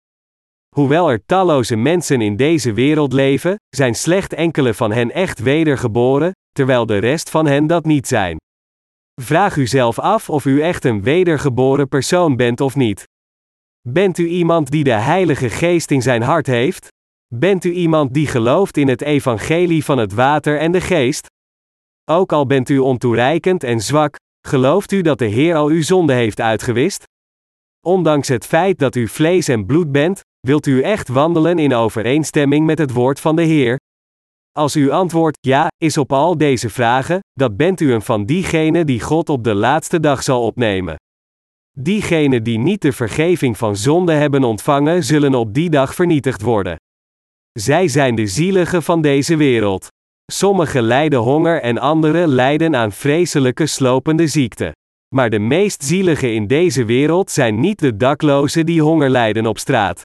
Hoewel 0.76 1.10
er 1.10 1.22
talloze 1.26 1.76
mensen 1.76 2.20
in 2.20 2.36
deze 2.36 2.72
wereld 2.72 3.12
leven, 3.12 3.56
zijn 3.68 3.94
slecht 3.94 4.32
enkele 4.32 4.74
van 4.74 4.92
hen 4.92 5.10
echt 5.10 5.38
wedergeboren, 5.38 6.32
terwijl 6.50 6.86
de 6.86 6.98
rest 6.98 7.30
van 7.30 7.46
hen 7.46 7.66
dat 7.66 7.84
niet 7.84 8.06
zijn. 8.08 8.36
Vraag 9.20 9.56
uzelf 9.56 9.98
af 9.98 10.30
of 10.30 10.44
u 10.44 10.60
echt 10.60 10.84
een 10.84 11.02
wedergeboren 11.02 11.88
persoon 11.88 12.36
bent 12.36 12.60
of 12.60 12.76
niet. 12.76 13.04
Bent 13.88 14.18
u 14.18 14.26
iemand 14.26 14.70
die 14.70 14.84
de 14.84 14.90
Heilige 14.90 15.50
Geest 15.50 15.90
in 15.90 16.02
zijn 16.02 16.22
hart 16.22 16.46
heeft? 16.46 16.88
Bent 17.34 17.64
u 17.64 17.72
iemand 17.72 18.14
die 18.14 18.26
gelooft 18.26 18.76
in 18.76 18.88
het 18.88 19.02
evangelie 19.02 19.84
van 19.84 19.98
het 19.98 20.12
water 20.12 20.58
en 20.58 20.72
de 20.72 20.80
geest? 20.80 21.26
Ook 22.10 22.32
al 22.32 22.46
bent 22.46 22.68
u 22.68 22.78
ontoereikend 22.78 23.64
en 23.64 23.80
zwak, 23.80 24.16
gelooft 24.46 24.92
u 24.92 25.00
dat 25.00 25.18
de 25.18 25.26
Heer 25.26 25.54
al 25.54 25.68
uw 25.68 25.82
zonde 25.82 26.12
heeft 26.12 26.40
uitgewist? 26.40 27.04
Ondanks 27.86 28.28
het 28.28 28.46
feit 28.46 28.78
dat 28.78 28.96
u 28.96 29.08
vlees 29.08 29.48
en 29.48 29.66
bloed 29.66 29.92
bent, 29.92 30.22
wilt 30.46 30.66
u 30.66 30.82
echt 30.82 31.08
wandelen 31.08 31.58
in 31.58 31.74
overeenstemming 31.74 32.66
met 32.66 32.78
het 32.78 32.92
woord 32.92 33.20
van 33.20 33.36
de 33.36 33.42
Heer? 33.42 33.76
Als 34.52 34.74
uw 34.74 34.92
antwoord 34.92 35.38
ja 35.40 35.68
is 35.78 35.96
op 35.96 36.12
al 36.12 36.38
deze 36.38 36.70
vragen, 36.70 37.20
dan 37.32 37.56
bent 37.56 37.80
u 37.80 37.92
een 37.92 38.02
van 38.02 38.24
diegenen 38.24 38.86
die 38.86 39.00
God 39.00 39.28
op 39.28 39.44
de 39.44 39.54
laatste 39.54 40.00
dag 40.00 40.22
zal 40.22 40.42
opnemen. 40.42 40.96
Diegenen 41.78 42.42
die 42.42 42.58
niet 42.58 42.82
de 42.82 42.92
vergeving 42.92 43.58
van 43.58 43.76
zonde 43.76 44.12
hebben 44.12 44.44
ontvangen, 44.44 45.04
zullen 45.04 45.34
op 45.34 45.54
die 45.54 45.70
dag 45.70 45.94
vernietigd 45.94 46.42
worden. 46.42 46.76
Zij 47.52 47.88
zijn 47.88 48.14
de 48.14 48.26
zieligen 48.26 48.82
van 48.82 49.02
deze 49.02 49.36
wereld. 49.36 49.86
Sommigen 50.32 50.82
lijden 50.82 51.20
honger 51.20 51.60
en 51.60 51.78
anderen 51.78 52.28
lijden 52.28 52.76
aan 52.76 52.92
vreselijke 52.92 53.66
slopende 53.66 54.26
ziekten. 54.26 54.72
Maar 55.14 55.30
de 55.30 55.38
meest 55.38 55.84
zieligen 55.84 56.34
in 56.34 56.46
deze 56.46 56.84
wereld 56.84 57.30
zijn 57.30 57.60
niet 57.60 57.78
de 57.78 57.96
daklozen 57.96 58.66
die 58.66 58.82
honger 58.82 59.10
lijden 59.10 59.46
op 59.46 59.58
straat. 59.58 60.02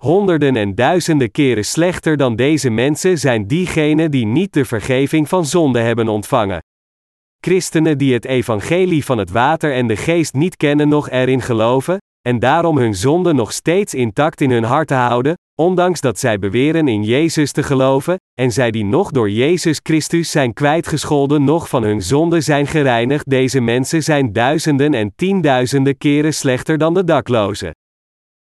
Honderden 0.00 0.56
en 0.56 0.74
duizenden 0.74 1.30
keren 1.30 1.64
slechter 1.64 2.16
dan 2.16 2.36
deze 2.36 2.70
mensen 2.70 3.18
zijn 3.18 3.46
diegenen 3.46 4.10
die 4.10 4.26
niet 4.26 4.52
de 4.52 4.64
vergeving 4.64 5.28
van 5.28 5.46
zonde 5.46 5.80
hebben 5.80 6.08
ontvangen. 6.08 6.62
Christenen 7.40 7.98
die 7.98 8.14
het 8.14 8.24
evangelie 8.24 9.04
van 9.04 9.18
het 9.18 9.30
water 9.30 9.74
en 9.74 9.86
de 9.86 9.96
geest 9.96 10.34
niet 10.34 10.56
kennen 10.56 10.88
nog 10.88 11.10
erin 11.10 11.42
geloven, 11.42 11.98
en 12.28 12.38
daarom 12.38 12.78
hun 12.78 12.94
zonde 12.94 13.32
nog 13.32 13.52
steeds 13.52 13.94
intact 13.94 14.40
in 14.40 14.50
hun 14.50 14.64
hart 14.64 14.90
houden, 14.90 15.34
ondanks 15.54 16.00
dat 16.00 16.18
zij 16.18 16.38
beweren 16.38 16.88
in 16.88 17.02
Jezus 17.02 17.52
te 17.52 17.62
geloven, 17.62 18.16
en 18.40 18.52
zij 18.52 18.70
die 18.70 18.84
nog 18.84 19.10
door 19.10 19.30
Jezus 19.30 19.80
Christus 19.82 20.30
zijn 20.30 20.52
kwijtgescholden 20.52 21.44
nog 21.44 21.68
van 21.68 21.82
hun 21.82 22.02
zonde 22.02 22.40
zijn 22.40 22.66
gereinigd, 22.66 23.30
deze 23.30 23.60
mensen 23.60 24.02
zijn 24.02 24.32
duizenden 24.32 24.94
en 24.94 25.12
tienduizenden 25.16 25.98
keren 25.98 26.34
slechter 26.34 26.78
dan 26.78 26.94
de 26.94 27.04
daklozen. 27.04 27.72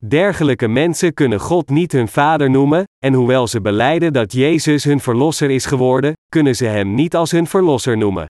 Dergelijke 0.06 0.68
mensen 0.68 1.14
kunnen 1.14 1.40
God 1.40 1.68
niet 1.68 1.92
hun 1.92 2.08
vader 2.08 2.50
noemen, 2.50 2.84
en 2.98 3.12
hoewel 3.12 3.46
ze 3.46 3.60
beleiden 3.60 4.12
dat 4.12 4.32
Jezus 4.32 4.84
hun 4.84 5.00
verlosser 5.00 5.50
is 5.50 5.66
geworden, 5.66 6.12
kunnen 6.28 6.56
ze 6.56 6.64
hem 6.64 6.94
niet 6.94 7.16
als 7.16 7.30
hun 7.30 7.46
verlosser 7.46 7.96
noemen. 7.96 8.26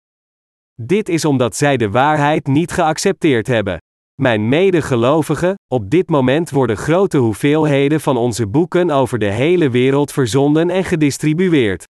Dit 0.74 1.08
is 1.08 1.24
omdat 1.24 1.56
zij 1.56 1.76
de 1.76 1.90
waarheid 1.90 2.46
niet 2.46 2.72
geaccepteerd 2.72 3.46
hebben. 3.46 3.78
Mijn 4.20 4.48
medegelovigen, 4.48 5.54
op 5.72 5.90
dit 5.90 6.08
moment 6.08 6.50
worden 6.50 6.76
grote 6.76 7.18
hoeveelheden 7.18 8.00
van 8.00 8.16
onze 8.16 8.46
boeken 8.46 8.90
over 8.90 9.18
de 9.18 9.30
hele 9.30 9.70
wereld 9.70 10.12
verzonden 10.12 10.70
en 10.70 10.84
gedistribueerd. 10.84 11.84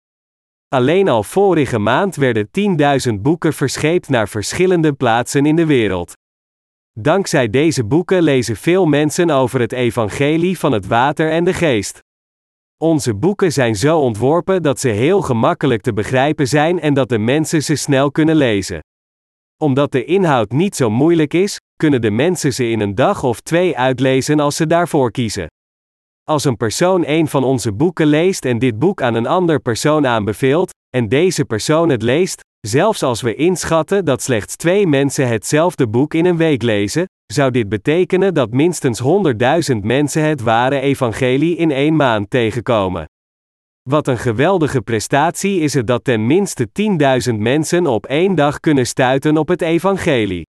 Alleen 0.67 1.07
al 1.07 1.23
vorige 1.23 1.79
maand 1.79 2.15
werden 2.15 2.49
10.000 3.09 3.13
boeken 3.21 3.53
verscheept 3.53 4.09
naar 4.09 4.29
verschillende 4.29 4.93
plaatsen 4.93 5.45
in 5.45 5.55
de 5.55 5.65
wereld. 5.65 6.13
Dankzij 6.99 7.49
deze 7.49 7.83
boeken 7.83 8.21
lezen 8.23 8.55
veel 8.55 8.85
mensen 8.85 9.29
over 9.29 9.59
het 9.59 9.71
evangelie 9.71 10.59
van 10.59 10.71
het 10.71 10.87
water 10.87 11.31
en 11.31 11.43
de 11.43 11.53
geest. 11.53 11.99
Onze 12.77 13.15
boeken 13.15 13.51
zijn 13.51 13.75
zo 13.75 13.99
ontworpen 13.99 14.63
dat 14.63 14.79
ze 14.79 14.87
heel 14.87 15.21
gemakkelijk 15.21 15.81
te 15.81 15.93
begrijpen 15.93 16.47
zijn 16.47 16.79
en 16.79 16.93
dat 16.93 17.09
de 17.09 17.17
mensen 17.17 17.63
ze 17.63 17.75
snel 17.75 18.11
kunnen 18.11 18.35
lezen. 18.35 18.79
Omdat 19.57 19.91
de 19.91 20.05
inhoud 20.05 20.51
niet 20.51 20.75
zo 20.75 20.89
moeilijk 20.89 21.33
is, 21.33 21.59
kunnen 21.75 22.01
de 22.01 22.11
mensen 22.11 22.53
ze 22.53 22.69
in 22.69 22.79
een 22.79 22.95
dag 22.95 23.23
of 23.23 23.39
twee 23.39 23.77
uitlezen 23.77 24.39
als 24.39 24.55
ze 24.55 24.67
daarvoor 24.67 25.11
kiezen. 25.11 25.47
Als 26.23 26.43
een 26.43 26.57
persoon 26.57 27.03
een 27.05 27.27
van 27.27 27.43
onze 27.43 27.73
boeken 27.73 28.07
leest 28.07 28.45
en 28.45 28.59
dit 28.59 28.79
boek 28.79 29.01
aan 29.01 29.15
een 29.15 29.27
ander 29.27 29.59
persoon 29.59 30.07
aanbeveelt, 30.07 30.73
en 30.89 31.09
deze 31.09 31.45
persoon 31.45 31.89
het 31.89 32.01
leest, 32.01 32.41
zelfs 32.67 33.03
als 33.03 33.21
we 33.21 33.35
inschatten 33.35 34.05
dat 34.05 34.21
slechts 34.21 34.55
twee 34.55 34.87
mensen 34.87 35.27
hetzelfde 35.27 35.87
boek 35.87 36.13
in 36.13 36.25
een 36.25 36.37
week 36.37 36.61
lezen, 36.61 37.05
zou 37.33 37.51
dit 37.51 37.69
betekenen 37.69 38.33
dat 38.33 38.51
minstens 38.51 39.01
100.000 39.73 39.77
mensen 39.81 40.23
het 40.23 40.41
ware 40.41 40.79
evangelie 40.79 41.55
in 41.55 41.71
één 41.71 41.95
maand 41.95 42.29
tegenkomen. 42.29 43.05
Wat 43.89 44.07
een 44.07 44.17
geweldige 44.17 44.81
prestatie 44.81 45.59
is 45.59 45.73
het 45.73 45.87
dat 45.87 46.03
ten 46.03 46.27
minste 46.27 46.67
10.000 47.29 47.35
mensen 47.37 47.87
op 47.87 48.05
één 48.05 48.35
dag 48.35 48.59
kunnen 48.59 48.87
stuiten 48.87 49.37
op 49.37 49.47
het 49.47 49.61
evangelie. 49.61 50.43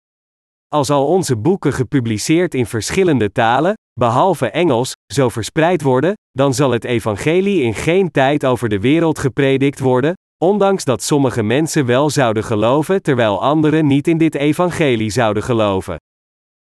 Als 0.68 0.90
al 0.90 1.08
onze 1.08 1.38
boeken 1.38 1.74
gepubliceerd 1.74 2.54
in 2.54 2.66
verschillende 2.66 3.32
talen, 3.32 3.74
behalve 4.00 4.50
Engels, 4.50 4.94
zo 5.14 5.30
verspreid 5.30 5.82
worden, 5.82 6.14
dan 6.32 6.54
zal 6.54 6.72
het 6.72 6.84
evangelie 6.84 7.62
in 7.62 7.74
geen 7.74 8.12
tijd 8.12 8.46
over 8.46 8.70
de 8.70 8.80
wereld 8.80 9.20
gepredikt 9.20 9.80
worden, 9.80 10.14
ondanks 10.38 10.84
dat 10.84 11.04
sommige 11.04 11.44
mensen 11.44 11.86
wel 11.86 12.10
zouden 12.10 12.44
geloven 12.44 13.02
terwijl 13.02 13.42
anderen 13.42 13.88
niet 13.88 14.08
in 14.08 14.18
dit 14.18 14.36
evangelie 14.36 15.10
zouden 15.10 15.44
geloven. 15.44 15.98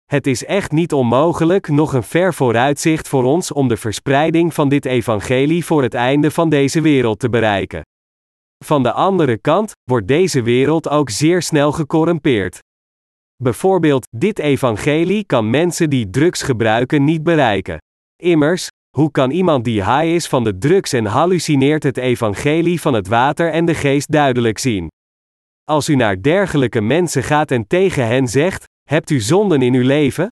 Het 0.06 0.27
is 0.27 0.45
echt 0.45 0.71
niet 0.71 0.93
onmogelijk, 0.93 1.67
nog 1.67 1.93
een 1.93 2.03
ver 2.03 2.34
vooruitzicht 2.34 3.08
voor 3.08 3.23
ons 3.23 3.51
om 3.51 3.67
de 3.67 3.77
verspreiding 3.77 4.53
van 4.53 4.69
dit 4.69 4.86
evangelie 4.86 5.65
voor 5.65 5.84
het 5.84 5.93
einde 5.93 6.32
van 6.32 6.49
deze 6.49 6.82
wereld 6.82 7.19
te 7.19 7.30
bereiken. 7.30 7.82
Van 8.65 8.84
de 8.84 8.91
andere 8.91 9.38
kant 9.38 9.71
wordt 9.84 10.08
deze 10.08 10.41
wereld 10.41 10.89
ook 10.89 11.10
zeer 11.10 11.41
snel 11.41 11.71
gecorrumpeerd. 11.71 12.60
Bijvoorbeeld, 13.43 14.08
dit 14.17 14.39
evangelie 14.39 15.25
kan 15.25 15.49
mensen 15.49 15.89
die 15.89 16.10
drugs 16.10 16.41
gebruiken 16.41 17.03
niet 17.03 17.23
bereiken. 17.23 17.77
Immers, 18.15 18.67
hoe 18.98 19.12
kan 19.12 19.32
iemand 19.32 19.64
die 19.64 19.84
high 19.84 20.06
is 20.06 20.28
van 20.28 20.44
de 20.44 20.58
drugs 20.58 20.94
en 20.94 21.06
hallucineert 21.06 21.84
het 21.84 21.98
evangelie 21.98 22.82
van 22.82 22.94
het 22.94 23.08
water 23.08 23.52
en 23.52 23.66
de 23.66 23.74
geest 23.74 24.12
duidelijk 24.12 24.58
zien? 24.58 24.88
Als 25.64 25.90
u 25.90 25.96
naar 25.96 26.22
dergelijke 26.22 26.82
mensen 26.82 27.24
gaat 27.24 27.52
en 27.52 27.68
tegen 27.68 28.08
hen 28.08 28.28
zegt: 28.28 28.64
Hebt 28.90 29.10
u 29.10 29.20
zonden 29.20 29.62
in 29.62 29.74
uw 29.74 29.84
leven? 29.84 30.28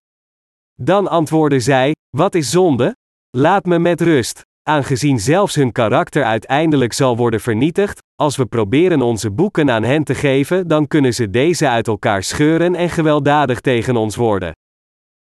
Dan 0.82 1.08
antwoorden 1.08 1.62
zij: 1.62 1.96
Wat 2.18 2.36
is 2.36 2.50
zonde? 2.50 2.96
Laat 3.38 3.66
me 3.66 3.80
met 3.80 4.02
rust. 4.02 4.42
Aangezien 4.64 5.20
zelfs 5.20 5.56
hun 5.56 5.72
karakter 5.72 6.24
uiteindelijk 6.24 6.94
zal 6.94 7.18
worden 7.18 7.42
vernietigd, 7.42 8.00
als 8.16 8.36
we 8.36 8.46
proberen 8.46 9.02
onze 9.02 9.32
boeken 9.32 9.72
aan 9.72 9.84
hen 9.84 10.04
te 10.04 10.16
geven, 10.16 10.68
dan 10.68 10.88
kunnen 10.88 11.14
ze 11.14 11.30
deze 11.30 11.70
uit 11.70 11.88
elkaar 11.88 12.24
scheuren 12.24 12.76
en 12.76 12.90
gewelddadig 12.90 13.60
tegen 13.62 13.96
ons 13.96 14.16
worden. 14.16 14.52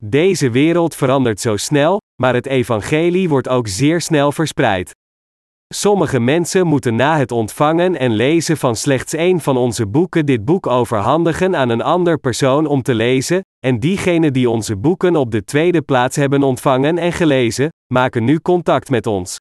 Deze 0.02 0.50
wereld 0.50 0.94
verandert 0.94 1.40
zo 1.40 1.56
snel, 1.56 2.00
maar 2.22 2.34
het 2.34 2.46
evangelie 2.46 3.28
wordt 3.28 3.48
ook 3.48 3.68
zeer 3.68 4.00
snel 4.00 4.32
verspreid. 4.32 4.94
Sommige 5.74 6.20
mensen 6.20 6.66
moeten 6.66 6.94
na 6.94 7.18
het 7.18 7.32
ontvangen 7.32 7.98
en 7.98 8.12
lezen 8.12 8.56
van 8.56 8.76
slechts 8.76 9.14
één 9.14 9.40
van 9.40 9.56
onze 9.56 9.86
boeken 9.86 10.26
dit 10.26 10.44
boek 10.44 10.66
overhandigen 10.66 11.56
aan 11.56 11.68
een 11.68 11.82
ander 11.82 12.18
persoon 12.18 12.66
om 12.66 12.82
te 12.82 12.94
lezen, 12.94 13.40
en 13.66 13.80
diegenen 13.80 14.32
die 14.32 14.50
onze 14.50 14.76
boeken 14.76 15.16
op 15.16 15.30
de 15.30 15.44
tweede 15.44 15.82
plaats 15.82 16.16
hebben 16.16 16.42
ontvangen 16.42 16.98
en 16.98 17.12
gelezen, 17.12 17.68
maken 17.92 18.24
nu 18.24 18.40
contact 18.40 18.90
met 18.90 19.06
ons. 19.06 19.38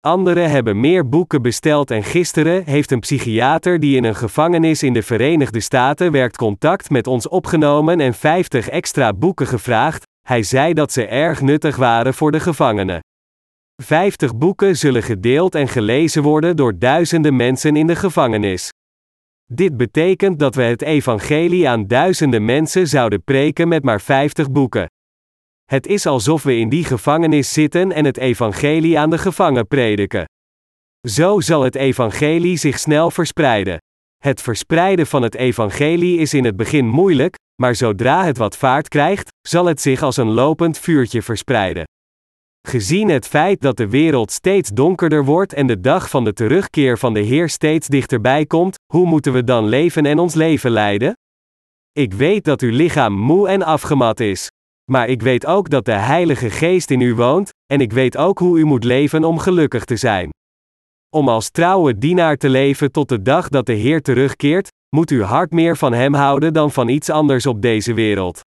Anderen 0.00 0.50
hebben 0.50 0.80
meer 0.80 1.08
boeken 1.08 1.42
besteld 1.42 1.90
en 1.90 2.02
gisteren 2.02 2.64
heeft 2.64 2.90
een 2.90 3.00
psychiater 3.00 3.80
die 3.80 3.96
in 3.96 4.04
een 4.04 4.14
gevangenis 4.14 4.82
in 4.82 4.92
de 4.92 5.02
Verenigde 5.02 5.60
Staten 5.60 6.12
werkt 6.12 6.36
contact 6.36 6.90
met 6.90 7.06
ons 7.06 7.28
opgenomen 7.28 8.00
en 8.00 8.14
50 8.14 8.68
extra 8.68 9.12
boeken 9.12 9.46
gevraagd. 9.46 10.08
Hij 10.30 10.42
zei 10.42 10.72
dat 10.74 10.92
ze 10.92 11.06
erg 11.06 11.40
nuttig 11.40 11.76
waren 11.76 12.14
voor 12.14 12.32
de 12.32 12.40
gevangenen. 12.40 13.00
50 13.82 14.36
boeken 14.36 14.76
zullen 14.76 15.02
gedeeld 15.02 15.54
en 15.54 15.68
gelezen 15.68 16.22
worden 16.22 16.56
door 16.56 16.78
duizenden 16.78 17.36
mensen 17.36 17.76
in 17.76 17.86
de 17.86 17.96
gevangenis. 17.96 18.68
Dit 19.52 19.76
betekent 19.76 20.38
dat 20.38 20.54
we 20.54 20.62
het 20.62 20.82
evangelie 20.82 21.68
aan 21.68 21.86
duizenden 21.86 22.44
mensen 22.44 22.86
zouden 22.86 23.24
preken 23.24 23.68
met 23.68 23.82
maar 23.82 24.00
50 24.00 24.50
boeken. 24.50 24.86
Het 25.64 25.86
is 25.86 26.06
alsof 26.06 26.42
we 26.42 26.56
in 26.56 26.68
die 26.68 26.84
gevangenis 26.84 27.52
zitten 27.52 27.92
en 27.92 28.04
het 28.04 28.16
evangelie 28.16 28.98
aan 28.98 29.10
de 29.10 29.18
gevangen 29.18 29.66
prediken. 29.66 30.24
Zo 31.08 31.40
zal 31.40 31.62
het 31.62 31.74
evangelie 31.74 32.56
zich 32.56 32.78
snel 32.78 33.10
verspreiden. 33.10 33.78
Het 34.18 34.40
verspreiden 34.40 35.06
van 35.06 35.22
het 35.22 35.34
evangelie 35.34 36.18
is 36.18 36.34
in 36.34 36.44
het 36.44 36.56
begin 36.56 36.86
moeilijk, 36.86 37.34
maar 37.60 37.74
zodra 37.74 38.24
het 38.24 38.38
wat 38.38 38.56
vaart 38.56 38.88
krijgt, 38.88 39.28
zal 39.48 39.66
het 39.66 39.80
zich 39.80 40.02
als 40.02 40.16
een 40.16 40.30
lopend 40.30 40.78
vuurtje 40.78 41.22
verspreiden. 41.22 41.84
Gezien 42.68 43.08
het 43.08 43.26
feit 43.26 43.60
dat 43.60 43.76
de 43.76 43.88
wereld 43.88 44.30
steeds 44.30 44.70
donkerder 44.70 45.24
wordt 45.24 45.52
en 45.52 45.66
de 45.66 45.80
dag 45.80 46.10
van 46.10 46.24
de 46.24 46.32
terugkeer 46.32 46.98
van 46.98 47.14
de 47.14 47.20
Heer 47.20 47.48
steeds 47.48 47.88
dichterbij 47.88 48.46
komt, 48.46 48.76
hoe 48.92 49.06
moeten 49.06 49.32
we 49.32 49.44
dan 49.44 49.66
leven 49.66 50.06
en 50.06 50.18
ons 50.18 50.34
leven 50.34 50.70
leiden? 50.70 51.12
Ik 51.92 52.12
weet 52.12 52.44
dat 52.44 52.60
uw 52.60 52.70
lichaam 52.70 53.12
moe 53.12 53.48
en 53.48 53.62
afgemat 53.62 54.20
is. 54.20 54.48
Maar 54.90 55.08
ik 55.08 55.22
weet 55.22 55.46
ook 55.46 55.70
dat 55.70 55.84
de 55.84 55.92
Heilige 55.92 56.50
Geest 56.50 56.90
in 56.90 57.00
u 57.00 57.14
woont, 57.14 57.50
en 57.72 57.80
ik 57.80 57.92
weet 57.92 58.16
ook 58.16 58.38
hoe 58.38 58.58
u 58.58 58.64
moet 58.64 58.84
leven 58.84 59.24
om 59.24 59.38
gelukkig 59.38 59.84
te 59.84 59.96
zijn. 59.96 60.30
Om 61.16 61.28
als 61.28 61.50
trouwe 61.50 61.98
dienaar 61.98 62.36
te 62.36 62.48
leven 62.48 62.92
tot 62.92 63.08
de 63.08 63.22
dag 63.22 63.48
dat 63.48 63.66
de 63.66 63.72
Heer 63.72 64.02
terugkeert, 64.02 64.68
moet 64.96 65.10
uw 65.10 65.22
hart 65.22 65.50
meer 65.50 65.76
van 65.76 65.92
Hem 65.92 66.14
houden 66.14 66.52
dan 66.52 66.70
van 66.70 66.88
iets 66.88 67.10
anders 67.10 67.46
op 67.46 67.62
deze 67.62 67.94
wereld. 67.94 68.40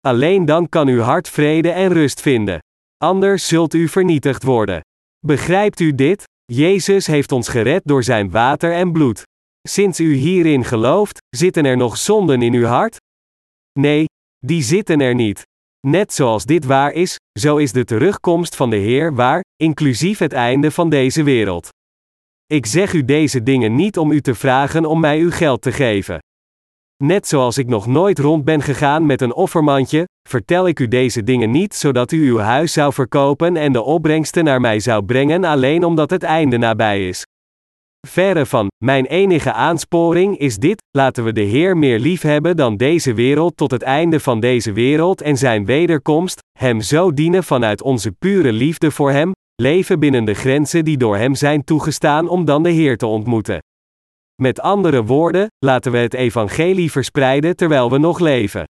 Alleen 0.00 0.44
dan 0.44 0.68
kan 0.68 0.88
uw 0.88 1.00
hart 1.00 1.28
vrede 1.28 1.70
en 1.70 1.92
rust 1.92 2.20
vinden. 2.20 2.58
Anders 2.96 3.46
zult 3.48 3.74
u 3.74 3.88
vernietigd 3.88 4.42
worden. 4.42 4.80
Begrijpt 5.26 5.80
u 5.80 5.94
dit? 5.94 6.24
Jezus 6.44 7.06
heeft 7.06 7.32
ons 7.32 7.48
gered 7.48 7.80
door 7.84 8.02
zijn 8.02 8.30
water 8.30 8.72
en 8.72 8.92
bloed. 8.92 9.22
Sinds 9.68 10.00
u 10.00 10.14
hierin 10.14 10.64
gelooft, 10.64 11.18
zitten 11.36 11.64
er 11.64 11.76
nog 11.76 11.96
zonden 11.96 12.42
in 12.42 12.54
uw 12.54 12.64
hart? 12.64 12.96
Nee, 13.78 14.04
die 14.38 14.62
zitten 14.62 15.00
er 15.00 15.14
niet. 15.14 15.42
Net 15.86 16.12
zoals 16.12 16.44
dit 16.44 16.64
waar 16.64 16.92
is, 16.92 17.16
zo 17.40 17.56
is 17.56 17.72
de 17.72 17.84
terugkomst 17.84 18.56
van 18.56 18.70
de 18.70 18.76
Heer 18.76 19.14
waar, 19.14 19.40
inclusief 19.56 20.18
het 20.18 20.32
einde 20.32 20.70
van 20.70 20.90
deze 20.90 21.22
wereld. 21.22 21.68
Ik 22.52 22.66
zeg 22.66 22.92
u 22.92 23.04
deze 23.04 23.42
dingen 23.42 23.74
niet 23.74 23.98
om 23.98 24.10
u 24.10 24.20
te 24.20 24.34
vragen 24.34 24.84
om 24.84 25.00
mij 25.00 25.18
uw 25.18 25.30
geld 25.30 25.62
te 25.62 25.72
geven. 25.72 26.18
Net 27.04 27.28
zoals 27.28 27.58
ik 27.58 27.66
nog 27.66 27.86
nooit 27.86 28.18
rond 28.18 28.44
ben 28.44 28.62
gegaan 28.62 29.06
met 29.06 29.20
een 29.20 29.34
offermandje, 29.34 30.04
vertel 30.28 30.68
ik 30.68 30.80
u 30.80 30.88
deze 30.88 31.22
dingen 31.22 31.50
niet 31.50 31.74
zodat 31.74 32.12
u 32.12 32.28
uw 32.28 32.38
huis 32.38 32.72
zou 32.72 32.92
verkopen 32.92 33.56
en 33.56 33.72
de 33.72 33.82
opbrengsten 33.82 34.44
naar 34.44 34.60
mij 34.60 34.80
zou 34.80 35.04
brengen 35.04 35.44
alleen 35.44 35.84
omdat 35.84 36.10
het 36.10 36.22
einde 36.22 36.58
nabij 36.58 37.08
is. 37.08 37.24
Verre 38.08 38.46
van, 38.46 38.68
mijn 38.84 39.06
enige 39.06 39.52
aansporing 39.52 40.38
is 40.38 40.56
dit: 40.56 40.82
laten 40.90 41.24
we 41.24 41.32
de 41.32 41.40
Heer 41.40 41.76
meer 41.76 41.98
lief 41.98 42.22
hebben 42.22 42.56
dan 42.56 42.76
deze 42.76 43.14
wereld 43.14 43.56
tot 43.56 43.70
het 43.70 43.82
einde 43.82 44.20
van 44.20 44.40
deze 44.40 44.72
wereld 44.72 45.20
en 45.20 45.36
zijn 45.36 45.64
wederkomst, 45.64 46.40
Hem 46.58 46.80
zo 46.80 47.12
dienen 47.12 47.44
vanuit 47.44 47.82
onze 47.82 48.12
pure 48.12 48.52
liefde 48.52 48.90
voor 48.90 49.10
Hem, 49.10 49.32
leven 49.62 50.00
binnen 50.00 50.24
de 50.24 50.34
grenzen 50.34 50.84
die 50.84 50.96
door 50.96 51.16
Hem 51.16 51.34
zijn 51.34 51.64
toegestaan 51.64 52.28
om 52.28 52.44
dan 52.44 52.62
de 52.62 52.70
Heer 52.70 52.96
te 52.96 53.06
ontmoeten. 53.06 53.58
Met 54.42 54.60
andere 54.60 55.04
woorden, 55.04 55.46
laten 55.58 55.92
we 55.92 55.98
het 55.98 56.14
evangelie 56.14 56.90
verspreiden 56.90 57.56
terwijl 57.56 57.90
we 57.90 57.98
nog 57.98 58.18
leven. 58.18 58.64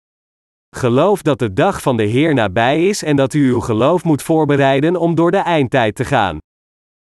Geloof 0.75 1.21
dat 1.21 1.39
de 1.39 1.53
dag 1.53 1.81
van 1.81 1.97
de 1.97 2.03
Heer 2.05 2.33
nabij 2.33 2.87
is 2.87 3.03
en 3.03 3.15
dat 3.15 3.33
u 3.33 3.49
uw 3.49 3.59
geloof 3.59 4.03
moet 4.03 4.21
voorbereiden 4.21 4.95
om 4.95 5.15
door 5.15 5.31
de 5.31 5.37
eindtijd 5.37 5.95
te 5.95 6.05
gaan. 6.05 6.37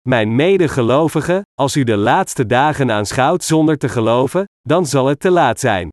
Mijn 0.07 0.35
medegelovigen, 0.35 1.41
als 1.53 1.75
u 1.75 1.83
de 1.83 1.97
laatste 1.97 2.45
dagen 2.45 2.91
aanschouwt 2.91 3.43
zonder 3.43 3.77
te 3.77 3.89
geloven, 3.89 4.45
dan 4.61 4.85
zal 4.85 5.05
het 5.05 5.19
te 5.19 5.29
laat 5.29 5.59
zijn. 5.59 5.89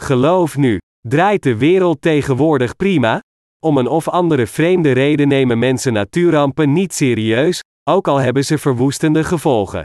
Geloof 0.00 0.56
nu. 0.56 0.78
Draait 1.08 1.42
de 1.42 1.56
wereld 1.56 2.02
tegenwoordig 2.02 2.76
prima? 2.76 3.20
Om 3.66 3.76
een 3.78 3.88
of 3.88 4.08
andere 4.08 4.46
vreemde 4.46 4.92
reden 4.92 5.28
nemen 5.28 5.58
mensen 5.58 5.92
natuurrampen 5.92 6.72
niet 6.72 6.94
serieus, 6.94 7.60
ook 7.90 8.08
al 8.08 8.16
hebben 8.16 8.44
ze 8.44 8.58
verwoestende 8.58 9.24
gevolgen. 9.24 9.82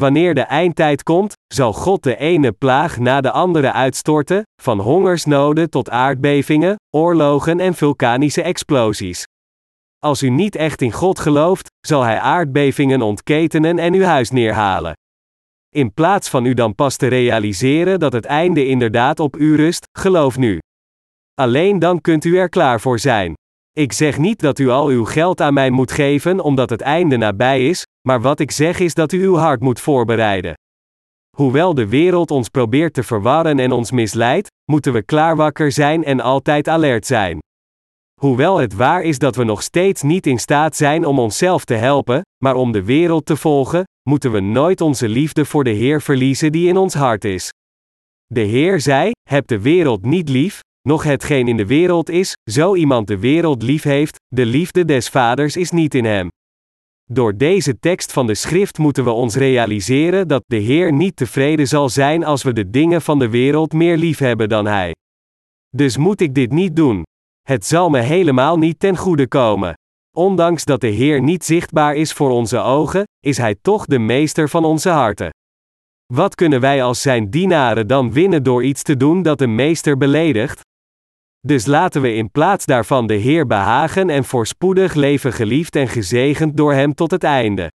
Wanneer 0.00 0.34
de 0.34 0.40
eindtijd 0.40 1.02
komt, 1.02 1.32
zal 1.54 1.72
God 1.72 2.02
de 2.02 2.16
ene 2.16 2.52
plaag 2.52 2.98
na 2.98 3.20
de 3.20 3.30
andere 3.30 3.72
uitstorten, 3.72 4.42
van 4.62 4.80
hongersnoden 4.80 5.70
tot 5.70 5.90
aardbevingen, 5.90 6.76
oorlogen 6.90 7.60
en 7.60 7.74
vulkanische 7.74 8.42
explosies. 8.42 9.24
Als 9.98 10.22
u 10.22 10.28
niet 10.28 10.56
echt 10.56 10.82
in 10.82 10.92
God 10.92 11.18
gelooft, 11.18 11.70
zal 11.86 12.02
Hij 12.02 12.18
aardbevingen 12.18 13.02
ontketenen 13.02 13.78
en 13.78 13.94
uw 13.94 14.02
huis 14.02 14.30
neerhalen. 14.30 14.92
In 15.74 15.92
plaats 15.94 16.28
van 16.28 16.44
u 16.44 16.54
dan 16.54 16.74
pas 16.74 16.96
te 16.96 17.06
realiseren 17.06 18.00
dat 18.00 18.12
het 18.12 18.24
einde 18.24 18.66
inderdaad 18.66 19.20
op 19.20 19.36
u 19.36 19.56
rust, 19.56 19.84
geloof 19.98 20.36
nu. 20.36 20.58
Alleen 21.34 21.78
dan 21.78 22.00
kunt 22.00 22.24
u 22.24 22.38
er 22.38 22.48
klaar 22.48 22.80
voor 22.80 22.98
zijn. 22.98 23.34
Ik 23.72 23.92
zeg 23.92 24.18
niet 24.18 24.40
dat 24.40 24.58
u 24.58 24.68
al 24.68 24.86
uw 24.86 25.04
geld 25.04 25.40
aan 25.40 25.54
mij 25.54 25.70
moet 25.70 25.92
geven 25.92 26.40
omdat 26.40 26.70
het 26.70 26.80
einde 26.80 27.16
nabij 27.16 27.68
is, 27.68 27.84
maar 28.08 28.20
wat 28.20 28.40
ik 28.40 28.50
zeg 28.50 28.78
is 28.78 28.94
dat 28.94 29.12
u 29.12 29.22
uw 29.22 29.36
hart 29.36 29.60
moet 29.60 29.80
voorbereiden. 29.80 30.54
Hoewel 31.36 31.74
de 31.74 31.88
wereld 31.88 32.30
ons 32.30 32.48
probeert 32.48 32.94
te 32.94 33.02
verwarren 33.02 33.58
en 33.58 33.72
ons 33.72 33.90
misleidt, 33.90 34.48
moeten 34.70 34.92
we 34.92 35.02
klaarwakker 35.02 35.72
zijn 35.72 36.04
en 36.04 36.20
altijd 36.20 36.68
alert 36.68 37.06
zijn. 37.06 37.38
Hoewel 38.22 38.58
het 38.58 38.74
waar 38.74 39.02
is 39.02 39.18
dat 39.18 39.36
we 39.36 39.44
nog 39.44 39.62
steeds 39.62 40.02
niet 40.02 40.26
in 40.26 40.38
staat 40.38 40.76
zijn 40.76 41.04
om 41.04 41.18
onszelf 41.18 41.64
te 41.64 41.74
helpen, 41.74 42.20
maar 42.44 42.54
om 42.54 42.72
de 42.72 42.82
wereld 42.82 43.26
te 43.26 43.36
volgen, 43.36 43.84
moeten 44.08 44.32
we 44.32 44.40
nooit 44.40 44.80
onze 44.80 45.08
liefde 45.08 45.44
voor 45.44 45.64
de 45.64 45.70
Heer 45.70 46.02
verliezen 46.02 46.52
die 46.52 46.68
in 46.68 46.76
ons 46.76 46.94
hart 46.94 47.24
is. 47.24 47.50
De 48.26 48.40
Heer 48.40 48.80
zei: 48.80 49.10
Heb 49.28 49.46
de 49.46 49.60
wereld 49.60 50.04
niet 50.04 50.28
lief, 50.28 50.60
nog 50.88 51.02
hetgeen 51.02 51.48
in 51.48 51.56
de 51.56 51.66
wereld 51.66 52.10
is, 52.10 52.32
zo 52.50 52.74
iemand 52.74 53.06
de 53.06 53.18
wereld 53.18 53.62
lief 53.62 53.82
heeft, 53.82 54.16
de 54.26 54.46
liefde 54.46 54.84
des 54.84 55.08
Vaders 55.08 55.56
is 55.56 55.70
niet 55.70 55.94
in 55.94 56.04
hem. 56.04 56.28
Door 57.04 57.36
deze 57.36 57.78
tekst 57.78 58.12
van 58.12 58.26
de 58.26 58.34
schrift 58.34 58.78
moeten 58.78 59.04
we 59.04 59.10
ons 59.10 59.34
realiseren 59.34 60.28
dat 60.28 60.42
de 60.46 60.56
Heer 60.56 60.92
niet 60.92 61.16
tevreden 61.16 61.68
zal 61.68 61.88
zijn 61.88 62.24
als 62.24 62.42
we 62.42 62.52
de 62.52 62.70
dingen 62.70 63.02
van 63.02 63.18
de 63.18 63.28
wereld 63.28 63.72
meer 63.72 63.96
lief 63.96 64.18
hebben 64.18 64.48
dan 64.48 64.66
Hij. 64.66 64.94
Dus 65.76 65.96
moet 65.96 66.20
ik 66.20 66.34
dit 66.34 66.52
niet 66.52 66.76
doen. 66.76 67.02
Het 67.52 67.66
zal 67.66 67.90
me 67.90 67.98
helemaal 67.98 68.58
niet 68.58 68.78
ten 68.78 68.96
goede 68.96 69.28
komen. 69.28 69.74
Ondanks 70.16 70.64
dat 70.64 70.80
de 70.80 70.86
Heer 70.86 71.22
niet 71.22 71.44
zichtbaar 71.44 71.94
is 71.94 72.12
voor 72.12 72.30
onze 72.30 72.58
ogen, 72.58 73.04
is 73.20 73.36
Hij 73.36 73.56
toch 73.62 73.86
de 73.86 73.98
meester 73.98 74.48
van 74.48 74.64
onze 74.64 74.88
harten. 74.88 75.30
Wat 76.12 76.34
kunnen 76.34 76.60
wij 76.60 76.82
als 76.82 77.02
Zijn 77.02 77.30
dienaren 77.30 77.86
dan 77.86 78.12
winnen 78.12 78.42
door 78.42 78.64
iets 78.64 78.82
te 78.82 78.96
doen 78.96 79.22
dat 79.22 79.38
de 79.38 79.46
meester 79.46 79.96
beledigt? 79.96 80.60
Dus 81.40 81.66
laten 81.66 82.02
we 82.02 82.14
in 82.14 82.30
plaats 82.30 82.66
daarvan 82.66 83.06
de 83.06 83.14
Heer 83.14 83.46
behagen 83.46 84.10
en 84.10 84.24
voorspoedig 84.24 84.94
leven 84.94 85.32
geliefd 85.32 85.76
en 85.76 85.88
gezegend 85.88 86.56
door 86.56 86.72
Hem 86.72 86.94
tot 86.94 87.10
het 87.10 87.24
einde. 87.24 87.70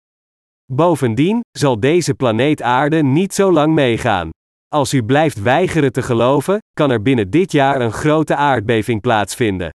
Bovendien 0.74 1.40
zal 1.58 1.80
deze 1.80 2.14
planeet 2.14 2.62
Aarde 2.62 3.04
niet 3.04 3.34
zo 3.34 3.52
lang 3.52 3.74
meegaan. 3.74 4.30
Als 4.74 4.94
u 4.94 5.04
blijft 5.04 5.42
weigeren 5.42 5.92
te 5.92 6.02
geloven, 6.02 6.58
kan 6.72 6.92
er 6.92 7.02
binnen 7.02 7.30
dit 7.30 7.52
jaar 7.52 7.82
een 7.82 7.92
grote 7.92 8.36
aardbeving 8.36 9.02
plaatsvinden. 9.02 9.70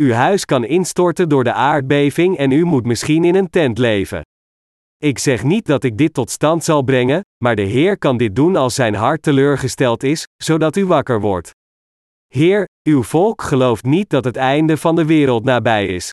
Uw 0.00 0.12
huis 0.12 0.44
kan 0.44 0.64
instorten 0.64 1.28
door 1.28 1.44
de 1.44 1.52
aardbeving 1.52 2.36
en 2.36 2.50
u 2.50 2.64
moet 2.64 2.86
misschien 2.86 3.24
in 3.24 3.34
een 3.34 3.50
tent 3.50 3.78
leven. 3.78 4.20
Ik 4.96 5.18
zeg 5.18 5.42
niet 5.42 5.66
dat 5.66 5.84
ik 5.84 5.98
dit 5.98 6.14
tot 6.14 6.30
stand 6.30 6.64
zal 6.64 6.82
brengen, 6.82 7.20
maar 7.44 7.56
de 7.56 7.62
Heer 7.62 7.98
kan 7.98 8.16
dit 8.16 8.36
doen 8.36 8.56
als 8.56 8.74
zijn 8.74 8.94
hart 8.94 9.22
teleurgesteld 9.22 10.02
is, 10.02 10.26
zodat 10.42 10.76
u 10.76 10.86
wakker 10.86 11.20
wordt. 11.20 11.50
Heer, 12.26 12.64
uw 12.82 13.02
volk 13.02 13.42
gelooft 13.42 13.84
niet 13.84 14.10
dat 14.10 14.24
het 14.24 14.36
einde 14.36 14.76
van 14.76 14.96
de 14.96 15.04
wereld 15.04 15.44
nabij 15.44 15.86
is. 15.86 16.10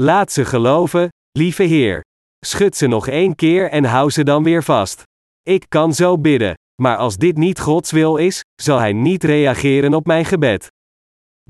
Laat 0.00 0.32
ze 0.32 0.44
geloven, 0.44 1.08
lieve 1.38 1.62
Heer. 1.62 2.00
Schud 2.46 2.76
ze 2.76 2.86
nog 2.86 3.08
één 3.08 3.34
keer 3.34 3.70
en 3.70 3.84
hou 3.84 4.10
ze 4.10 4.24
dan 4.24 4.42
weer 4.42 4.62
vast. 4.62 5.02
Ik 5.42 5.64
kan 5.68 5.94
zo 5.94 6.18
bidden, 6.18 6.54
maar 6.80 6.96
als 6.96 7.16
dit 7.16 7.36
niet 7.36 7.60
Gods 7.60 7.90
wil 7.90 8.16
is, 8.16 8.44
zal 8.62 8.78
Hij 8.78 8.92
niet 8.92 9.24
reageren 9.24 9.94
op 9.94 10.06
mijn 10.06 10.24
gebed. 10.24 10.66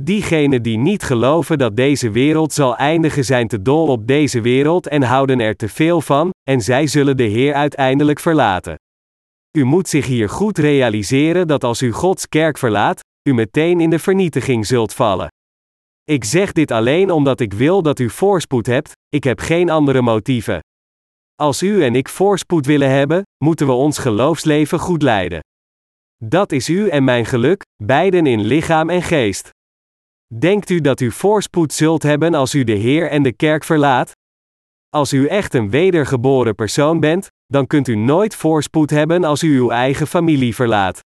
Diegenen 0.00 0.62
die 0.62 0.78
niet 0.78 1.02
geloven 1.02 1.58
dat 1.58 1.76
deze 1.76 2.10
wereld 2.10 2.52
zal 2.52 2.76
eindigen 2.76 3.24
zijn 3.24 3.48
te 3.48 3.62
dol 3.62 3.86
op 3.86 4.06
deze 4.06 4.40
wereld 4.40 4.86
en 4.86 5.02
houden 5.02 5.40
er 5.40 5.56
te 5.56 5.68
veel 5.68 6.00
van, 6.00 6.30
en 6.48 6.60
zij 6.60 6.86
zullen 6.86 7.16
de 7.16 7.22
Heer 7.22 7.54
uiteindelijk 7.54 8.20
verlaten. 8.20 8.74
U 9.58 9.64
moet 9.64 9.88
zich 9.88 10.06
hier 10.06 10.28
goed 10.28 10.58
realiseren 10.58 11.46
dat 11.46 11.64
als 11.64 11.82
u 11.82 11.92
Gods 11.92 12.28
kerk 12.28 12.58
verlaat, 12.58 13.00
u 13.28 13.34
meteen 13.34 13.80
in 13.80 13.90
de 13.90 13.98
vernietiging 13.98 14.66
zult 14.66 14.94
vallen. 14.94 15.28
Ik 16.04 16.24
zeg 16.24 16.52
dit 16.52 16.70
alleen 16.70 17.10
omdat 17.10 17.40
ik 17.40 17.52
wil 17.52 17.82
dat 17.82 17.98
u 17.98 18.10
voorspoed 18.10 18.66
hebt, 18.66 18.92
ik 19.08 19.24
heb 19.24 19.40
geen 19.40 19.70
andere 19.70 20.02
motieven. 20.02 20.60
Als 21.40 21.62
u 21.62 21.84
en 21.84 21.94
ik 21.94 22.08
voorspoed 22.08 22.66
willen 22.66 22.90
hebben, 22.90 23.22
moeten 23.44 23.66
we 23.66 23.72
ons 23.72 23.98
geloofsleven 23.98 24.78
goed 24.78 25.02
leiden. 25.02 25.40
Dat 26.24 26.52
is 26.52 26.68
u 26.68 26.88
en 26.88 27.04
mijn 27.04 27.24
geluk, 27.26 27.62
beiden 27.82 28.26
in 28.26 28.40
lichaam 28.40 28.90
en 28.90 29.02
geest. 29.02 29.50
Denkt 30.38 30.70
u 30.70 30.80
dat 30.80 31.00
u 31.00 31.10
voorspoed 31.10 31.72
zult 31.72 32.02
hebben 32.02 32.34
als 32.34 32.54
u 32.54 32.64
de 32.64 32.72
Heer 32.72 33.10
en 33.10 33.22
de 33.22 33.32
kerk 33.32 33.64
verlaat? 33.64 34.12
Als 34.88 35.12
u 35.12 35.26
echt 35.26 35.54
een 35.54 35.70
wedergeboren 35.70 36.54
persoon 36.54 37.00
bent, 37.00 37.28
dan 37.46 37.66
kunt 37.66 37.88
u 37.88 37.94
nooit 37.94 38.34
voorspoed 38.34 38.90
hebben 38.90 39.24
als 39.24 39.42
u 39.42 39.56
uw 39.56 39.70
eigen 39.70 40.06
familie 40.06 40.54
verlaat. 40.54 41.00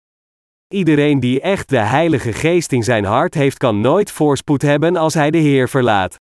Iedereen 0.68 1.20
die 1.20 1.40
echt 1.40 1.68
de 1.68 1.78
Heilige 1.78 2.32
Geest 2.32 2.72
in 2.72 2.82
zijn 2.82 3.04
hart 3.04 3.34
heeft, 3.34 3.58
kan 3.58 3.80
nooit 3.80 4.10
voorspoed 4.10 4.62
hebben 4.62 4.96
als 4.96 5.14
hij 5.14 5.30
de 5.30 5.38
Heer 5.38 5.68
verlaat. 5.68 6.16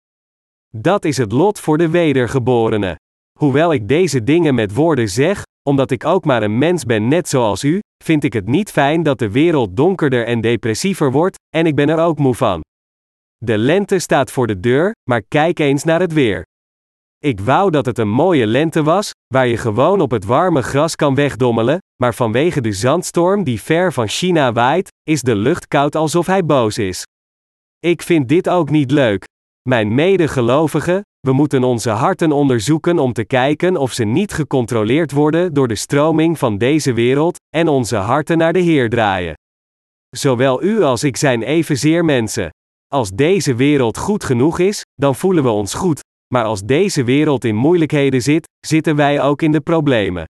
Dat 0.75 1.05
is 1.05 1.17
het 1.17 1.31
lot 1.31 1.59
voor 1.59 1.77
de 1.77 1.89
wedergeborenen. 1.89 2.97
Hoewel 3.37 3.73
ik 3.73 3.87
deze 3.87 4.23
dingen 4.23 4.55
met 4.55 4.73
woorden 4.73 5.09
zeg, 5.09 5.43
omdat 5.67 5.91
ik 5.91 6.05
ook 6.05 6.25
maar 6.25 6.43
een 6.43 6.57
mens 6.57 6.83
ben 6.83 7.07
net 7.07 7.29
zoals 7.29 7.63
u, 7.63 7.79
vind 8.03 8.23
ik 8.23 8.33
het 8.33 8.47
niet 8.47 8.71
fijn 8.71 9.03
dat 9.03 9.19
de 9.19 9.31
wereld 9.31 9.75
donkerder 9.75 10.25
en 10.25 10.41
depressiever 10.41 11.11
wordt, 11.11 11.37
en 11.55 11.65
ik 11.65 11.75
ben 11.75 11.89
er 11.89 11.99
ook 11.99 12.17
moe 12.17 12.35
van. 12.35 12.61
De 13.37 13.57
lente 13.57 13.99
staat 13.99 14.31
voor 14.31 14.47
de 14.47 14.59
deur, 14.59 14.91
maar 15.09 15.21
kijk 15.21 15.59
eens 15.59 15.83
naar 15.83 15.99
het 15.99 16.13
weer. 16.13 16.45
Ik 17.17 17.39
wou 17.39 17.71
dat 17.71 17.85
het 17.85 17.97
een 17.97 18.09
mooie 18.09 18.47
lente 18.47 18.83
was, 18.83 19.11
waar 19.33 19.47
je 19.47 19.57
gewoon 19.57 20.01
op 20.01 20.11
het 20.11 20.25
warme 20.25 20.61
gras 20.61 20.95
kan 20.95 21.15
wegdommelen, 21.15 21.77
maar 22.01 22.13
vanwege 22.13 22.61
de 22.61 22.71
zandstorm 22.71 23.43
die 23.43 23.61
ver 23.61 23.93
van 23.93 24.07
China 24.07 24.51
waait, 24.51 24.89
is 25.03 25.21
de 25.21 25.35
lucht 25.35 25.67
koud 25.67 25.95
alsof 25.95 26.25
hij 26.25 26.45
boos 26.45 26.77
is. 26.77 27.03
Ik 27.79 28.01
vind 28.01 28.29
dit 28.29 28.49
ook 28.49 28.69
niet 28.69 28.91
leuk. 28.91 29.25
Mijn 29.67 29.95
medegelovigen, 29.95 31.01
we 31.19 31.33
moeten 31.33 31.63
onze 31.63 31.89
harten 31.89 32.31
onderzoeken 32.31 32.99
om 32.99 33.13
te 33.13 33.25
kijken 33.25 33.77
of 33.77 33.93
ze 33.93 34.03
niet 34.03 34.33
gecontroleerd 34.33 35.11
worden 35.11 35.53
door 35.53 35.67
de 35.67 35.75
stroming 35.75 36.37
van 36.37 36.57
deze 36.57 36.93
wereld, 36.93 37.37
en 37.55 37.67
onze 37.67 37.95
harten 37.95 38.37
naar 38.37 38.53
de 38.53 38.59
Heer 38.59 38.89
draaien. 38.89 39.33
Zowel 40.09 40.63
u 40.63 40.81
als 40.81 41.03
ik 41.03 41.17
zijn 41.17 41.43
evenzeer 41.43 42.05
mensen. 42.05 42.49
Als 42.87 43.09
deze 43.09 43.55
wereld 43.55 43.97
goed 43.97 44.23
genoeg 44.23 44.59
is, 44.59 44.81
dan 44.93 45.15
voelen 45.15 45.43
we 45.43 45.49
ons 45.49 45.73
goed, 45.73 45.99
maar 46.33 46.43
als 46.43 46.61
deze 46.61 47.03
wereld 47.03 47.45
in 47.45 47.55
moeilijkheden 47.55 48.21
zit, 48.21 48.47
zitten 48.65 48.95
wij 48.95 49.21
ook 49.21 49.41
in 49.41 49.51
de 49.51 49.61
problemen. 49.61 50.25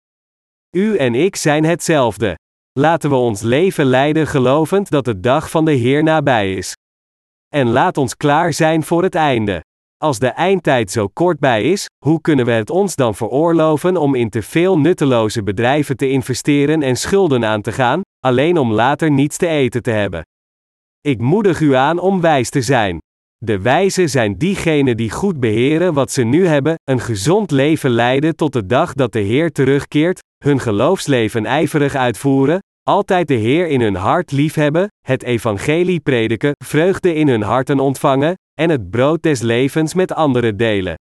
U 0.77 0.97
en 0.97 1.15
ik 1.15 1.35
zijn 1.35 1.63
hetzelfde. 1.63 2.35
Laten 2.79 3.09
we 3.09 3.15
ons 3.15 3.41
leven 3.41 3.85
leiden 3.85 4.27
gelovend 4.27 4.89
dat 4.89 5.05
de 5.05 5.19
dag 5.19 5.49
van 5.49 5.65
de 5.65 5.71
Heer 5.73 6.03
nabij 6.03 6.53
is. 6.53 6.73
En 7.55 7.69
laat 7.69 7.97
ons 7.97 8.17
klaar 8.17 8.53
zijn 8.53 8.83
voor 8.83 9.03
het 9.03 9.15
einde. 9.15 9.63
Als 9.97 10.19
de 10.19 10.27
eindtijd 10.27 10.91
zo 10.91 11.07
kort 11.07 11.39
bij 11.39 11.63
is, 11.63 11.89
hoe 12.05 12.21
kunnen 12.21 12.45
we 12.45 12.51
het 12.51 12.69
ons 12.69 12.95
dan 12.95 13.15
veroorloven 13.15 13.97
om 13.97 14.15
in 14.15 14.29
te 14.29 14.41
veel 14.41 14.79
nutteloze 14.79 15.43
bedrijven 15.43 15.97
te 15.97 16.09
investeren 16.09 16.81
en 16.81 16.95
schulden 16.95 17.45
aan 17.45 17.61
te 17.61 17.71
gaan, 17.71 18.01
alleen 18.19 18.57
om 18.57 18.71
later 18.71 19.11
niets 19.11 19.37
te 19.37 19.47
eten 19.47 19.81
te 19.81 19.91
hebben? 19.91 20.21
Ik 21.01 21.19
moedig 21.19 21.59
u 21.59 21.73
aan 21.73 21.99
om 21.99 22.21
wijs 22.21 22.49
te 22.49 22.61
zijn. 22.61 22.97
De 23.37 23.61
wijzen 23.61 24.09
zijn 24.09 24.37
diegenen 24.37 24.97
die 24.97 25.11
goed 25.11 25.39
beheren 25.39 25.93
wat 25.93 26.11
ze 26.11 26.23
nu 26.23 26.47
hebben, 26.47 26.75
een 26.83 26.99
gezond 26.99 27.51
leven 27.51 27.89
leiden 27.89 28.35
tot 28.35 28.53
de 28.53 28.65
dag 28.65 28.93
dat 28.93 29.11
de 29.11 29.19
Heer 29.19 29.51
terugkeert, 29.51 30.19
hun 30.43 30.59
geloofsleven 30.59 31.45
ijverig 31.45 31.95
uitvoeren, 31.95 32.59
altijd 32.89 33.27
de 33.27 33.33
Heer 33.33 33.67
in 33.67 33.81
hun 33.81 33.95
hart 33.95 34.31
liefhebben, 34.31 34.87
het 35.01 35.23
evangelie 35.23 35.99
prediken, 35.99 36.51
vreugde 36.65 37.13
in 37.13 37.27
hun 37.27 37.41
harten 37.41 37.79
ontvangen, 37.79 38.33
en 38.53 38.69
het 38.69 38.89
brood 38.89 39.23
des 39.23 39.41
levens 39.41 39.93
met 39.93 40.13
anderen 40.13 40.57
delen. 40.57 40.95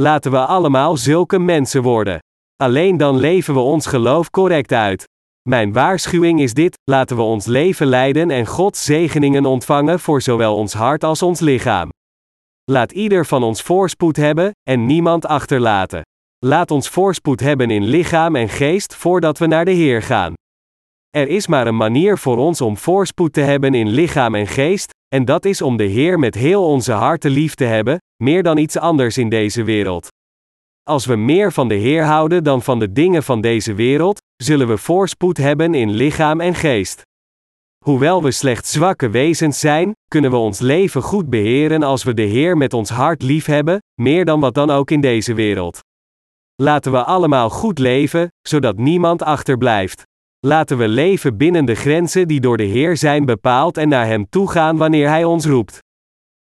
Laten 0.00 0.30
we 0.30 0.46
allemaal 0.46 0.96
zulke 0.96 1.38
mensen 1.38 1.82
worden. 1.82 2.18
Alleen 2.56 2.96
dan 2.96 3.16
leven 3.16 3.54
we 3.54 3.60
ons 3.60 3.86
geloof 3.86 4.30
correct 4.30 4.72
uit. 4.72 5.04
Mijn 5.48 5.72
waarschuwing 5.72 6.40
is 6.40 6.54
dit: 6.54 6.78
laten 6.84 7.16
we 7.16 7.22
ons 7.22 7.46
leven 7.46 7.86
leiden 7.86 8.30
en 8.30 8.46
Gods 8.46 8.84
zegeningen 8.84 9.44
ontvangen 9.44 10.00
voor 10.00 10.22
zowel 10.22 10.56
ons 10.56 10.72
hart 10.72 11.04
als 11.04 11.22
ons 11.22 11.40
lichaam. 11.40 11.88
Laat 12.64 12.92
ieder 12.92 13.26
van 13.26 13.42
ons 13.42 13.62
voorspoed 13.62 14.16
hebben 14.16 14.50
en 14.62 14.86
niemand 14.86 15.26
achterlaten. 15.26 16.02
Laat 16.38 16.70
ons 16.70 16.88
voorspoed 16.88 17.40
hebben 17.40 17.70
in 17.70 17.84
lichaam 17.84 18.36
en 18.36 18.48
geest 18.48 18.94
voordat 18.94 19.38
we 19.38 19.46
naar 19.46 19.64
de 19.64 19.70
Heer 19.70 20.02
gaan. 20.02 20.34
Er 21.18 21.28
is 21.28 21.46
maar 21.46 21.66
een 21.66 21.76
manier 21.76 22.18
voor 22.18 22.36
ons 22.36 22.60
om 22.60 22.76
voorspoed 22.76 23.32
te 23.32 23.40
hebben 23.40 23.74
in 23.74 23.88
lichaam 23.88 24.34
en 24.34 24.46
geest, 24.46 24.90
en 25.08 25.24
dat 25.24 25.44
is 25.44 25.62
om 25.62 25.76
de 25.76 25.84
Heer 25.84 26.18
met 26.18 26.34
heel 26.34 26.64
onze 26.64 26.92
harten 26.92 27.30
lief 27.30 27.54
te 27.54 27.64
hebben, 27.64 27.98
meer 28.22 28.42
dan 28.42 28.58
iets 28.58 28.76
anders 28.76 29.18
in 29.18 29.28
deze 29.28 29.64
wereld. 29.64 30.08
Als 30.82 31.06
we 31.06 31.16
meer 31.16 31.52
van 31.52 31.68
de 31.68 31.74
Heer 31.74 32.04
houden 32.04 32.44
dan 32.44 32.62
van 32.62 32.78
de 32.78 32.92
dingen 32.92 33.22
van 33.22 33.40
deze 33.40 33.74
wereld, 33.74 34.20
zullen 34.36 34.68
we 34.68 34.76
voorspoed 34.76 35.36
hebben 35.36 35.74
in 35.74 35.90
lichaam 35.90 36.40
en 36.40 36.54
geest. 36.54 37.02
Hoewel 37.84 38.22
we 38.22 38.30
slechts 38.30 38.72
zwakke 38.72 39.10
wezens 39.10 39.60
zijn, 39.60 39.92
kunnen 40.10 40.30
we 40.30 40.36
ons 40.36 40.58
leven 40.58 41.02
goed 41.02 41.30
beheren 41.30 41.82
als 41.82 42.02
we 42.02 42.14
de 42.14 42.22
Heer 42.22 42.56
met 42.56 42.72
ons 42.72 42.90
hart 42.90 43.22
lief 43.22 43.46
hebben, 43.46 43.78
meer 44.00 44.24
dan 44.24 44.40
wat 44.40 44.54
dan 44.54 44.70
ook 44.70 44.90
in 44.90 45.00
deze 45.00 45.34
wereld. 45.34 45.78
Laten 46.54 46.92
we 46.92 47.04
allemaal 47.04 47.50
goed 47.50 47.78
leven, 47.78 48.28
zodat 48.48 48.76
niemand 48.76 49.22
achterblijft. 49.22 50.02
Laten 50.46 50.78
we 50.78 50.88
leven 50.88 51.36
binnen 51.36 51.64
de 51.64 51.74
grenzen 51.74 52.28
die 52.28 52.40
door 52.40 52.56
de 52.56 52.64
Heer 52.64 52.96
zijn 52.96 53.24
bepaald 53.24 53.76
en 53.76 53.88
naar 53.88 54.06
Hem 54.06 54.28
toe 54.28 54.50
gaan 54.50 54.76
wanneer 54.76 55.08
Hij 55.08 55.24
ons 55.24 55.46
roept. 55.46 55.78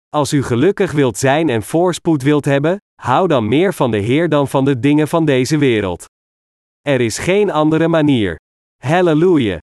Als 0.09 0.32
u 0.32 0.43
gelukkig 0.43 0.93
wilt 0.93 1.18
zijn 1.18 1.49
en 1.49 1.62
voorspoed 1.62 2.22
wilt 2.22 2.45
hebben, 2.45 2.76
hou 2.95 3.28
dan 3.28 3.49
meer 3.49 3.74
van 3.74 3.91
de 3.91 3.99
Heer 3.99 4.28
dan 4.28 4.49
van 4.49 4.64
de 4.64 4.78
dingen 4.78 5.09
van 5.09 5.24
deze 5.24 5.59
wereld. 5.59 6.05
Er 6.80 7.01
is 7.01 7.18
geen 7.18 7.51
andere 7.51 7.88
manier. 7.88 8.38
Halleluja! 8.76 9.59